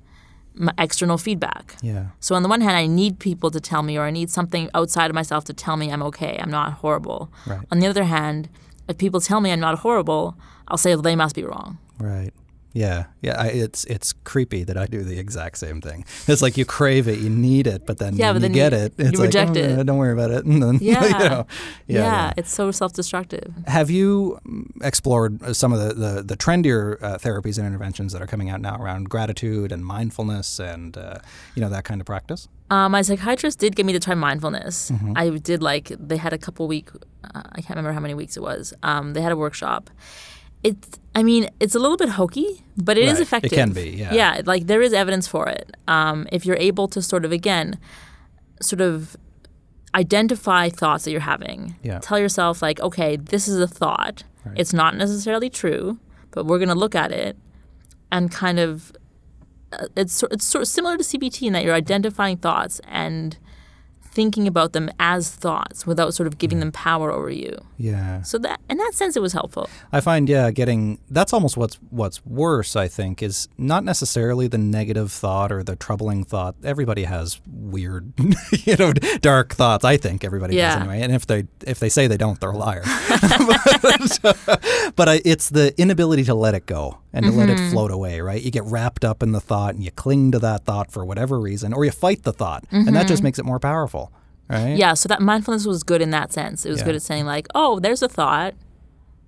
external 0.78 1.18
feedback. 1.18 1.76
yeah. 1.82 2.06
So 2.20 2.34
on 2.34 2.42
the 2.42 2.48
one 2.48 2.60
hand, 2.60 2.76
I 2.76 2.86
need 2.86 3.18
people 3.18 3.50
to 3.50 3.60
tell 3.60 3.82
me, 3.82 3.98
or 3.98 4.02
I 4.02 4.10
need 4.10 4.30
something 4.30 4.70
outside 4.74 5.10
of 5.10 5.14
myself 5.14 5.44
to 5.44 5.52
tell 5.52 5.76
me 5.76 5.90
I'm 5.90 6.02
okay, 6.04 6.38
I'm 6.40 6.50
not 6.50 6.74
horrible. 6.74 7.30
Right. 7.46 7.60
On 7.72 7.80
the 7.80 7.86
other 7.86 8.04
hand, 8.04 8.48
if 8.88 8.98
people 8.98 9.20
tell 9.20 9.40
me 9.40 9.50
I'm 9.50 9.60
not 9.60 9.78
horrible, 9.80 10.36
I'll 10.68 10.78
say 10.78 10.94
well, 10.94 11.02
they 11.02 11.16
must 11.16 11.34
be 11.34 11.42
wrong. 11.44 11.78
Right. 11.98 12.32
Yeah. 12.74 13.04
Yeah. 13.22 13.40
I, 13.40 13.46
it's 13.46 13.84
it's 13.84 14.12
creepy 14.24 14.64
that 14.64 14.76
I 14.76 14.86
do 14.86 15.02
the 15.04 15.18
exact 15.18 15.58
same 15.58 15.80
thing. 15.80 16.04
It's 16.26 16.42
like 16.42 16.56
you 16.58 16.64
crave 16.64 17.06
it, 17.08 17.20
you 17.20 17.30
need 17.30 17.66
it, 17.68 17.86
but 17.86 17.98
then 17.98 18.16
Yeah, 18.16 18.32
when 18.32 18.42
but 18.42 18.50
you 18.50 18.54
then 18.54 18.70
get 18.70 18.72
you- 18.72 18.78
it, 18.86 18.94
it's 18.98 19.12
you 19.12 19.18
like 19.18 19.26
reject 19.28 19.56
"Oh, 19.56 19.60
it." 19.60 19.86
Don't 19.86 19.96
worry 19.96 20.12
about 20.12 20.30
it. 20.32 20.44
And 20.50 20.60
then, 20.62 20.78
Yeah. 20.82 21.04
you 21.04 21.10
know, 21.12 21.46
yeah, 21.86 21.98
yeah, 21.98 22.00
yeah. 22.00 22.32
it's 22.36 22.52
so 22.52 22.70
self-destructive. 22.72 23.54
Have 23.68 23.90
you 23.90 24.38
mm, 24.46 24.66
explored 24.82 25.54
some 25.56 25.72
of 25.72 25.78
the, 25.80 25.94
the, 25.94 26.22
the 26.22 26.36
trendier 26.36 27.00
uh, 27.02 27.16
therapies 27.18 27.58
and 27.58 27.66
interventions 27.66 28.12
that 28.12 28.20
are 28.20 28.26
coming 28.26 28.50
out 28.50 28.60
now 28.60 28.76
around 28.82 29.08
gratitude 29.08 29.70
and 29.72 29.86
mindfulness 29.86 30.58
and 30.58 30.96
uh, 30.96 31.18
you 31.54 31.62
know 31.62 31.68
that 31.70 31.84
kind 31.84 32.00
of 32.00 32.06
practice? 32.06 32.48
Uh, 32.70 32.88
my 32.88 33.02
psychiatrist 33.02 33.58
did 33.60 33.76
get 33.76 33.86
me 33.86 33.92
to 33.92 34.00
try 34.00 34.14
mindfulness. 34.14 34.90
Mm-hmm. 34.90 35.12
I 35.14 35.30
did 35.30 35.62
like 35.62 35.92
they 35.98 36.16
had 36.16 36.32
a 36.32 36.38
couple 36.38 36.66
week. 36.66 36.88
Uh, 37.22 37.42
I 37.52 37.60
can't 37.60 37.70
remember 37.76 37.92
how 37.92 38.00
many 38.00 38.14
weeks 38.14 38.36
it 38.36 38.42
was. 38.42 38.74
Um, 38.82 39.12
they 39.12 39.20
had 39.20 39.30
a 39.32 39.36
workshop. 39.36 39.90
It's. 40.64 40.98
I 41.16 41.22
mean, 41.22 41.48
it's 41.60 41.76
a 41.76 41.78
little 41.78 41.96
bit 41.96 42.08
hokey, 42.08 42.64
but 42.76 42.98
it 42.98 43.04
is 43.04 43.12
Right. 43.12 43.18
It 43.20 43.22
effective. 43.22 43.52
can 43.52 43.70
be, 43.72 43.90
yeah. 43.90 44.12
Yeah, 44.12 44.40
like 44.46 44.66
there 44.66 44.82
is 44.82 44.92
evidence 44.92 45.28
for 45.28 45.46
it. 45.48 45.76
Um, 45.86 46.26
if 46.32 46.44
you're 46.44 46.56
able 46.56 46.88
to 46.88 47.00
sort 47.00 47.24
of 47.24 47.30
again, 47.30 47.78
sort 48.60 48.80
of 48.80 49.16
identify 49.94 50.68
thoughts 50.70 51.04
that 51.04 51.12
you're 51.12 51.20
having. 51.20 51.76
Yeah. 51.84 52.00
Tell 52.00 52.18
yourself 52.18 52.62
like, 52.62 52.80
okay, 52.80 53.16
this 53.16 53.46
is 53.46 53.58
a 53.60 53.68
thought. 53.68 54.24
Right. 54.44 54.56
It's 54.58 54.72
not 54.72 54.96
necessarily 54.96 55.48
true, 55.50 56.00
but 56.32 56.46
we're 56.46 56.58
gonna 56.58 56.74
look 56.74 56.94
at 56.96 57.12
it 57.12 57.36
and 58.10 58.30
kind 58.30 58.58
of 58.58 58.92
uh, 59.72 59.86
it's 59.96 60.22
it's 60.30 60.44
sort 60.44 60.62
of 60.62 60.68
similar 60.68 60.96
to 60.96 61.04
CBT 61.04 61.46
in 61.46 61.52
that 61.52 61.64
you're 61.64 61.74
identifying 61.74 62.36
thoughts 62.38 62.80
and 62.88 63.38
thinking 64.14 64.46
about 64.46 64.72
them 64.72 64.90
as 65.00 65.30
thoughts 65.30 65.86
without 65.86 66.14
sort 66.14 66.26
of 66.26 66.38
giving 66.38 66.60
them 66.60 66.70
power 66.72 67.10
over 67.10 67.30
you. 67.30 67.56
Yeah. 67.76 68.22
So 68.22 68.38
that 68.38 68.60
in 68.70 68.78
that 68.78 68.92
sense, 68.94 69.16
it 69.16 69.20
was 69.22 69.32
helpful. 69.32 69.68
I 69.92 70.00
find 70.00 70.28
yeah, 70.28 70.50
getting 70.50 70.98
that's 71.10 71.32
almost 71.32 71.56
what's 71.56 71.76
what's 71.90 72.24
worse. 72.24 72.76
I 72.76 72.88
think 72.88 73.22
is 73.22 73.48
not 73.58 73.84
necessarily 73.84 74.46
the 74.48 74.58
negative 74.58 75.10
thought 75.12 75.50
or 75.52 75.62
the 75.62 75.76
troubling 75.76 76.24
thought. 76.24 76.54
Everybody 76.64 77.04
has 77.04 77.40
weird, 77.46 78.12
you 78.64 78.76
know, 78.76 78.92
dark 79.20 79.54
thoughts. 79.54 79.84
I 79.84 79.96
think 79.96 80.24
everybody 80.24 80.56
does 80.56 80.76
anyway. 80.76 81.00
And 81.02 81.12
if 81.12 81.26
they 81.26 81.44
if 81.66 81.80
they 81.80 81.88
say 81.88 82.06
they 82.06 82.16
don't, 82.16 82.40
they're 82.40 82.50
a 82.50 82.56
liar. 82.56 82.82
but 84.22 84.92
but 84.96 85.08
I, 85.08 85.20
it's 85.24 85.48
the 85.50 85.74
inability 85.80 86.24
to 86.24 86.34
let 86.34 86.54
it 86.54 86.66
go 86.66 86.98
and 87.12 87.24
to 87.26 87.30
let 87.32 87.44
Mm-hmm. 87.44 87.66
it 87.66 87.70
float 87.72 87.90
away. 87.90 88.20
Right? 88.20 88.40
You 88.42 88.50
get 88.50 88.64
wrapped 88.64 89.04
up 89.04 89.22
in 89.22 89.32
the 89.32 89.40
thought 89.40 89.74
and 89.74 89.84
you 89.84 89.90
cling 89.90 90.30
to 90.32 90.38
that 90.38 90.64
thought 90.64 90.90
for 90.90 91.04
whatever 91.04 91.38
reason, 91.38 91.72
or 91.74 91.84
you 91.84 91.90
fight 91.90 92.22
the 92.22 92.32
thought, 92.32 92.64
and 92.70 92.94
that 92.96 93.06
just 93.06 93.22
makes 93.22 93.38
it 93.38 93.44
more 93.44 93.58
powerful. 93.58 94.03
Right? 94.48 94.76
Yeah. 94.76 94.94
So 94.94 95.08
that 95.08 95.22
mindfulness 95.22 95.66
was 95.66 95.82
good 95.82 96.02
in 96.02 96.10
that 96.10 96.32
sense. 96.32 96.66
It 96.66 96.70
was 96.70 96.80
Yeah. 96.80 96.84
good 96.86 96.94
at 96.96 97.02
saying 97.02 97.24
like, 97.26 97.46
oh, 97.54 97.80
there's 97.80 98.02
a 98.02 98.08
thought, 98.08 98.54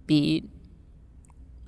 beat. 0.06 0.44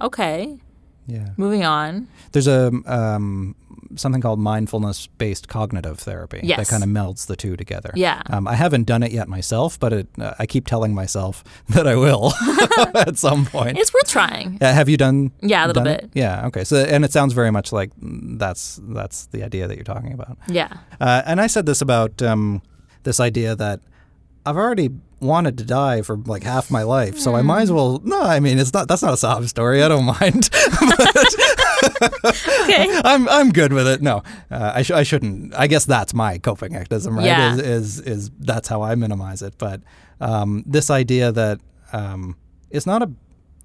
Okay, 0.01 0.59
Yeah. 1.07 1.31
moving 1.37 1.65
on. 1.65 2.07
There's 2.33 2.47
a 2.47 2.71
um, 2.87 3.57
something 3.97 4.21
called 4.21 4.39
mindfulness-based 4.39 5.49
cognitive 5.49 5.99
therapy 5.99 6.41
that 6.47 6.69
kind 6.69 6.85
of 6.85 6.89
melds 6.91 7.27
the 7.27 7.35
two 7.35 7.57
together. 7.57 7.91
Yeah. 7.97 8.23
Um, 8.29 8.47
I 8.47 8.55
haven't 8.55 8.85
done 8.85 9.03
it 9.03 9.11
yet 9.13 9.27
myself, 9.29 9.81
but 9.81 9.93
it, 9.93 10.09
uh, 10.21 10.35
I 10.39 10.47
keep 10.47 10.67
telling 10.67 10.95
myself 10.95 11.43
that 11.71 11.87
I 11.89 11.97
will 11.97 12.33
at 12.95 13.17
some 13.17 13.47
point. 13.47 13.77
It's 13.79 13.93
worth 13.93 14.09
trying. 14.09 14.59
Uh, 14.61 14.73
have 14.73 14.89
you 14.89 14.97
done? 14.99 15.33
Yeah, 15.41 15.65
a 15.65 15.69
little 15.69 15.83
done 15.85 15.93
it? 15.95 16.01
bit. 16.03 16.11
Yeah. 16.15 16.47
Okay. 16.49 16.63
So, 16.65 16.77
and 16.77 17.05
it 17.05 17.13
sounds 17.13 17.33
very 17.33 17.51
much 17.51 17.73
like 17.73 17.91
that's 18.01 18.79
that's 18.85 19.27
the 19.27 19.43
idea 19.43 19.67
that 19.67 19.75
you're 19.77 19.85
talking 19.85 20.13
about. 20.13 20.37
Yeah. 20.49 20.69
Uh, 21.01 21.23
and 21.27 21.41
I 21.41 21.47
said 21.49 21.65
this 21.67 21.81
about 21.81 22.21
um, 22.23 22.63
this 23.05 23.21
idea 23.21 23.55
that 23.57 23.81
I've 24.47 24.57
already 24.57 24.91
wanted 25.21 25.59
to 25.59 25.65
die 25.65 26.01
for 26.03 26.17
like 26.17 26.43
half 26.45 26.71
my 26.71 26.83
life, 26.83 27.19
so 27.19 27.35
I 27.35 27.43
might 27.43 27.57
Hmm. 27.59 27.63
as 27.65 27.73
well. 27.73 28.01
No, 28.05 28.23
I 28.23 28.41
mean 28.41 28.59
it's 28.59 28.73
not. 28.73 28.89
That's 28.89 29.03
not 29.03 29.13
a 29.13 29.17
sob 29.17 29.47
story. 29.49 29.83
I 29.83 29.89
don't 29.89 30.05
mind. 30.05 30.49
Okay. 32.25 33.01
I'm 33.05 33.29
I'm 33.29 33.51
good 33.51 33.73
with 33.73 33.87
it. 33.87 34.03
No, 34.03 34.23
uh, 34.51 34.73
I, 34.77 34.83
sh- 34.83 34.91
I 34.91 35.03
shouldn't. 35.05 35.55
I 35.55 35.67
guess 35.69 35.85
that's 35.85 36.13
my 36.13 36.39
coping 36.39 36.73
mechanism, 36.73 37.17
right? 37.17 37.27
Yeah. 37.27 37.55
Is, 37.55 37.61
is 37.61 38.01
is 38.01 38.31
that's 38.41 38.69
how 38.69 38.83
I 38.83 38.95
minimize 38.95 39.43
it. 39.43 39.55
But 39.59 39.83
um, 40.21 40.65
this 40.67 40.91
idea 40.91 41.31
that 41.33 41.61
um, 41.93 42.37
it's 42.71 42.87
not 42.87 43.03
a, 43.03 43.11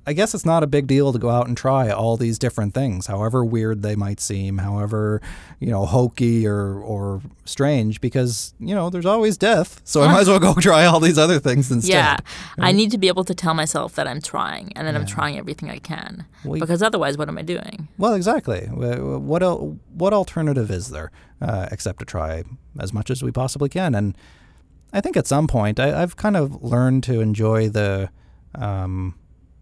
I 0.06 0.14
guess 0.14 0.34
it's 0.36 0.46
not 0.46 0.64
a 0.64 0.68
big 0.68 0.86
deal 0.88 1.14
to 1.14 1.20
go 1.20 1.30
out 1.30 1.48
and 1.48 1.56
try 1.56 1.90
all 1.90 2.18
these 2.18 2.38
different 2.38 2.74
things, 2.74 3.08
however 3.08 3.46
weird 3.46 3.84
they 3.84 3.96
might 3.96 4.20
seem, 4.20 4.58
however 4.58 5.22
you 5.60 5.72
know 5.72 5.86
hokey 5.86 6.46
or 6.46 6.80
or 6.80 7.22
strange, 7.46 8.02
because 8.02 8.54
you 8.60 8.76
know 8.76 8.90
there's 8.90 9.06
always 9.06 9.38
death. 9.38 9.80
So 9.86 10.02
I 10.02 10.12
might 10.12 10.22
as 10.22 10.28
well 10.28 10.40
go 10.40 10.54
try 10.60 10.86
all 10.86 11.00
these 11.00 11.18
other 11.18 11.40
things 11.40 11.72
instead. 11.72 11.94
Yeah. 11.94 12.18
I 12.60 12.72
need 12.74 12.92
to 12.92 12.98
be 12.98 13.08
able 13.08 13.24
to 13.24 13.34
tell 13.34 13.54
myself 13.54 13.96
that 13.96 14.08
I'm 14.08 14.22
trying 14.22 14.74
and 14.76 14.88
that 14.88 14.96
I'm 14.96 15.06
trying 15.06 15.38
everything 15.38 15.70
I 15.70 15.80
can. 15.80 16.26
Well, 16.44 16.60
because 16.60 16.82
otherwise, 16.84 17.18
what 17.18 17.30
am 17.30 17.38
I 17.38 17.42
doing? 17.44 17.88
Well, 17.98 18.14
exactly. 18.14 18.68
What 18.68 19.42
el- 19.42 19.80
what 19.94 20.12
alternative 20.12 20.70
is 20.70 20.90
there 20.90 21.12
uh, 21.42 21.68
except 21.72 22.00
to 22.00 22.06
try 22.06 22.44
as 22.78 22.92
much 22.94 23.10
as 23.10 23.24
we 23.24 23.32
possibly 23.32 23.70
can? 23.70 23.96
And 23.96 24.18
I 24.92 25.00
think 25.00 25.16
at 25.16 25.28
some 25.28 25.48
point 25.48 25.80
I, 25.80 26.02
I've 26.02 26.18
kind 26.18 26.36
of 26.36 26.62
learned 26.62 27.04
to 27.06 27.22
enjoy 27.22 27.70
the 27.70 28.10
um, 28.56 29.16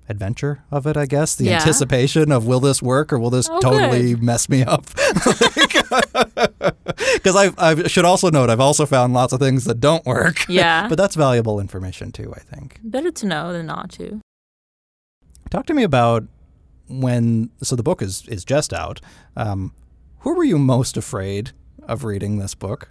adventure 0.09 0.63
of 0.71 0.85
it. 0.87 0.97
I 0.97 1.05
guess 1.05 1.35
the 1.35 1.45
Yeah. 1.45 1.55
anticipation 1.59 2.31
of 2.31 2.45
will 2.45 2.59
this 2.59 2.81
work 2.81 3.13
or 3.13 3.19
will 3.19 3.29
this 3.29 3.47
Oh, 3.49 3.59
totally 3.59 4.15
mess 4.15 4.49
me 4.49 4.63
up? 4.63 4.85
Because 7.13 7.35
I 7.35 7.51
I 7.57 7.87
should 7.87 8.05
also 8.05 8.29
note 8.29 8.49
I've 8.49 8.59
also 8.59 8.85
found 8.85 9.13
lots 9.13 9.33
of 9.33 9.39
things 9.39 9.65
that 9.65 9.79
don't 9.79 10.05
work. 10.05 10.47
Yeah. 10.47 10.87
but 10.89 10.97
that's 10.97 11.15
valuable 11.15 11.59
information 11.59 12.11
too. 12.11 12.33
I 12.35 12.39
think. 12.39 12.79
Better 12.83 13.11
to 13.11 13.25
know 13.25 13.51
than 13.53 13.65
not 13.65 13.91
to. 13.91 14.21
Talk 15.49 15.65
to 15.67 15.73
me 15.73 15.83
about 15.83 16.23
when. 16.87 17.49
So 17.61 17.75
the 17.75 17.83
book 17.83 18.01
is 18.01 18.25
is 18.27 18.45
just 18.45 18.73
out. 18.73 19.01
Um, 19.35 19.73
who 20.19 20.35
were 20.35 20.43
you 20.43 20.57
most 20.57 20.97
afraid 20.97 21.51
of 21.83 22.03
reading 22.03 22.37
this 22.37 22.55
book? 22.55 22.89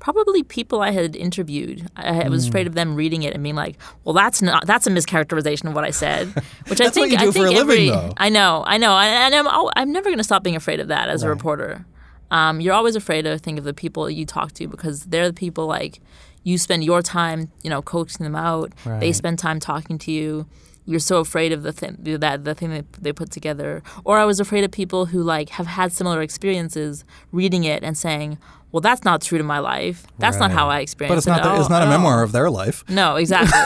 Probably 0.00 0.42
people 0.42 0.80
I 0.80 0.92
had 0.92 1.16
interviewed. 1.16 1.88
I 1.96 2.22
I 2.22 2.28
was 2.28 2.44
Hmm. 2.44 2.48
afraid 2.50 2.66
of 2.66 2.74
them 2.74 2.94
reading 2.94 3.22
it 3.24 3.34
and 3.34 3.42
being 3.42 3.56
like, 3.56 3.76
"Well, 4.04 4.12
that's 4.14 4.40
not 4.40 4.66
that's 4.66 4.86
a 4.86 4.90
mischaracterization 4.90 5.66
of 5.68 5.74
what 5.74 5.84
I 5.84 5.90
said." 5.90 6.28
Which 6.68 6.80
I 6.80 6.88
think 6.90 7.10
you 7.12 7.18
do 7.18 7.28
I 7.28 7.32
think 7.32 7.34
for 7.36 7.46
a 7.46 7.50
living, 7.50 7.58
every 7.60 7.88
though. 7.90 8.12
I 8.16 8.28
know, 8.28 8.62
I 8.66 8.76
know, 8.78 8.96
and 8.96 9.34
I'm 9.34 9.46
I'm 9.76 9.92
never 9.92 10.06
going 10.08 10.18
to 10.18 10.24
stop 10.24 10.42
being 10.44 10.56
afraid 10.56 10.80
of 10.80 10.88
that 10.88 11.08
as 11.08 11.22
a 11.22 11.28
reporter. 11.28 11.84
Um, 12.30 12.60
you're 12.60 12.74
always 12.74 12.94
afraid 12.94 13.26
of 13.26 13.40
think 13.40 13.58
of 13.58 13.64
the 13.64 13.72
people 13.74 14.08
you 14.10 14.26
talk 14.26 14.52
to 14.54 14.68
because 14.68 15.04
they're 15.04 15.28
the 15.28 15.32
people 15.34 15.66
like 15.66 16.00
you 16.44 16.58
spend 16.58 16.84
your 16.84 17.02
time, 17.02 17.50
you 17.62 17.70
know, 17.70 17.82
coaxing 17.82 18.22
them 18.24 18.36
out. 18.36 18.72
They 19.00 19.12
spend 19.12 19.38
time 19.38 19.58
talking 19.60 19.98
to 19.98 20.12
you. 20.12 20.46
You're 20.84 21.00
so 21.00 21.18
afraid 21.18 21.52
of 21.52 21.62
the 21.64 21.72
thing 21.72 21.96
that 22.02 22.44
the 22.44 22.54
thing 22.54 22.70
that 22.70 22.86
they 22.94 23.12
put 23.12 23.30
together. 23.30 23.82
Or 24.04 24.18
I 24.18 24.24
was 24.24 24.40
afraid 24.40 24.64
of 24.64 24.70
people 24.70 25.06
who 25.06 25.22
like 25.22 25.50
have 25.50 25.66
had 25.66 25.92
similar 25.92 26.22
experiences 26.22 27.04
reading 27.32 27.64
it 27.64 27.82
and 27.82 27.96
saying, 27.98 28.38
"Well, 28.72 28.80
that's 28.80 29.04
not 29.04 29.22
true 29.22 29.38
to 29.38 29.44
my 29.44 29.58
life. 29.58 30.06
That's 30.18 30.38
not 30.38 30.50
how 30.50 30.66
I 30.66 30.74
Right. 30.76 30.82
experienced 30.82 31.26
But 31.26 31.32
it's 31.32 31.40
it." 31.40 31.44
not. 31.44 31.54
The, 31.56 31.60
it's 31.60 31.70
not 31.70 31.82
a 31.82 31.86
all." 31.86 31.90
memoir 31.90 32.22
of 32.22 32.32
their 32.32 32.50
life. 32.50 32.84
No, 32.88 33.16
exactly. 33.16 33.58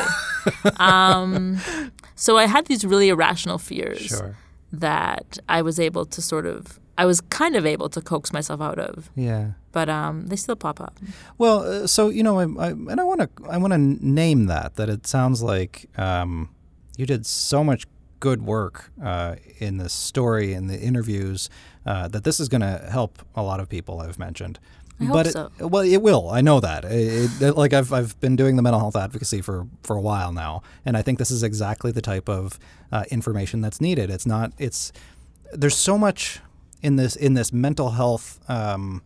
um, 0.77 1.59
so 2.15 2.37
I 2.37 2.47
had 2.47 2.67
these 2.67 2.85
really 2.85 3.09
irrational 3.09 3.59
fears 3.59 3.99
Sure. 4.01 4.37
that 4.73 5.39
I 5.49 5.63
was 5.63 5.79
able 5.81 6.05
to 6.07 6.23
sort 6.23 6.47
of 6.47 6.79
I 6.99 7.07
was 7.07 7.21
kind 7.23 7.57
of 7.57 7.65
able 7.65 7.89
to 7.89 8.03
coax 8.03 8.33
myself 8.35 8.61
out 8.61 8.79
of, 8.79 9.11
Yeah. 9.17 9.53
but 9.73 9.89
um, 9.89 10.27
they 10.27 10.37
still 10.37 10.57
pop 10.57 10.79
up. 10.79 11.01
Well, 11.39 11.61
uh, 11.85 11.87
so 11.87 12.11
you 12.11 12.23
know, 12.23 12.39
I, 12.39 12.43
I, 12.67 12.69
and 12.71 13.01
I 13.01 13.05
want 13.05 13.21
to 13.23 13.29
I 13.49 13.57
want 13.59 13.73
to 13.73 13.79
name 13.79 14.47
that 14.47 14.77
that 14.77 14.89
it 14.91 15.07
sounds 15.07 15.43
like 15.43 15.87
um, 15.99 16.51
you 16.99 17.07
did 17.07 17.25
so 17.27 17.65
much 17.65 17.87
good 18.21 18.43
work 18.43 18.93
uh, 19.03 19.35
in 19.59 19.79
the 19.79 19.89
story 19.89 20.53
and 20.53 20.69
the 20.71 20.79
interviews 20.81 21.49
uh, 21.87 22.07
that 22.09 22.23
this 22.25 22.39
is 22.39 22.49
going 22.49 22.61
to 22.61 22.87
help 22.91 23.19
a 23.35 23.43
lot 23.43 23.59
of 23.59 23.69
people. 23.69 24.01
I've 24.01 24.19
mentioned. 24.19 24.61
I 25.09 25.13
but 25.13 25.27
it, 25.27 25.33
so. 25.33 25.51
well, 25.61 25.83
it 25.83 26.03
will. 26.03 26.31
I 26.31 26.41
know 26.41 26.61
that. 26.61 26.85
It, 26.85 27.31
it- 27.43 27.57
like 27.57 27.73
I've 27.73 27.93
I've 27.93 28.19
been 28.21 28.37
doing 28.37 28.57
the 28.57 28.63
mental 28.63 28.81
health 28.81 28.97
advocacy 28.97 29.41
for 29.43 29.67
for 29.83 29.97
a 29.97 30.01
while 30.01 30.33
now, 30.33 30.63
and 30.85 30.97
I 30.97 31.03
think 31.03 31.19
this 31.19 31.31
is 31.31 31.43
exactly 31.43 31.93
the 31.93 32.03
type 32.03 32.29
of 32.29 32.59
uh, 32.91 33.05
information 33.11 33.61
that's 33.61 33.81
needed. 33.81 34.11
It's 34.11 34.27
not. 34.27 34.53
It's 34.59 34.93
there's 35.53 35.77
so 35.77 35.99
much 35.99 36.41
in 36.83 36.97
this 36.97 37.17
in 37.17 37.35
this 37.35 37.53
mental 37.53 37.91
health 37.91 38.39
um, 38.49 39.03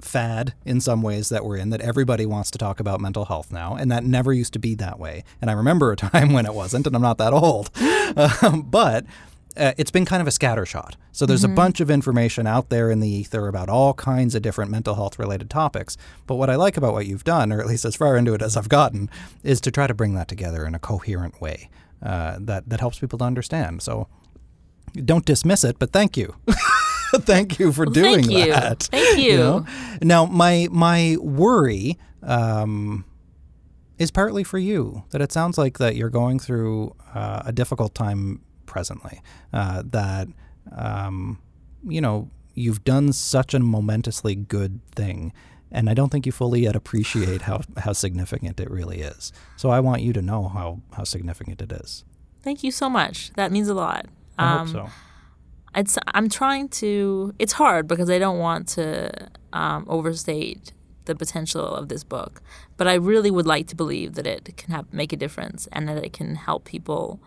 fad 0.00 0.54
in 0.64 0.80
some 0.80 1.00
ways 1.02 1.28
that 1.30 1.44
we're 1.44 1.56
in 1.56 1.70
that 1.70 1.80
everybody 1.80 2.26
wants 2.26 2.50
to 2.50 2.58
talk 2.58 2.78
about 2.80 3.00
mental 3.00 3.24
health 3.26 3.50
now, 3.52 3.74
and 3.74 3.90
that 3.90 4.04
never 4.04 4.32
used 4.32 4.52
to 4.52 4.58
be 4.58 4.74
that 4.74 4.98
way. 4.98 5.24
And 5.40 5.50
I 5.50 5.54
remember 5.54 5.92
a 5.92 5.96
time 6.10 6.32
when 6.32 6.46
it 6.46 6.54
wasn't, 6.54 6.86
and 6.86 6.94
I'm 6.96 7.02
not 7.02 7.18
that 7.18 7.32
old, 7.32 7.70
um, 8.42 8.62
but. 8.62 9.04
Uh, 9.56 9.72
it's 9.78 9.90
been 9.90 10.04
kind 10.04 10.20
of 10.20 10.26
a 10.26 10.30
scattershot. 10.32 10.94
So 11.12 11.26
there's 11.26 11.44
a 11.44 11.48
bunch 11.48 11.80
of 11.80 11.90
information 11.90 12.46
out 12.46 12.70
there 12.70 12.90
in 12.90 12.98
the 13.00 13.08
ether 13.08 13.46
about 13.46 13.68
all 13.68 13.94
kinds 13.94 14.34
of 14.34 14.42
different 14.42 14.70
mental 14.70 14.96
health 14.96 15.16
related 15.18 15.48
topics. 15.48 15.96
But 16.26 16.34
what 16.36 16.50
I 16.50 16.56
like 16.56 16.76
about 16.76 16.92
what 16.92 17.06
you've 17.06 17.22
done, 17.24 17.52
or 17.52 17.60
at 17.60 17.66
least 17.66 17.84
as 17.84 17.94
far 17.94 18.16
into 18.16 18.34
it 18.34 18.42
as 18.42 18.56
I've 18.56 18.68
gotten, 18.68 19.08
is 19.44 19.60
to 19.60 19.70
try 19.70 19.86
to 19.86 19.94
bring 19.94 20.14
that 20.14 20.26
together 20.26 20.66
in 20.66 20.74
a 20.74 20.78
coherent 20.80 21.40
way 21.40 21.70
uh, 22.02 22.36
that 22.40 22.68
that 22.68 22.80
helps 22.80 22.98
people 22.98 23.18
to 23.20 23.24
understand. 23.24 23.80
So 23.82 24.08
don't 25.04 25.24
dismiss 25.24 25.62
it, 25.62 25.78
but 25.78 25.92
thank 25.92 26.16
you. 26.16 26.34
thank 27.14 27.58
you 27.60 27.72
for 27.72 27.84
Well, 27.84 27.92
doing 27.94 28.24
thank 28.24 28.30
you. 28.46 28.52
that. 28.52 28.82
Thank 28.84 29.18
you. 29.24 29.36
know? 29.36 29.66
Now, 30.02 30.26
my 30.26 30.66
my 30.72 31.16
worry 31.20 31.96
um, 32.22 33.04
is 33.98 34.10
partly 34.10 34.42
for 34.42 34.58
you 34.58 35.04
that 35.10 35.20
it 35.22 35.30
sounds 35.30 35.56
like 35.58 35.78
that 35.78 35.94
you're 35.94 36.10
going 36.10 36.40
through 36.40 36.94
uh, 37.14 37.42
a 37.46 37.52
difficult 37.52 37.94
time 37.94 38.40
presently. 38.66 39.20
Uh, 39.52 39.82
that 39.86 40.28
um, 40.76 41.38
you 41.86 42.00
know 42.00 42.28
you've 42.54 42.84
done 42.84 43.12
such 43.12 43.52
a 43.54 43.58
momentously 43.60 44.34
good 44.34 44.80
thing. 44.94 45.32
And 45.72 45.90
I 45.90 45.94
don't 45.94 46.10
think 46.10 46.24
you 46.24 46.30
fully 46.30 46.60
yet 46.62 46.76
appreciate 46.76 47.42
how, 47.42 47.62
how 47.78 47.92
significant 47.94 48.60
it 48.60 48.70
really 48.70 49.00
is. 49.00 49.32
So 49.56 49.70
I 49.70 49.80
want 49.80 50.02
you 50.02 50.12
to 50.12 50.22
know 50.22 50.46
how, 50.46 50.80
how 50.92 51.02
significant 51.02 51.60
it 51.60 51.72
is. 51.72 52.04
Thank 52.42 52.62
you 52.62 52.70
so 52.70 52.88
much. 52.88 53.32
That 53.32 53.50
means 53.50 53.66
a 53.68 53.74
lot. 53.74 54.06
I 54.38 54.52
Um, 54.60 54.68
hope 54.68 54.86
so. 54.86 54.90
it's 55.74 55.98
I'm 56.06 56.28
trying 56.28 56.68
to. 56.80 57.34
It's 57.40 57.54
hard 57.54 57.88
because 57.88 58.08
I 58.08 58.18
don't 58.20 58.38
want 58.38 58.68
to 58.68 59.28
um, 59.52 59.84
overstate 59.88 60.72
the 61.06 61.16
potential 61.16 61.66
of 61.66 61.88
this 61.88 62.04
book, 62.04 62.40
but 62.76 62.86
I 62.86 62.94
really 62.94 63.32
would 63.32 63.46
like 63.46 63.66
to 63.68 63.74
believe 63.74 64.14
that 64.14 64.28
it 64.28 64.56
can 64.56 64.72
have, 64.72 64.92
make 64.92 65.12
a 65.12 65.16
difference 65.16 65.66
and 65.72 65.88
that 65.88 66.04
it 66.04 66.12
can 66.12 66.36
help 66.36 66.64
people 66.66 67.20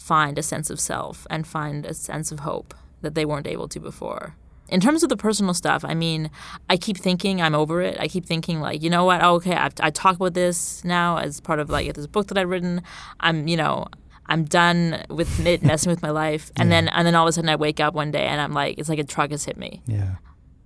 find 0.00 0.38
a 0.38 0.42
sense 0.42 0.70
of 0.70 0.80
self 0.80 1.26
and 1.28 1.46
find 1.46 1.84
a 1.84 1.92
sense 1.92 2.32
of 2.32 2.40
hope 2.40 2.74
that 3.02 3.14
they 3.14 3.26
weren't 3.26 3.46
able 3.46 3.68
to 3.68 3.78
before. 3.78 4.34
In 4.68 4.80
terms 4.80 5.02
of 5.02 5.08
the 5.08 5.16
personal 5.16 5.52
stuff, 5.52 5.84
I 5.84 5.94
mean, 5.94 6.30
I 6.70 6.76
keep 6.76 6.96
thinking 6.96 7.42
I'm 7.42 7.54
over 7.54 7.82
it. 7.82 7.98
I 8.00 8.08
keep 8.08 8.24
thinking 8.24 8.60
like, 8.60 8.82
you 8.82 8.88
know 8.88 9.04
what? 9.04 9.22
Oh, 9.22 9.34
okay, 9.34 9.54
I've, 9.54 9.74
I 9.80 9.90
talk 9.90 10.16
about 10.16 10.34
this 10.34 10.82
now 10.84 11.18
as 11.18 11.40
part 11.40 11.58
of 11.58 11.68
like 11.68 11.92
this 11.94 12.06
book 12.06 12.28
that 12.28 12.38
I've 12.38 12.48
written. 12.48 12.82
I'm, 13.18 13.46
you 13.46 13.56
know, 13.56 13.88
I'm 14.26 14.44
done 14.44 15.04
with 15.10 15.44
it 15.44 15.62
messing 15.70 15.90
with 15.90 16.02
my 16.02 16.10
life, 16.10 16.50
and 16.56 16.72
then 16.72 16.88
and 16.88 17.06
then 17.06 17.14
all 17.14 17.26
of 17.26 17.28
a 17.28 17.32
sudden 17.32 17.50
I 17.50 17.56
wake 17.56 17.80
up 17.80 17.94
one 17.94 18.10
day 18.10 18.26
and 18.26 18.40
I'm 18.40 18.52
like, 18.52 18.78
it's 18.78 18.88
like 18.88 19.00
a 19.00 19.04
truck 19.04 19.32
has 19.32 19.44
hit 19.44 19.56
me. 19.56 19.82
Yeah. 19.86 20.16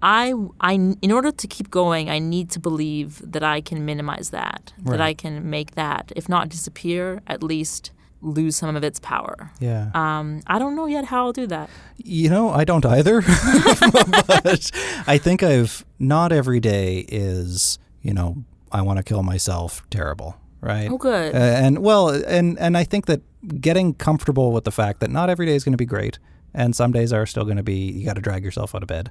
I, 0.03 0.35
I, 0.61 0.74
in 0.74 1.12
order 1.12 1.32
to 1.32 1.47
keep 1.47 1.70
going, 1.70 2.11
I 2.11 2.18
need 2.18 2.51
to 2.51 2.61
believe 2.61 3.22
that 3.32 3.43
I 3.43 3.62
can 3.62 3.87
minimize 3.87 4.30
that, 4.30 4.74
that 4.85 5.01
I 5.01 5.14
can 5.14 5.49
make 5.49 5.76
that, 5.76 6.12
if 6.14 6.28
not 6.28 6.51
disappear, 6.51 7.22
at 7.26 7.43
least 7.43 7.91
lose 8.25 8.57
some 8.57 8.75
of 8.77 8.83
its 8.83 8.99
power. 8.99 9.51
Yeah. 9.61 9.91
Um, 9.95 10.41
I 10.47 10.59
don't 10.59 10.75
know 10.75 10.87
yet 10.87 11.05
how 11.05 11.27
I'll 11.27 11.33
do 11.33 11.47
that. 11.49 11.70
You 11.97 12.31
know, 12.31 12.51
I 12.51 12.64
don't 12.64 12.85
either. 12.85 13.20
but 14.27 14.70
I 15.07 15.18
think 15.18 15.43
I've 15.43 15.85
not 15.99 16.33
every 16.33 16.61
day 16.61 17.05
is, 17.09 17.79
you 18.03 18.14
know, 18.14 18.45
I 18.72 18.83
want 18.83 18.97
to 18.97 19.03
kill 19.03 19.22
myself 19.22 19.83
terrible, 19.91 20.37
right? 20.61 20.91
Oh, 20.91 20.99
good. 20.99 21.35
Uh, 21.35 21.39
and 21.39 21.79
well, 21.79 22.09
and 22.09 22.59
and 22.59 22.77
I 22.77 22.85
think 22.85 23.07
that 23.07 23.22
getting 23.61 23.95
comfortable 23.95 24.53
with 24.53 24.64
the 24.64 24.72
fact 24.72 25.01
that 25.01 25.11
not 25.11 25.31
every 25.31 25.47
day 25.47 25.55
is 25.55 25.62
going 25.62 25.75
to 25.75 25.79
be 25.79 25.87
great, 25.87 26.18
and 26.53 26.75
some 26.75 26.91
days 26.91 27.12
are 27.12 27.27
still 27.27 27.45
going 27.45 27.57
to 27.57 27.62
be 27.62 27.93
you 27.93 28.05
got 28.05 28.14
to 28.14 28.22
drag 28.22 28.43
yourself 28.45 28.75
out 28.75 28.83
of 28.83 28.89
bed. 28.89 29.11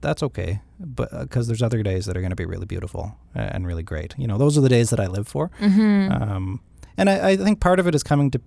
That's 0.00 0.22
okay, 0.22 0.62
but 0.80 1.10
because 1.20 1.46
there's 1.46 1.62
other 1.62 1.82
days 1.82 2.06
that 2.06 2.16
are 2.16 2.20
going 2.20 2.30
to 2.30 2.36
be 2.36 2.46
really 2.46 2.66
beautiful 2.66 3.16
and 3.34 3.66
really 3.66 3.84
great. 3.84 4.14
You 4.18 4.26
know, 4.26 4.38
those 4.38 4.56
are 4.58 4.60
the 4.60 4.68
days 4.68 4.90
that 4.90 4.98
I 4.98 5.06
live 5.06 5.28
for. 5.28 5.50
Mm-hmm. 5.60 6.10
Um, 6.22 6.60
and 6.96 7.10
I, 7.10 7.30
I 7.30 7.36
think 7.36 7.60
part 7.60 7.80
of 7.80 7.86
it 7.86 7.94
is 7.94 8.02
coming 8.02 8.30
to 8.30 8.40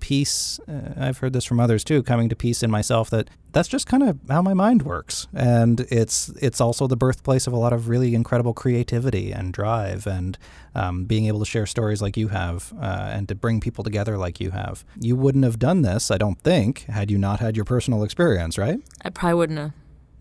peace. 0.00 0.58
Uh, 0.66 0.94
I've 0.96 1.18
heard 1.18 1.32
this 1.32 1.44
from 1.44 1.60
others 1.60 1.84
too. 1.84 2.02
Coming 2.02 2.28
to 2.30 2.36
peace 2.36 2.62
in 2.62 2.70
myself 2.70 3.10
that 3.10 3.28
that's 3.52 3.68
just 3.68 3.86
kind 3.86 4.02
of 4.02 4.18
how 4.28 4.42
my 4.42 4.54
mind 4.54 4.82
works, 4.82 5.28
and 5.32 5.80
it's 5.90 6.30
it's 6.40 6.60
also 6.60 6.86
the 6.86 6.96
birthplace 6.96 7.46
of 7.46 7.52
a 7.52 7.56
lot 7.56 7.72
of 7.72 7.88
really 7.88 8.14
incredible 8.14 8.54
creativity 8.54 9.30
and 9.30 9.52
drive, 9.52 10.06
and 10.06 10.38
um, 10.74 11.04
being 11.04 11.26
able 11.26 11.38
to 11.40 11.44
share 11.44 11.66
stories 11.66 12.02
like 12.02 12.16
you 12.16 12.28
have, 12.28 12.72
uh, 12.80 13.10
and 13.12 13.28
to 13.28 13.34
bring 13.34 13.60
people 13.60 13.84
together 13.84 14.16
like 14.16 14.40
you 14.40 14.50
have. 14.50 14.84
You 14.98 15.16
wouldn't 15.16 15.44
have 15.44 15.58
done 15.58 15.82
this, 15.82 16.10
I 16.10 16.18
don't 16.18 16.40
think, 16.40 16.80
had 16.86 17.10
you 17.10 17.18
not 17.18 17.40
had 17.40 17.56
your 17.56 17.64
personal 17.64 18.02
experience, 18.02 18.58
right? 18.58 18.80
I 19.04 19.10
probably 19.10 19.34
wouldn't 19.34 19.58
have. 19.58 19.72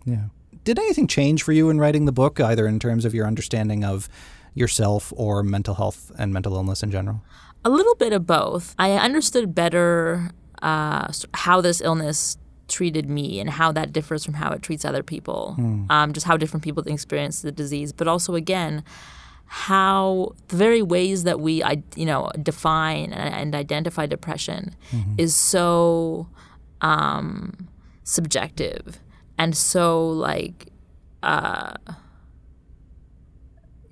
Yeah. 0.06 0.26
Did 0.66 0.78
anything 0.78 1.08
change 1.08 1.42
for 1.42 1.52
you 1.54 1.70
in 1.70 1.80
writing 1.80 2.06
the 2.06 2.12
book, 2.12 2.40
either 2.40 2.68
in 2.68 2.80
terms 2.80 3.06
of 3.06 3.14
your 3.14 3.26
understanding 3.26 3.84
of 3.84 4.10
yourself 4.54 5.14
or 5.16 5.42
mental 5.42 5.76
health 5.76 6.12
and 6.18 6.34
mental 6.34 6.54
illness 6.56 6.84
in 6.84 6.92
general? 6.92 7.22
A 7.66 7.70
little 7.70 7.96
bit 7.96 8.14
of 8.14 8.26
both. 8.26 8.74
I 8.80 8.94
understood 8.94 9.54
better 9.54 10.32
uh, 10.62 11.12
how 11.34 11.62
this 11.62 11.82
illness 11.82 12.38
treated 12.68 13.10
me 13.10 13.40
and 13.40 13.50
how 13.50 13.72
that 13.72 13.92
differs 13.92 14.24
from 14.24 14.36
how 14.36 14.52
it 14.52 14.62
treats 14.62 14.86
other 14.86 15.04
people. 15.04 15.56
Um, 15.90 16.14
just 16.14 16.26
how 16.26 16.38
different 16.38 16.64
people 16.64 16.84
experience 16.88 17.42
the 17.42 17.52
disease, 17.52 17.92
but 17.94 18.08
also 18.08 18.36
again 18.36 18.84
how 19.52 20.34
the 20.50 20.56
very 20.56 20.82
ways 20.84 21.24
that 21.24 21.40
we 21.40 21.64
I- 21.64 21.82
you 21.96 22.06
know 22.06 22.30
define 22.42 23.12
and 23.14 23.56
identify 23.56 24.06
depression 24.06 24.76
is 25.18 25.34
so 25.36 26.28
um, 26.82 27.68
subjective 28.04 29.00
and 29.40 29.58
so 29.58 30.08
like 30.08 30.68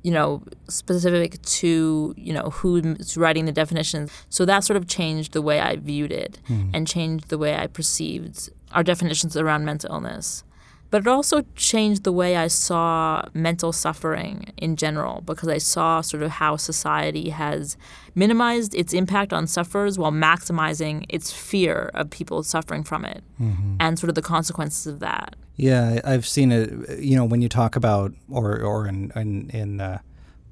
you 0.07 0.13
know, 0.13 0.41
specific 0.69 1.41
to, 1.41 2.13
you 2.15 2.31
know, 2.31 2.49
who's 2.49 3.17
writing 3.17 3.43
the 3.43 3.51
definitions. 3.51 4.09
So 4.29 4.45
that 4.45 4.63
sort 4.63 4.77
of 4.77 4.87
changed 4.87 5.33
the 5.33 5.41
way 5.41 5.59
I 5.59 5.75
viewed 5.75 6.13
it 6.13 6.39
hmm. 6.47 6.69
and 6.73 6.87
changed 6.87 7.27
the 7.27 7.37
way 7.37 7.57
I 7.57 7.67
perceived 7.67 8.49
our 8.71 8.83
definitions 8.83 9.35
around 9.35 9.65
mental 9.65 9.91
illness. 9.91 10.45
But 10.91 11.01
it 11.01 11.07
also 11.07 11.43
changed 11.57 12.05
the 12.05 12.13
way 12.13 12.37
I 12.37 12.47
saw 12.47 13.25
mental 13.33 13.73
suffering 13.73 14.53
in 14.55 14.77
general 14.77 15.23
because 15.25 15.49
I 15.49 15.57
saw 15.57 15.99
sort 15.99 16.23
of 16.23 16.31
how 16.31 16.55
society 16.55 17.31
has 17.31 17.75
minimized 18.15 18.73
its 18.75 18.93
impact 18.93 19.33
on 19.33 19.45
sufferers 19.45 19.99
while 19.99 20.13
maximizing 20.13 21.05
its 21.09 21.33
fear 21.33 21.91
of 21.93 22.09
people 22.11 22.43
suffering 22.43 22.85
from 22.85 23.03
it 23.03 23.25
mm-hmm. 23.41 23.75
and 23.81 23.99
sort 23.99 24.07
of 24.07 24.15
the 24.15 24.21
consequences 24.21 24.87
of 24.87 25.01
that. 25.01 25.35
Yeah, 25.57 25.99
I've 26.03 26.27
seen 26.27 26.51
it. 26.51 26.99
You 26.99 27.17
know, 27.17 27.25
when 27.25 27.41
you 27.41 27.49
talk 27.49 27.75
about, 27.75 28.13
or 28.29 28.61
or 28.61 28.87
in 28.87 29.11
in, 29.15 29.49
in 29.49 29.81
uh, 29.81 29.99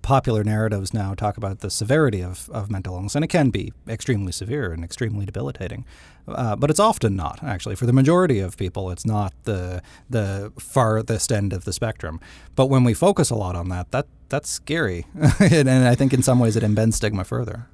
popular 0.01 0.43
narratives 0.43 0.93
now, 0.93 1.13
talk 1.13 1.37
about 1.37 1.59
the 1.59 1.69
severity 1.69 2.21
of, 2.21 2.49
of 2.51 2.69
mental 2.69 2.95
illness, 2.95 3.15
and 3.15 3.23
it 3.23 3.27
can 3.27 3.49
be 3.51 3.71
extremely 3.87 4.31
severe 4.31 4.71
and 4.71 4.83
extremely 4.83 5.25
debilitating. 5.25 5.85
Uh, 6.27 6.55
but 6.55 6.71
it's 6.71 6.79
often 6.79 7.15
not 7.15 7.43
actually. 7.43 7.75
For 7.75 7.85
the 7.85 7.93
majority 7.93 8.39
of 8.39 8.57
people, 8.57 8.89
it's 8.89 9.05
not 9.05 9.33
the 9.43 9.83
the 10.09 10.51
farthest 10.57 11.31
end 11.31 11.53
of 11.53 11.65
the 11.65 11.73
spectrum. 11.73 12.19
But 12.55 12.67
when 12.67 12.83
we 12.83 12.95
focus 12.95 13.29
a 13.29 13.35
lot 13.35 13.55
on 13.55 13.69
that, 13.69 13.91
that 13.91 14.07
that's 14.29 14.49
scary, 14.49 15.05
and, 15.39 15.69
and 15.69 15.87
I 15.87 15.93
think 15.93 16.13
in 16.13 16.23
some 16.23 16.39
ways 16.39 16.55
it 16.55 16.63
embeds 16.63 16.93
stigma 16.93 17.23
further. 17.23 17.67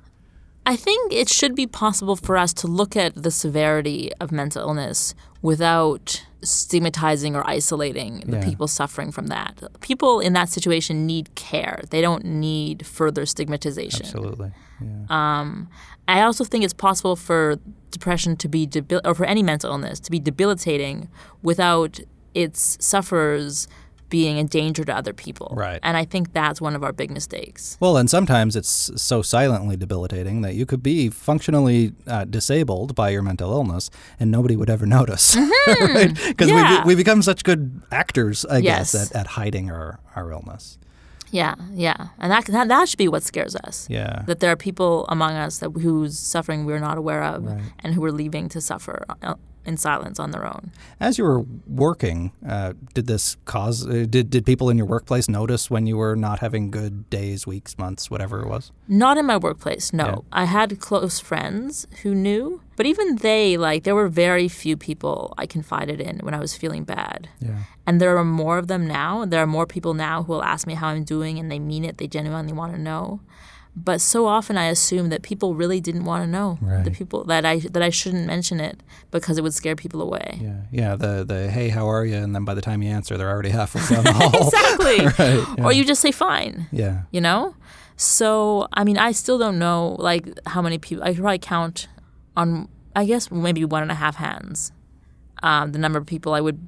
I 0.66 0.76
think 0.76 1.12
it 1.12 1.28
should 1.28 1.56
be 1.56 1.66
possible 1.66 2.16
for 2.16 2.38
us 2.38 2.54
to 2.56 2.68
look 2.68 2.96
at 2.96 3.16
the 3.16 3.32
severity 3.32 4.12
of 4.20 4.32
mental 4.32 4.62
illness 4.62 5.16
without 5.42 6.24
stigmatizing 6.44 7.36
or 7.36 7.48
isolating 7.48 8.24
the 8.26 8.38
Yeah. 8.38 8.46
people 8.46 8.68
suffering 8.68 9.12
from 9.12 9.28
that. 9.28 9.62
People 9.82 10.20
in 10.20 10.34
that 10.34 10.50
situation 10.50 11.06
need 11.06 11.34
care. 11.36 11.82
They 11.90 12.02
don't 12.02 12.26
need 12.26 12.86
further 12.86 13.26
stigmatization. 13.26 14.06
Absolutely. 14.06 14.52
Yeah. 14.82 14.88
Um, 15.10 15.68
I 16.08 16.22
also 16.22 16.44
think 16.44 16.64
it's 16.64 16.74
possible 16.74 17.16
for 17.16 17.58
depression 17.92 18.36
to 18.38 18.48
be 18.48 18.66
debil- 18.66 19.02
or 19.06 19.14
for 19.14 19.26
any 19.26 19.44
mental 19.44 19.72
illness 19.72 20.00
to 20.00 20.12
be 20.12 20.20
debilitating 20.20 21.10
without 21.44 22.00
its 22.34 22.78
sufferers 22.80 23.68
being 24.12 24.38
a 24.38 24.44
danger 24.44 24.84
to 24.84 24.96
other 24.96 25.14
people. 25.14 25.52
Right. 25.58 25.80
And 25.82 25.98
I 25.98 26.06
think 26.06 26.34
that's 26.34 26.62
one 26.62 26.76
of 26.76 26.84
our 26.84 26.94
big 26.94 27.10
mistakes. 27.10 27.78
Well, 27.80 27.98
and 27.98 28.08
sometimes 28.08 28.56
it's 28.56 28.92
so 29.02 29.24
silently 29.24 29.76
debilitating 29.76 30.42
that 30.42 30.54
you 30.54 30.68
could 30.68 30.84
be 30.84 31.10
functionally 31.10 31.94
uh, 32.06 32.26
disabled 32.26 32.94
by 32.94 33.10
your 33.10 33.24
mental 33.24 33.52
illness 33.52 33.90
and 34.20 34.30
nobody 34.30 34.56
would 34.56 34.70
ever 34.70 34.86
notice. 35.00 35.36
right? 35.36 36.14
Because 36.28 36.50
Yeah. 36.50 36.84
we, 36.84 36.90
we 36.94 36.96
become 36.96 37.24
such 37.24 37.44
good 37.44 37.82
actors, 37.92 38.46
I 38.46 38.62
guess, 38.62 38.94
at, 38.94 39.12
at 39.16 39.28
hiding 39.28 39.72
our, 39.72 40.00
our 40.16 40.30
illness. 40.32 40.78
Yeah, 41.34 41.56
yeah. 41.74 42.10
And 42.20 42.30
that, 42.30 42.46
that, 42.48 42.68
that 42.68 42.90
should 42.90 42.98
be 42.98 43.08
what 43.08 43.24
scares 43.24 43.56
us. 43.56 43.88
Yeah. 43.90 44.24
That 44.28 44.42
there 44.42 44.52
are 44.52 44.58
people 44.58 45.06
among 45.08 45.32
us 45.36 45.60
that 45.60 45.70
whose 45.70 46.20
suffering 46.20 46.66
we're 46.66 46.80
not 46.80 46.98
aware 46.98 47.24
of 47.24 47.46
Right. 47.46 47.62
and 47.80 47.94
who 47.94 48.02
we're 48.02 48.12
leaving 48.12 48.50
to 48.50 48.60
suffer 48.60 49.06
uh, 49.24 49.36
in 49.66 49.78
silence 49.78 50.20
on 50.20 50.32
their 50.32 50.46
own. 50.46 50.72
As 51.00 51.18
you 51.18 51.24
were 51.24 51.46
working, 51.68 52.32
uh, 52.48 52.74
did 52.94 53.08
this 53.08 53.38
cause, 53.46 53.88
uh, 53.88 54.06
did, 54.10 54.30
did 54.30 54.46
people 54.46 54.70
in 54.70 54.78
your 54.78 54.88
workplace 54.88 55.30
notice 55.30 55.70
when 55.70 55.86
you 55.88 55.98
were 55.98 56.16
not 56.16 56.40
having 56.40 56.72
good 56.72 57.10
days, 57.10 57.46
weeks, 57.46 57.78
months, 57.78 58.10
whatever 58.10 58.42
it 58.42 58.48
was? 58.48 58.72
Not 58.88 59.18
in 59.18 59.26
my 59.26 59.38
workplace, 59.38 59.94
no. 59.94 60.06
Yeah. 60.06 60.18
I 60.32 60.46
had 60.46 60.80
close 60.80 61.20
friends 61.20 61.88
who 62.02 62.16
knew, 62.16 62.62
but 62.76 62.86
even 62.86 63.18
they, 63.18 63.58
like, 63.58 63.84
there 63.84 63.96
were 63.96 64.08
very 64.08 64.48
few 64.48 64.76
people 64.78 65.34
I 65.38 65.46
confided 65.46 66.02
in 66.02 66.20
when 66.20 66.34
I 66.34 66.40
was 66.40 66.56
feeling 66.56 66.84
bad. 66.84 67.30
Yeah. 67.40 67.64
And 67.86 68.02
there 68.02 68.18
are 68.18 68.26
more 68.26 68.58
of 68.58 68.68
them 68.68 68.88
now. 68.88 69.26
There 69.26 69.42
are 69.42 69.48
more 69.48 69.68
people 69.68 69.94
now 69.94 70.24
who 70.24 70.34
will 70.34 70.44
ask 70.44 70.66
me 70.66 70.74
how 70.74 70.88
I'm 70.88 71.04
doing 71.04 71.40
and 71.40 71.52
they 71.52 71.60
mean 71.60 71.86
it, 71.86 71.98
they 71.98 72.08
genuinely 72.08 72.54
want 72.54 72.74
to 72.74 72.80
know. 72.80 73.22
But 73.74 74.02
so 74.02 74.26
often 74.28 74.58
I 74.58 74.66
assume 74.66 75.10
that 75.10 75.22
people 75.22 75.56
really 75.56 75.80
didn't 75.80 76.04
want 76.04 76.24
to 76.26 76.28
know. 76.30 76.60
The 76.84 76.92
people 76.92 77.24
that 77.26 77.46
I 77.46 77.60
that 77.60 77.82
I 77.82 77.90
shouldn't 77.90 78.28
mention 78.28 78.60
it 78.60 78.82
because 79.12 79.38
it 79.38 79.44
would 79.44 79.54
scare 79.54 79.76
people 79.78 80.02
away. 80.02 80.40
Yeah. 80.42 80.62
Yeah. 80.72 80.96
The, 80.98 81.24
the, 81.24 81.50
hey, 81.50 81.70
how 81.70 81.88
are 81.90 82.04
you? 82.06 82.16
And 82.16 82.36
then 82.36 82.44
by 82.44 82.54
the 82.54 82.62
time 82.62 82.82
you 82.84 82.90
answer, 82.92 83.18
they're 83.18 83.30
already 83.30 83.50
halfway 83.50 83.82
down 83.88 84.04
the 84.04 84.12
hall. 84.14 84.30
exactly. 84.48 85.06
Right, 85.26 85.58
yeah. 85.58 85.64
Or 85.66 85.72
you 85.72 85.86
just 85.86 86.02
say 86.02 86.12
fine. 86.12 86.68
Yeah. 86.72 87.04
you 87.12 87.22
know 87.22 87.56
so 87.98 88.68
i 88.74 88.84
mean 88.84 88.98
i 88.98 89.12
still 89.12 89.38
don't 89.38 89.60
know 89.60 89.96
like 90.00 90.28
how 90.48 90.60
many 90.62 90.80
people 90.80 91.04
i 91.04 91.14
could 91.14 91.22
probably 91.22 91.38
count 91.38 91.88
on 92.36 92.68
i 92.96 93.06
guess 93.06 93.30
maybe 93.30 93.64
one 93.64 93.84
and 93.84 93.92
a 93.92 93.96
half 93.96 94.16
hands 94.16 94.72
um, 95.44 95.72
the 95.72 95.78
number 95.78 96.00
of 96.00 96.06
people 96.08 96.34
i 96.34 96.42
would 96.42 96.60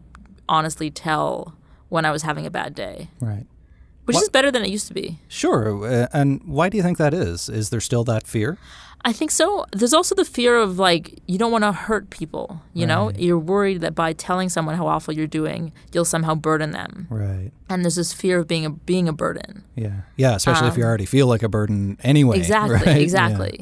honestly 0.48 0.92
tell 0.92 1.56
when 1.90 2.06
i 2.06 2.12
was 2.12 2.22
having 2.22 2.46
a 2.46 2.52
bad 2.52 2.76
day 2.76 3.10
Right. 3.20 3.48
Which 4.06 4.16
What- 4.16 4.24
is 4.24 4.30
better 4.30 4.52
than 4.52 4.64
it 4.64 4.70
used 4.70 4.88
to 4.88 4.94
be 4.94 5.20
Sure. 5.28 5.86
Uh, 5.86 6.08
and 6.14 6.42
why 6.46 6.70
do 6.70 6.78
you 6.78 6.84
think 6.84 6.98
that 6.98 7.14
is? 7.14 7.50
Is 7.50 7.70
there 7.70 7.82
still 7.82 8.04
that 8.06 8.28
fear? 8.28 8.58
i 9.06 9.12
think 9.12 9.32
so 9.32 9.66
there's 9.74 9.94
also 9.94 10.16
the 10.16 10.24
fear 10.24 10.56
of 10.56 10.80
like 10.80 11.20
you 11.28 11.38
don't 11.38 11.52
want 11.52 11.66
to 11.66 11.74
hurt 11.74 12.10
people 12.10 12.62
you 12.74 12.86
know 12.88 13.12
you're 13.18 13.38
worried 13.54 13.82
that 13.82 13.94
by 13.94 14.14
telling 14.14 14.48
someone 14.48 14.76
how 14.78 14.88
awful 14.88 15.14
you're 15.14 15.28
doing 15.42 15.74
you'll 15.92 16.06
somehow 16.06 16.34
burden 16.34 16.72
them 16.72 17.06
Right. 17.10 17.52
and 17.70 17.84
there's 17.84 17.98
this 17.98 18.14
fear 18.14 18.40
of 18.40 18.48
being 18.48 18.66
a 18.66 18.70
being 18.70 19.10
a 19.10 19.14
burden 19.24 19.66
Yeah. 19.76 20.04
Yeah. 20.16 20.36
Especially 20.36 20.70
if 20.70 20.78
you 20.78 20.86
already 20.86 21.06
feel 21.06 21.28
like 21.28 21.44
a 21.44 21.50
burden 21.50 21.98
anyway. 22.02 22.38
Um, 22.38 22.42
exactly 22.44 22.76
right? 22.94 23.02
exactly 23.02 23.56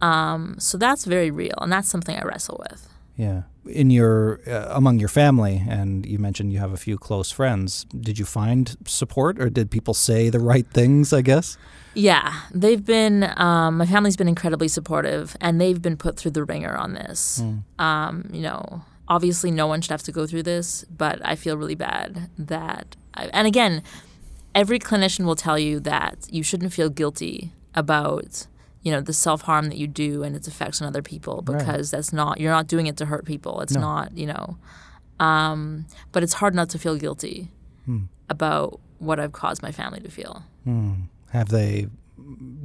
um, 0.00 0.54
so 0.58 0.78
that's 0.78 1.04
very 1.04 1.32
real 1.32 1.58
and 1.60 1.72
that's 1.72 1.88
something 1.88 2.14
i 2.16 2.22
wrestle 2.22 2.58
with 2.70 2.88
Yeah. 3.16 3.42
In 3.66 3.90
your 3.90 4.40
uh, 4.46 4.68
among 4.70 4.98
your 4.98 5.08
family, 5.08 5.62
and 5.68 6.06
you 6.06 6.18
mentioned 6.18 6.52
you 6.52 6.58
have 6.58 6.72
a 6.72 6.78
few 6.78 6.96
close 6.96 7.30
friends. 7.30 7.84
Did 8.00 8.18
you 8.18 8.24
find 8.24 8.74
support, 8.86 9.38
or 9.38 9.50
did 9.50 9.70
people 9.70 9.92
say 9.92 10.30
the 10.30 10.38
right 10.38 10.66
things? 10.66 11.12
I 11.12 11.20
guess. 11.20 11.58
Yeah, 11.94 12.32
they've 12.52 12.84
been. 12.84 13.30
Um, 13.36 13.76
my 13.76 13.86
family's 13.86 14.16
been 14.16 14.28
incredibly 14.28 14.68
supportive, 14.68 15.36
and 15.40 15.60
they've 15.60 15.80
been 15.80 15.98
put 15.98 16.16
through 16.16 16.30
the 16.30 16.44
wringer 16.44 16.74
on 16.76 16.94
this. 16.94 17.42
Um, 17.78 18.30
you 18.32 18.40
know, 18.40 18.82
obviously, 19.08 19.50
no 19.50 19.66
one 19.66 19.82
should 19.82 19.90
have 19.90 20.04
to 20.04 20.12
go 20.12 20.26
through 20.26 20.44
this, 20.44 20.84
but 20.84 21.20
I 21.22 21.36
feel 21.36 21.56
really 21.56 21.74
bad 21.74 22.30
that. 22.38 22.96
I, 23.14 23.26
and 23.26 23.46
again, 23.46 23.82
every 24.54 24.78
clinician 24.78 25.26
will 25.26 25.36
tell 25.36 25.58
you 25.58 25.80
that 25.80 26.26
you 26.30 26.42
shouldn't 26.42 26.72
feel 26.72 26.88
guilty 26.88 27.52
about 27.74 28.46
you 28.82 28.90
know 28.92 29.00
the 29.00 29.12
self 29.12 29.42
harm 29.42 29.68
that 29.68 29.76
you 29.78 29.86
do 29.86 30.22
and 30.22 30.34
its 30.36 30.48
effects 30.48 30.80
on 30.80 30.88
other 30.88 31.02
people 31.02 31.42
Right. 31.46 31.58
because 31.58 31.90
that's 31.90 32.12
not 32.12 32.40
you're 32.40 32.50
not 32.52 32.66
doing 32.66 32.86
it 32.86 32.96
to 32.98 33.06
hurt 33.06 33.24
people. 33.24 33.60
It's 33.60 33.74
No. 33.74 33.80
not 33.80 34.16
you 34.16 34.26
know. 34.26 34.56
Um, 35.18 35.86
but 36.12 36.22
it's 36.22 36.32
hard 36.34 36.54
not 36.54 36.68
to 36.70 36.78
feel 36.78 36.96
guilty 36.96 37.50
about 38.28 38.80
what 38.98 39.18
I've 39.20 39.32
caused 39.32 39.62
my 39.62 39.72
family 39.72 40.00
to 40.00 40.10
feel. 40.10 40.44
Have 41.32 41.48
they 41.48 41.88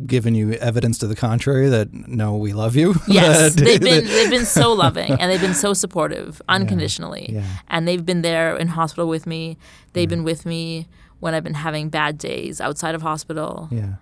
given 0.06 0.36
you 0.36 0.54
evidence 0.54 0.98
to 1.00 1.08
the 1.08 1.16
contrary 1.16 1.70
that 1.70 1.92
no, 1.94 2.36
we 2.38 2.54
love 2.54 2.76
you? 2.76 2.96
Yes, 3.08 3.56
they've 3.56 3.80
been 3.82 4.06
they've 4.16 4.30
been 4.30 4.46
so 4.46 4.72
loving 4.74 5.12
and 5.12 5.32
they've 5.32 5.42
been 5.42 5.54
so 5.56 5.74
supportive 5.74 6.42
unconditionally. 6.50 7.30
yeah. 7.34 7.44
And 7.68 7.88
they've 7.88 8.06
been 8.06 8.22
there 8.22 8.56
in 8.56 8.68
hospital 8.70 9.08
with 9.10 9.26
me. 9.28 9.58
They've 9.94 10.10
been 10.10 10.24
with 10.24 10.46
me 10.46 10.88
when 11.20 11.34
I've 11.34 11.44
been 11.44 11.56
having 11.56 11.90
bad 11.90 12.18
days 12.18 12.62
outside 12.62 12.94
of 12.96 13.02
hospital. 13.02 13.68
yeah. 13.72 13.96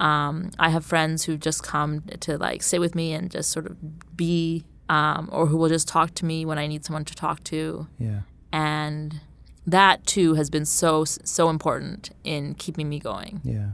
Um, 0.00 0.50
I 0.58 0.68
have 0.70 0.84
friends 0.84 1.24
who've 1.24 1.40
just 1.40 1.62
come 1.62 2.02
to 2.20 2.38
like 2.38 2.62
sit 2.62 2.80
with 2.80 2.94
me 2.94 3.12
and 3.12 3.30
just 3.30 3.50
sort 3.50 3.66
of 3.66 4.16
be, 4.16 4.64
um, 4.88 5.28
or 5.32 5.46
who 5.46 5.56
will 5.56 5.68
just 5.68 5.88
talk 5.88 6.14
to 6.16 6.24
me 6.24 6.44
when 6.44 6.58
I 6.58 6.66
need 6.66 6.84
someone 6.84 7.04
to 7.06 7.14
talk 7.14 7.42
to. 7.44 7.86
Yeah. 7.98 8.20
And 8.52 9.20
that 9.66 10.06
too 10.06 10.34
has 10.34 10.48
been 10.48 10.64
so 10.64 11.04
so 11.04 11.48
important 11.48 12.10
in 12.24 12.54
keeping 12.54 12.88
me 12.88 12.98
going. 12.98 13.40
Yeah. 13.44 13.70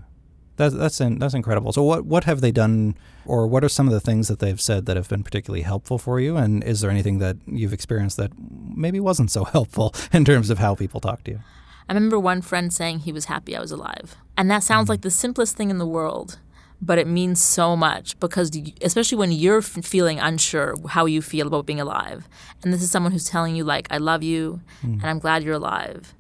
That's 0.57 0.75
that's 0.75 1.01
in, 1.01 1.19
that's 1.19 1.35
incredible. 1.35 1.73
So 1.73 1.83
what 1.83 2.05
what 2.05 2.25
have 2.25 2.41
they 2.41 2.53
done, 2.53 2.97
or 3.27 3.47
what 3.47 3.65
are 3.65 3.69
some 3.69 3.89
of 3.89 3.93
the 3.93 4.01
things 4.01 4.29
that 4.29 4.39
they've 4.39 4.61
said 4.61 4.87
that 4.87 4.97
have 4.97 5.09
been 5.09 5.23
particularly 5.23 5.63
helpful 5.63 5.99
for 5.99 6.21
you? 6.21 6.37
And 6.37 6.63
is 6.63 6.81
there 6.81 6.91
anything 6.91 7.19
that 7.19 7.37
you've 7.47 7.73
experienced 7.73 8.17
that 8.19 8.33
maybe 8.39 9.01
wasn't 9.01 9.31
so 9.31 9.45
helpful 9.57 9.95
in 10.13 10.25
terms 10.25 10.51
of 10.51 10.59
how 10.59 10.75
people 10.75 11.01
talk 11.01 11.25
to 11.25 11.33
you? 11.33 11.41
I 11.89 11.93
remember 11.95 12.19
one 12.19 12.43
friend 12.43 12.73
saying 12.73 13.01
he 13.01 13.13
was 13.13 13.27
happy 13.27 13.57
I 13.57 13.61
was 13.61 13.71
alive. 13.73 14.17
And 14.37 14.51
that 14.51 14.63
sounds 14.63 14.89
like 14.89 15.03
the 15.03 15.11
simplest 15.11 15.57
thing 15.57 15.69
in 15.71 15.79
the 15.79 15.87
world, 15.87 16.39
but 16.81 16.99
it 16.99 17.07
means 17.07 17.41
so 17.41 17.77
much 17.77 18.19
because, 18.19 18.57
you, 18.57 18.73
especially 18.81 19.19
when 19.19 19.31
you're 19.33 19.59
f- 19.59 19.85
feeling 19.85 20.19
unsure 20.19 20.75
how 20.89 21.05
you 21.07 21.21
feel 21.23 21.47
about 21.47 21.67
being 21.67 21.81
alive, 21.81 22.29
and 22.63 22.73
this 22.73 22.83
is 22.83 22.91
someone 22.91 23.13
who's 23.13 23.29
telling 23.29 23.55
you, 23.57 23.65
like, 23.65 23.87
I 23.91 23.99
love 23.99 24.23
you 24.23 24.61
and 24.83 25.05
I'm 25.05 25.19
glad 25.19 25.43
you're 25.43 25.55
alive. 25.55 26.15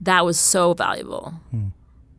That 0.00 0.24
was 0.24 0.38
so 0.38 0.74
valuable. 0.74 1.34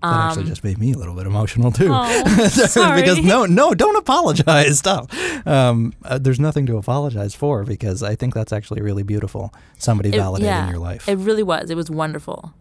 That 0.02 0.30
actually 0.30 0.46
just 0.46 0.64
made 0.64 0.78
me 0.78 0.94
a 0.94 0.98
little 0.98 1.14
bit 1.16 1.26
emotional 1.28 1.72
too. 1.74 1.92
Um, 1.92 2.10
Oh, 2.26 2.48
sorry. 2.48 3.02
because 3.02 3.20
no, 3.22 3.46
no, 3.46 3.74
don't 3.74 3.98
apologize. 3.98 4.80
Stop. 4.80 5.12
Um, 5.46 5.94
uh, 6.06 6.18
there's 6.18 6.40
nothing 6.40 6.66
to 6.68 6.78
apologize 6.78 7.36
for 7.36 7.64
because 7.66 8.02
I 8.02 8.16
think 8.16 8.34
that's 8.34 8.54
actually 8.54 8.82
really 8.82 9.04
beautiful. 9.04 9.54
Somebody 9.78 10.10
It- 10.10 10.16
validating 10.22 10.44
yeah, 10.44 10.70
your 10.70 10.80
life. 10.80 11.08
It 11.10 11.18
really 11.18 11.44
was. 11.44 11.70
It 11.70 11.76
was 11.76 11.90
wonderful. 11.90 12.54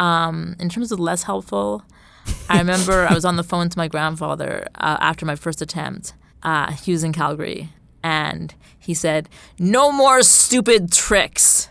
Um, 0.00 0.56
in 0.58 0.68
terms 0.68 0.92
of 0.92 0.98
less 0.98 1.22
helpful, 1.24 1.82
I 2.48 2.58
remember 2.58 3.06
I 3.08 3.14
was 3.14 3.24
on 3.24 3.36
the 3.36 3.42
phone 3.44 3.68
to 3.68 3.78
my 3.78 3.88
grandfather 3.88 4.66
uh, 4.76 4.96
after 5.00 5.26
my 5.26 5.36
first 5.36 5.60
attempt. 5.62 6.14
Uh, 6.42 6.72
he 6.72 6.92
was 6.92 7.04
in 7.04 7.12
Calgary, 7.12 7.68
and 8.02 8.54
he 8.78 8.94
said, 8.94 9.28
"No 9.58 9.92
more 9.92 10.22
stupid 10.22 10.90
tricks." 10.92 11.68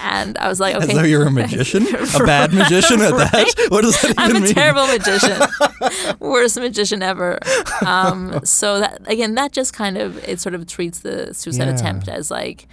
And 0.00 0.38
I 0.38 0.48
was 0.48 0.60
like, 0.60 0.76
As 0.76 0.84
"Okay." 0.84 0.94
though 0.94 1.02
you're 1.02 1.26
a 1.26 1.30
magician, 1.42 1.82
a 2.14 2.18
bad 2.24 2.52
magician 2.54 3.00
at 3.00 3.10
that. 3.16 3.54
What 3.68 3.82
does 3.82 4.00
that 4.00 4.10
even 4.12 4.22
I'm 4.22 4.36
a 4.36 4.40
mean? 4.40 4.54
terrible 4.54 4.86
magician, 4.86 5.40
worst 6.20 6.56
magician 6.56 7.02
ever. 7.02 7.38
Um, 7.84 8.40
so 8.44 8.78
that 8.80 9.00
again, 9.10 9.34
that 9.34 9.50
just 9.52 9.72
kind 9.74 9.98
of 9.98 10.16
it 10.28 10.38
sort 10.40 10.54
of 10.54 10.66
treats 10.66 11.00
the 11.00 11.34
suicide 11.34 11.66
Yeah. 11.66 11.74
attempt 11.74 12.08
as 12.08 12.30
like, 12.30 12.68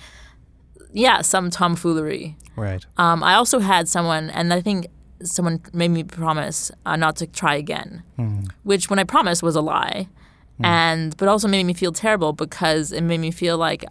yeah, 0.96 1.22
some 1.22 1.50
tomfoolery. 1.50 2.36
Right. 2.56 2.84
Um, 2.98 3.22
I 3.24 3.34
also 3.36 3.60
had 3.60 3.88
someone, 3.88 4.30
and 4.30 4.54
I 4.54 4.62
think 4.62 4.88
someone 5.24 5.60
made 5.74 5.92
me 5.92 6.04
promise 6.04 6.72
uh, 6.86 6.96
not 6.96 7.16
to 7.18 7.28
try 7.28 7.56
again, 7.56 8.04
which 8.64 8.90
when 8.90 9.00
I 9.00 9.04
promised 9.04 9.44
was 9.44 9.56
a 9.56 9.62
lie, 9.62 10.08
and 10.64 11.16
but 11.18 11.28
also 11.28 11.48
made 11.48 11.66
me 11.66 11.74
feel 11.74 11.92
terrible 11.92 12.32
because 12.34 12.92
it 12.92 13.02
made 13.02 13.20
me 13.20 13.32
feel 13.32 13.58
like 13.58 13.84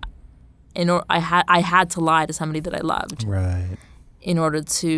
in 0.74 0.88
or- 0.90 1.05
I 1.11 1.18
had 1.18 1.44
I 1.46 1.61
had 1.61 1.90
to 1.90 2.00
lie 2.00 2.26
to 2.26 2.32
somebody 2.32 2.61
that 2.61 2.74
I 2.74 2.80
loved 2.80 3.24
Right. 3.24 3.76
in 4.22 4.38
order 4.38 4.62
to 4.80 4.88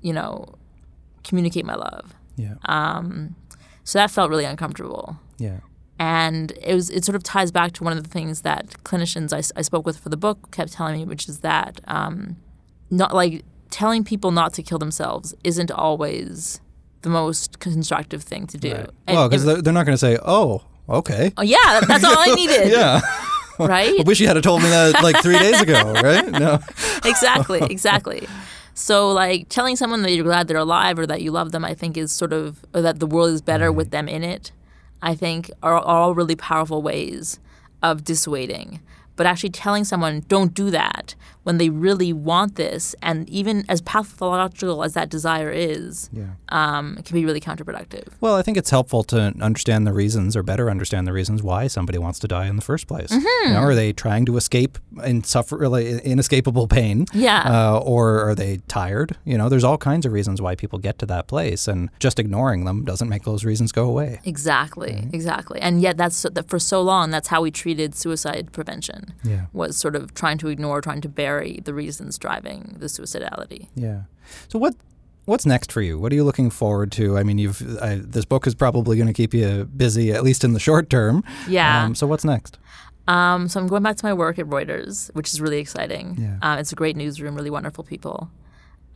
you 0.00 0.12
know 0.12 0.46
communicate 1.28 1.64
my 1.66 1.74
love. 1.74 2.14
Yeah. 2.36 2.54
Um, 2.64 3.36
So 3.84 3.98
that 3.98 4.10
felt 4.10 4.30
really 4.30 4.46
uncomfortable. 4.46 5.18
yeah. 5.38 5.60
And 5.98 6.52
it 6.60 6.74
was 6.74 6.90
it 6.90 7.04
sort 7.04 7.14
of 7.14 7.22
ties 7.22 7.52
back 7.52 7.72
to 7.74 7.84
one 7.84 7.96
of 7.96 8.02
the 8.02 8.10
things 8.10 8.42
that 8.42 8.82
clinicians 8.84 9.32
I, 9.32 9.38
I 9.58 9.62
spoke 9.62 9.86
with 9.86 9.96
for 9.98 10.08
the 10.08 10.16
book 10.16 10.50
kept 10.50 10.72
telling 10.72 10.98
me, 10.98 11.04
which 11.04 11.28
is 11.28 11.40
that 11.40 11.80
um, 11.86 12.36
not 12.90 13.14
like 13.14 13.44
telling 13.70 14.04
people 14.04 14.30
not 14.30 14.52
to 14.54 14.62
kill 14.62 14.78
themselves 14.78 15.34
isn't 15.44 15.70
always 15.70 16.60
the 17.02 17.10
most 17.10 17.60
constructive 17.60 18.22
thing 18.22 18.46
to 18.48 18.58
do. 18.58 18.72
Right. 18.72 18.90
Well, 19.08 19.28
because 19.28 19.44
they're, 19.44 19.62
they're 19.62 19.72
not 19.72 19.86
going 19.86 19.94
to 19.94 19.98
say, 19.98 20.18
"Oh, 20.24 20.62
okay." 20.88 21.32
oh, 21.36 21.42
yeah, 21.42 21.80
that's 21.86 22.02
all 22.04 22.18
I 22.18 22.34
needed. 22.36 22.70
Yeah. 22.70 23.00
Right? 23.56 24.00
I 24.00 24.02
wish 24.02 24.18
you 24.18 24.26
had 24.26 24.42
told 24.42 24.64
me 24.64 24.68
that 24.68 25.00
like 25.00 25.22
three 25.22 25.38
days 25.38 25.60
ago, 25.60 25.92
right? 25.92 26.28
No. 26.28 26.58
exactly, 27.04 27.60
exactly. 27.70 28.26
So, 28.74 29.12
like 29.12 29.48
telling 29.48 29.76
someone 29.76 30.02
that 30.02 30.10
you're 30.10 30.24
glad 30.24 30.48
they're 30.48 30.56
alive 30.56 30.98
or 30.98 31.06
that 31.06 31.22
you 31.22 31.30
love 31.30 31.52
them, 31.52 31.64
I 31.64 31.72
think 31.72 31.96
is 31.96 32.10
sort 32.10 32.32
of 32.32 32.64
or 32.74 32.82
that 32.82 32.98
the 32.98 33.06
world 33.06 33.30
is 33.30 33.42
better 33.42 33.70
with 33.70 33.92
them 33.92 34.08
in 34.08 34.24
it. 34.24 34.50
I 35.04 35.14
think 35.14 35.50
are, 35.62 35.74
are 35.74 35.80
all 35.80 36.14
really 36.14 36.34
powerful 36.34 36.80
ways 36.80 37.38
of 37.82 38.04
dissuading. 38.04 38.80
But 39.16 39.26
actually 39.26 39.50
telling 39.50 39.84
someone 39.84 40.24
don't 40.28 40.54
do 40.54 40.70
that 40.70 41.14
when 41.44 41.58
they 41.58 41.68
really 41.68 42.10
want 42.12 42.54
this 42.56 42.94
and 43.02 43.28
even 43.28 43.64
as 43.68 43.82
pathological 43.82 44.82
as 44.82 44.94
that 44.94 45.10
desire 45.10 45.50
is 45.50 46.08
Yeah. 46.12 46.24
um, 46.48 46.96
it 46.98 47.04
can 47.04 47.14
be 47.14 47.24
really 47.26 47.40
counterproductive 47.40 48.08
Well, 48.20 48.34
I 48.34 48.42
think 48.42 48.56
it's 48.56 48.70
helpful 48.70 49.04
to 49.04 49.34
understand 49.40 49.86
the 49.86 49.92
reasons 49.92 50.36
or 50.36 50.42
better 50.42 50.70
understand 50.70 51.06
the 51.06 51.12
reasons 51.12 51.42
why 51.42 51.66
somebody 51.66 51.98
wants 51.98 52.18
to 52.20 52.28
die 52.28 52.46
in 52.46 52.56
the 52.56 52.62
first 52.62 52.86
place. 52.86 53.10
Mm-hmm. 53.10 53.48
You 53.48 53.52
know, 53.54 53.60
are 53.60 53.74
they 53.74 53.92
trying 53.92 54.24
to 54.26 54.36
escape 54.38 54.78
and 55.02 55.26
suffer 55.26 55.56
really 55.58 56.00
inescapable 56.00 56.66
pain? 56.66 57.04
Yeah. 57.12 57.42
Uh, 57.74 57.78
or 57.80 58.20
are 58.30 58.34
they 58.34 58.58
tired? 58.68 59.16
You 59.24 59.36
know, 59.36 59.48
there's 59.50 59.64
all 59.64 59.76
kinds 59.78 60.06
of 60.06 60.12
reasons 60.12 60.40
why 60.40 60.54
people 60.54 60.78
get 60.78 60.98
to 61.00 61.06
that 61.06 61.26
place, 61.26 61.68
and 61.68 61.90
just 62.00 62.18
ignoring 62.18 62.64
them 62.64 62.84
doesn't 62.84 63.08
make 63.08 63.24
those 63.24 63.44
reasons 63.44 63.70
go 63.72 63.84
away. 63.84 64.20
exactly 64.24 65.08
exactly 65.12 65.60
and 65.60 65.80
yet 65.82 65.96
that's 65.96 66.22
that 66.22 66.48
for 66.48 66.58
so 66.58 66.80
long 66.82 67.10
that's 67.10 67.28
how 67.28 67.40
we 67.42 67.50
treated 67.50 67.94
suicide 67.94 68.50
prevention 68.52 69.03
Yeah. 69.22 69.46
was 69.52 69.76
sort 69.76 69.96
of 69.96 70.14
trying 70.14 70.38
to 70.38 70.48
ignore 70.48 70.80
trying 70.80 71.00
to 71.02 71.08
bury 71.08 71.60
the 71.64 71.74
reasons 71.74 72.18
driving 72.18 72.76
the 72.78 72.86
suicidality 72.86 73.68
Yeah. 73.74 74.02
So 74.48 74.58
what 74.58 74.74
what's 75.26 75.46
next 75.46 75.72
for 75.72 75.80
you? 75.80 75.98
What 75.98 76.12
are 76.12 76.14
you 76.14 76.24
looking 76.24 76.50
forward 76.50 76.92
to? 76.92 77.16
I 77.16 77.22
mean, 77.22 77.38
you've 77.38 77.62
I, 77.82 77.96
this 77.96 78.24
book 78.24 78.46
is 78.46 78.54
probably 78.54 78.96
going 78.96 79.06
to 79.06 79.12
keep 79.14 79.34
you 79.34 79.64
busy 79.64 80.12
at 80.12 80.22
least 80.22 80.44
in 80.44 80.52
the 80.52 80.60
short 80.60 80.90
term. 80.90 81.24
Yeah. 81.48 81.84
Um, 81.84 81.94
so 81.94 82.06
what's 82.06 82.24
next? 82.24 82.58
Um, 83.06 83.48
so 83.48 83.60
I'm 83.60 83.66
going 83.66 83.82
back 83.82 83.96
to 83.96 84.06
my 84.06 84.14
work 84.14 84.38
at 84.38 84.46
Reuters, 84.46 85.14
which 85.14 85.30
is 85.32 85.40
really 85.40 85.58
exciting. 85.58 86.16
Yeah. 86.18 86.38
Uh, 86.54 86.56
it's 86.58 86.72
a 86.72 86.74
great 86.74 86.96
newsroom, 86.96 87.34
really 87.34 87.50
wonderful 87.50 87.84
people. 87.84 88.30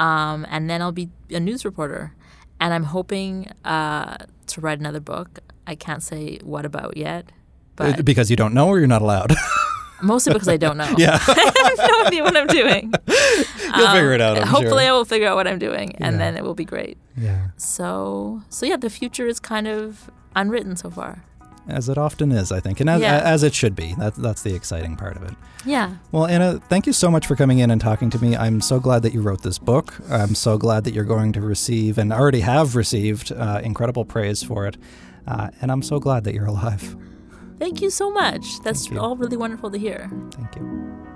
Um, 0.01 0.47
and 0.49 0.71
then 0.71 0.81
I'll 0.81 0.93
be 0.93 1.11
a 1.31 1.41
news 1.41 1.65
reporter, 1.65 2.15
and 2.61 2.73
I'm 2.73 2.85
hoping 2.85 3.51
uh, 3.65 4.17
to 4.47 4.61
write 4.61 4.79
another 4.79 5.01
book. 5.01 5.41
I 5.67 5.75
can't 5.75 6.03
say 6.03 6.39
what 6.43 6.65
about 6.65 6.97
yet, 6.97 7.31
but 7.77 8.05
because 8.05 8.31
you 8.31 8.37
don't 8.37 8.55
know, 8.55 8.69
or 8.69 8.79
you're 8.79 8.87
not 8.87 9.03
allowed. 9.03 9.35
mostly 10.03 10.33
because 10.33 10.49
I 10.49 10.57
don't 10.57 10.77
know. 10.77 10.95
yeah. 10.99 11.19
I 11.27 11.75
have 11.79 11.91
no 11.91 12.07
idea 12.07 12.23
what 12.23 12.37
I'm 12.37 12.47
doing. 12.47 12.93
You'll 13.77 13.89
figure 13.93 14.13
it 14.13 14.21
out. 14.21 14.39
I'm 14.39 14.47
Hopefully, 14.47 14.85
sure. 14.85 14.91
I 14.91 14.93
will 14.93 15.05
figure 15.05 15.29
out 15.29 15.37
what 15.37 15.47
I'm 15.47 15.59
doing, 15.59 15.95
and 15.97 16.15
Yeah. 16.15 16.19
then 16.19 16.37
it 16.37 16.45
will 16.45 16.55
be 16.55 16.65
great. 16.65 16.97
Yeah. 17.17 17.49
So, 17.57 18.43
so 18.49 18.67
yeah, 18.67 18.77
the 18.77 18.91
future 18.91 19.27
is 19.27 19.41
kind 19.41 19.67
of 19.69 20.11
unwritten 20.35 20.77
so 20.77 20.91
far. 20.91 21.25
As 21.69 21.91
it 21.91 21.99
often 21.99 22.33
is, 22.33 22.51
I 22.51 22.61
think, 22.61 22.81
and 22.81 22.89
as, 22.89 23.03
Yeah. 23.03 23.21
as 23.23 23.43
it 23.43 23.53
should 23.55 23.77
be. 23.77 23.95
That's 23.99 24.17
that's 24.17 24.43
the 24.43 24.55
exciting 24.55 24.97
part 24.97 25.17
of 25.17 25.23
it. 25.25 25.35
Yeah. 25.67 25.97
Well, 26.13 26.25
Anna, 26.25 26.61
thank 26.71 26.87
you 26.87 26.95
so 26.95 27.11
much 27.11 27.27
for 27.27 27.37
coming 27.37 27.59
in 27.59 27.71
and 27.71 27.79
talking 27.79 28.09
to 28.11 28.19
me. 28.23 28.35
I'm 28.35 28.63
so 28.63 28.81
glad 28.81 29.03
that 29.03 29.13
you 29.13 29.21
wrote 29.21 29.43
this 29.43 29.59
book. 29.59 29.93
I'm 30.11 30.35
so 30.35 30.57
glad 30.57 30.85
that 30.85 30.95
you're 30.95 31.05
going 31.05 31.33
to 31.35 31.43
receive 31.43 31.99
and 31.99 32.11
already 32.11 32.41
have 32.41 32.75
received 32.75 33.33
uh, 33.33 33.61
incredible 33.63 34.07
praise 34.07 34.43
for 34.43 34.67
it. 34.67 34.79
Uh, 35.27 35.51
and 35.61 35.71
I'm 35.71 35.83
so 35.83 35.99
glad 35.99 36.25
that 36.25 36.33
you're 36.33 36.47
alive. 36.47 36.97
Thank 37.59 37.83
you 37.83 37.91
so 37.91 38.11
much. 38.11 38.61
That's 38.61 38.91
all 38.93 39.17
really 39.17 39.37
wonderful 39.37 39.71
to 39.71 39.79
hear. 39.79 40.11
Thank 40.33 40.57
you. 40.57 41.08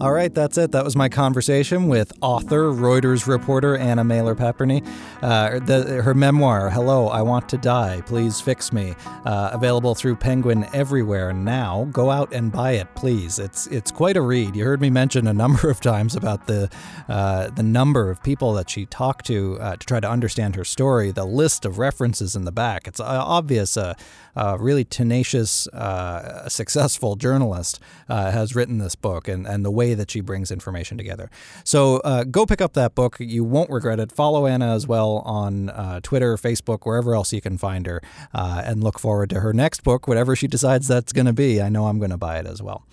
All 0.00 0.10
right, 0.10 0.32
that's 0.32 0.56
it. 0.56 0.72
That 0.72 0.84
was 0.84 0.96
my 0.96 1.10
conversation 1.10 1.86
with 1.86 2.14
author, 2.22 2.72
Reuters 2.72 3.26
reporter 3.26 3.76
Anna 3.76 4.02
Mehler 4.02 4.34
Paperny. 4.34 4.82
Uh, 5.20 5.60
her 6.02 6.14
memoir, 6.14 6.70
Hello, 6.70 7.08
I 7.08 7.20
Want 7.20 7.46
to 7.50 7.58
Die, 7.58 8.00
Please 8.06 8.40
Fix 8.40 8.72
Me, 8.72 8.94
uh, 9.26 9.50
available 9.52 9.94
through 9.94 10.16
Penguin 10.16 10.66
everywhere 10.72 11.34
now. 11.34 11.88
Go 11.92 12.10
out 12.10 12.32
and 12.32 12.50
buy 12.50 12.72
it, 12.72 12.92
please. 12.94 13.38
It's 13.38 13.66
it's 13.66 13.90
quite 13.90 14.16
a 14.16 14.22
read. 14.22 14.56
You 14.56 14.64
heard 14.64 14.80
me 14.80 14.88
mention 14.88 15.26
a 15.26 15.34
number 15.34 15.68
of 15.68 15.80
times 15.80 16.16
about 16.16 16.46
the 16.46 16.70
uh, 17.08 17.50
the 17.50 17.62
number 17.62 18.08
of 18.08 18.22
people 18.22 18.54
that 18.54 18.70
she 18.70 18.86
talked 18.86 19.26
to 19.26 19.58
uh, 19.60 19.76
to 19.76 19.86
try 19.86 20.00
to 20.00 20.08
understand 20.08 20.56
her 20.56 20.64
story, 20.64 21.10
the 21.10 21.26
list 21.26 21.66
of 21.66 21.78
references 21.78 22.34
in 22.34 22.46
the 22.46 22.52
back. 22.52 22.88
It's 22.88 22.98
uh, 22.98 23.04
obvious 23.04 23.76
a, 23.76 23.94
a 24.34 24.56
really 24.58 24.84
tenacious, 24.84 25.68
uh, 25.68 26.48
successful 26.48 27.16
journalist 27.16 27.78
uh, 28.08 28.30
has 28.30 28.54
written 28.54 28.78
this 28.78 28.94
book 28.94 29.28
and, 29.28 29.46
and 29.46 29.64
the 29.64 29.70
way 29.70 29.91
that 29.94 30.10
she 30.10 30.20
brings 30.20 30.50
information 30.50 30.98
together. 30.98 31.30
So 31.64 31.96
uh, 31.98 32.24
go 32.24 32.46
pick 32.46 32.60
up 32.60 32.72
that 32.74 32.94
book. 32.94 33.16
You 33.18 33.44
won't 33.44 33.70
regret 33.70 34.00
it. 34.00 34.12
Follow 34.12 34.46
Anna 34.46 34.74
as 34.74 34.86
well 34.86 35.18
on 35.24 35.70
uh, 35.70 36.00
Twitter, 36.02 36.36
Facebook, 36.36 36.80
wherever 36.84 37.14
else 37.14 37.32
you 37.32 37.40
can 37.40 37.58
find 37.58 37.86
her, 37.86 38.00
uh, 38.34 38.62
and 38.64 38.82
look 38.82 38.98
forward 38.98 39.30
to 39.30 39.40
her 39.40 39.52
next 39.52 39.82
book, 39.82 40.08
whatever 40.08 40.36
she 40.36 40.46
decides 40.46 40.88
that's 40.88 41.12
going 41.12 41.26
to 41.26 41.32
be. 41.32 41.60
I 41.60 41.68
know 41.68 41.86
I'm 41.86 41.98
going 41.98 42.10
to 42.10 42.18
buy 42.18 42.38
it 42.38 42.46
as 42.46 42.62
well. 42.62 42.84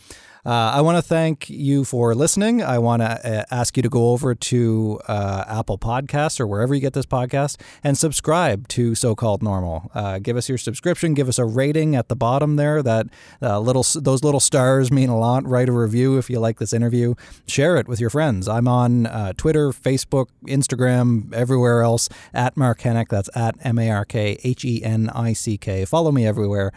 Uh, 0.46 0.72
I 0.74 0.82
want 0.82 0.98
to 0.98 1.02
thank 1.02 1.50
you 1.50 1.84
for 1.84 2.16
listening. 2.16 2.64
I 2.64 2.80
want 2.80 3.02
to 3.02 3.40
uh, 3.40 3.44
ask 3.52 3.76
you 3.76 3.84
to 3.84 3.90
go 3.90 4.12
over 4.12 4.34
to 4.34 5.00
uh, 5.08 5.44
Apple 5.48 5.78
Podcasts 5.78 6.40
or 6.40 6.48
wherever 6.48 6.74
you 6.74 6.80
get 6.80 6.94
this 6.94 7.06
podcast 7.06 7.60
and 7.84 7.98
subscribe 7.98 8.68
to 8.70 8.96
So 8.96 9.16
Called 9.16 9.44
Normal. 9.44 9.92
Uh, 9.94 10.20
give 10.20 10.38
us 10.38 10.48
your 10.48 10.58
subscription. 10.58 11.14
Give 11.14 11.28
us 11.28 11.40
a 11.40 11.46
rating 11.46 11.96
at 11.96 12.08
the 12.08 12.16
bottom 12.16 12.56
there. 12.56 12.82
That 12.82 13.08
uh, 13.42 13.60
little 13.60 13.84
those 14.02 14.24
little 14.24 14.40
stars 14.40 14.92
mean 14.92 15.10
a 15.10 15.20
lot. 15.20 15.46
Write 15.46 15.68
a 15.68 15.74
review 15.74 16.18
if 16.18 16.30
you 16.30 16.40
like 16.40 16.58
this 16.60 16.72
interview. 16.72 17.16
Share 17.46 17.76
it 17.76 17.90
with 17.90 18.00
your 18.00 18.10
friends. 18.10 18.48
I'm 18.48 18.68
on 18.68 19.08
uh, 19.08 19.34
Twitter, 19.36 19.72
Facebook, 19.72 20.28
Instagram, 20.48 21.34
everywhere 21.34 21.82
else 21.82 22.08
at 22.34 22.56
Mark 22.56 22.80
Hennick. 22.80 23.10
That's 23.10 23.30
at 23.36 23.56
M 23.62 23.78
A 23.78 23.90
R 23.90 24.06
K 24.06 24.38
H 24.44 24.64
E 24.64 24.84
N 24.84 25.10
I 25.10 25.34
C 25.34 25.58
K. 25.58 25.84
Follow 25.84 26.14
me 26.14 26.26
everywhere 26.26 26.72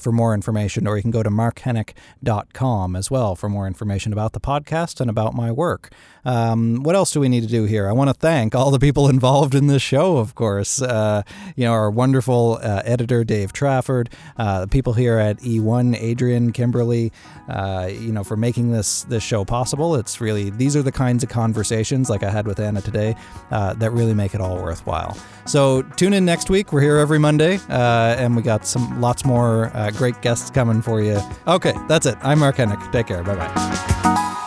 for 0.00 0.10
more 0.10 0.34
information, 0.34 0.88
or 0.88 0.96
you 0.96 1.02
can 1.02 1.12
go 1.12 1.22
to 1.22 1.30
markhennick.com 1.30 2.96
as 2.96 3.03
well 3.10 3.34
for 3.36 3.48
more 3.48 3.66
information 3.66 4.12
about 4.12 4.32
the 4.32 4.40
podcast 4.40 5.00
and 5.00 5.10
about 5.10 5.34
my 5.34 5.50
work. 5.50 5.90
Um, 6.24 6.82
what 6.82 6.94
else 6.94 7.10
do 7.10 7.20
we 7.20 7.28
need 7.28 7.42
to 7.42 7.48
do 7.48 7.64
here? 7.64 7.88
I 7.88 7.92
want 7.92 8.08
to 8.08 8.14
thank 8.14 8.54
all 8.54 8.70
the 8.70 8.78
people 8.78 9.08
involved 9.14 9.54
in 9.54 9.66
this 9.66 9.82
show, 9.82 10.16
of 10.16 10.34
course. 10.34 10.80
Uh, 10.80 11.22
you 11.56 11.64
know, 11.64 11.72
our 11.72 11.90
wonderful 11.90 12.58
uh, 12.62 12.82
editor, 12.84 13.24
Dave 13.24 13.52
Trafford, 13.52 14.10
uh, 14.38 14.62
the 14.62 14.68
people 14.68 14.94
here 14.94 15.18
at 15.18 15.38
E1, 15.40 15.96
Adrian, 16.00 16.52
Kimberly, 16.52 17.12
uh, 17.48 17.88
you 17.90 18.12
know, 18.12 18.24
for 18.24 18.36
making 18.36 18.72
this, 18.72 19.04
this 19.04 19.22
show 19.22 19.44
possible. 19.44 19.94
It's 19.96 20.20
really, 20.20 20.50
these 20.50 20.76
are 20.76 20.82
the 20.82 20.92
kinds 20.92 21.22
of 21.22 21.28
conversations 21.28 22.08
like 22.08 22.22
I 22.22 22.30
had 22.30 22.46
with 22.46 22.58
Anna 22.58 22.80
today 22.80 23.14
uh, 23.50 23.74
that 23.74 23.90
really 23.90 24.14
make 24.14 24.34
it 24.34 24.40
all 24.40 24.56
worthwhile. 24.62 25.16
So 25.46 25.82
tune 25.82 26.14
in 26.14 26.24
next 26.24 26.48
week. 26.48 26.72
We're 26.72 26.80
here 26.80 26.96
every 26.96 27.18
Monday, 27.18 27.58
uh, 27.68 28.16
and 28.18 28.34
we 28.34 28.42
got 28.42 28.66
some 28.66 29.00
lots 29.00 29.24
more 29.24 29.70
great 29.96 30.20
guests 30.22 30.50
coming 30.50 30.80
for 30.80 31.02
you. 31.02 31.20
Okay, 31.46 31.74
that's 31.88 32.06
it. 32.06 32.16
I'm 32.22 32.38
Mark 32.38 32.56
Hennick. 32.56 32.90
Take 32.94 33.08
care. 33.08 33.24
Bye 33.24 33.34
bye. 33.34 34.40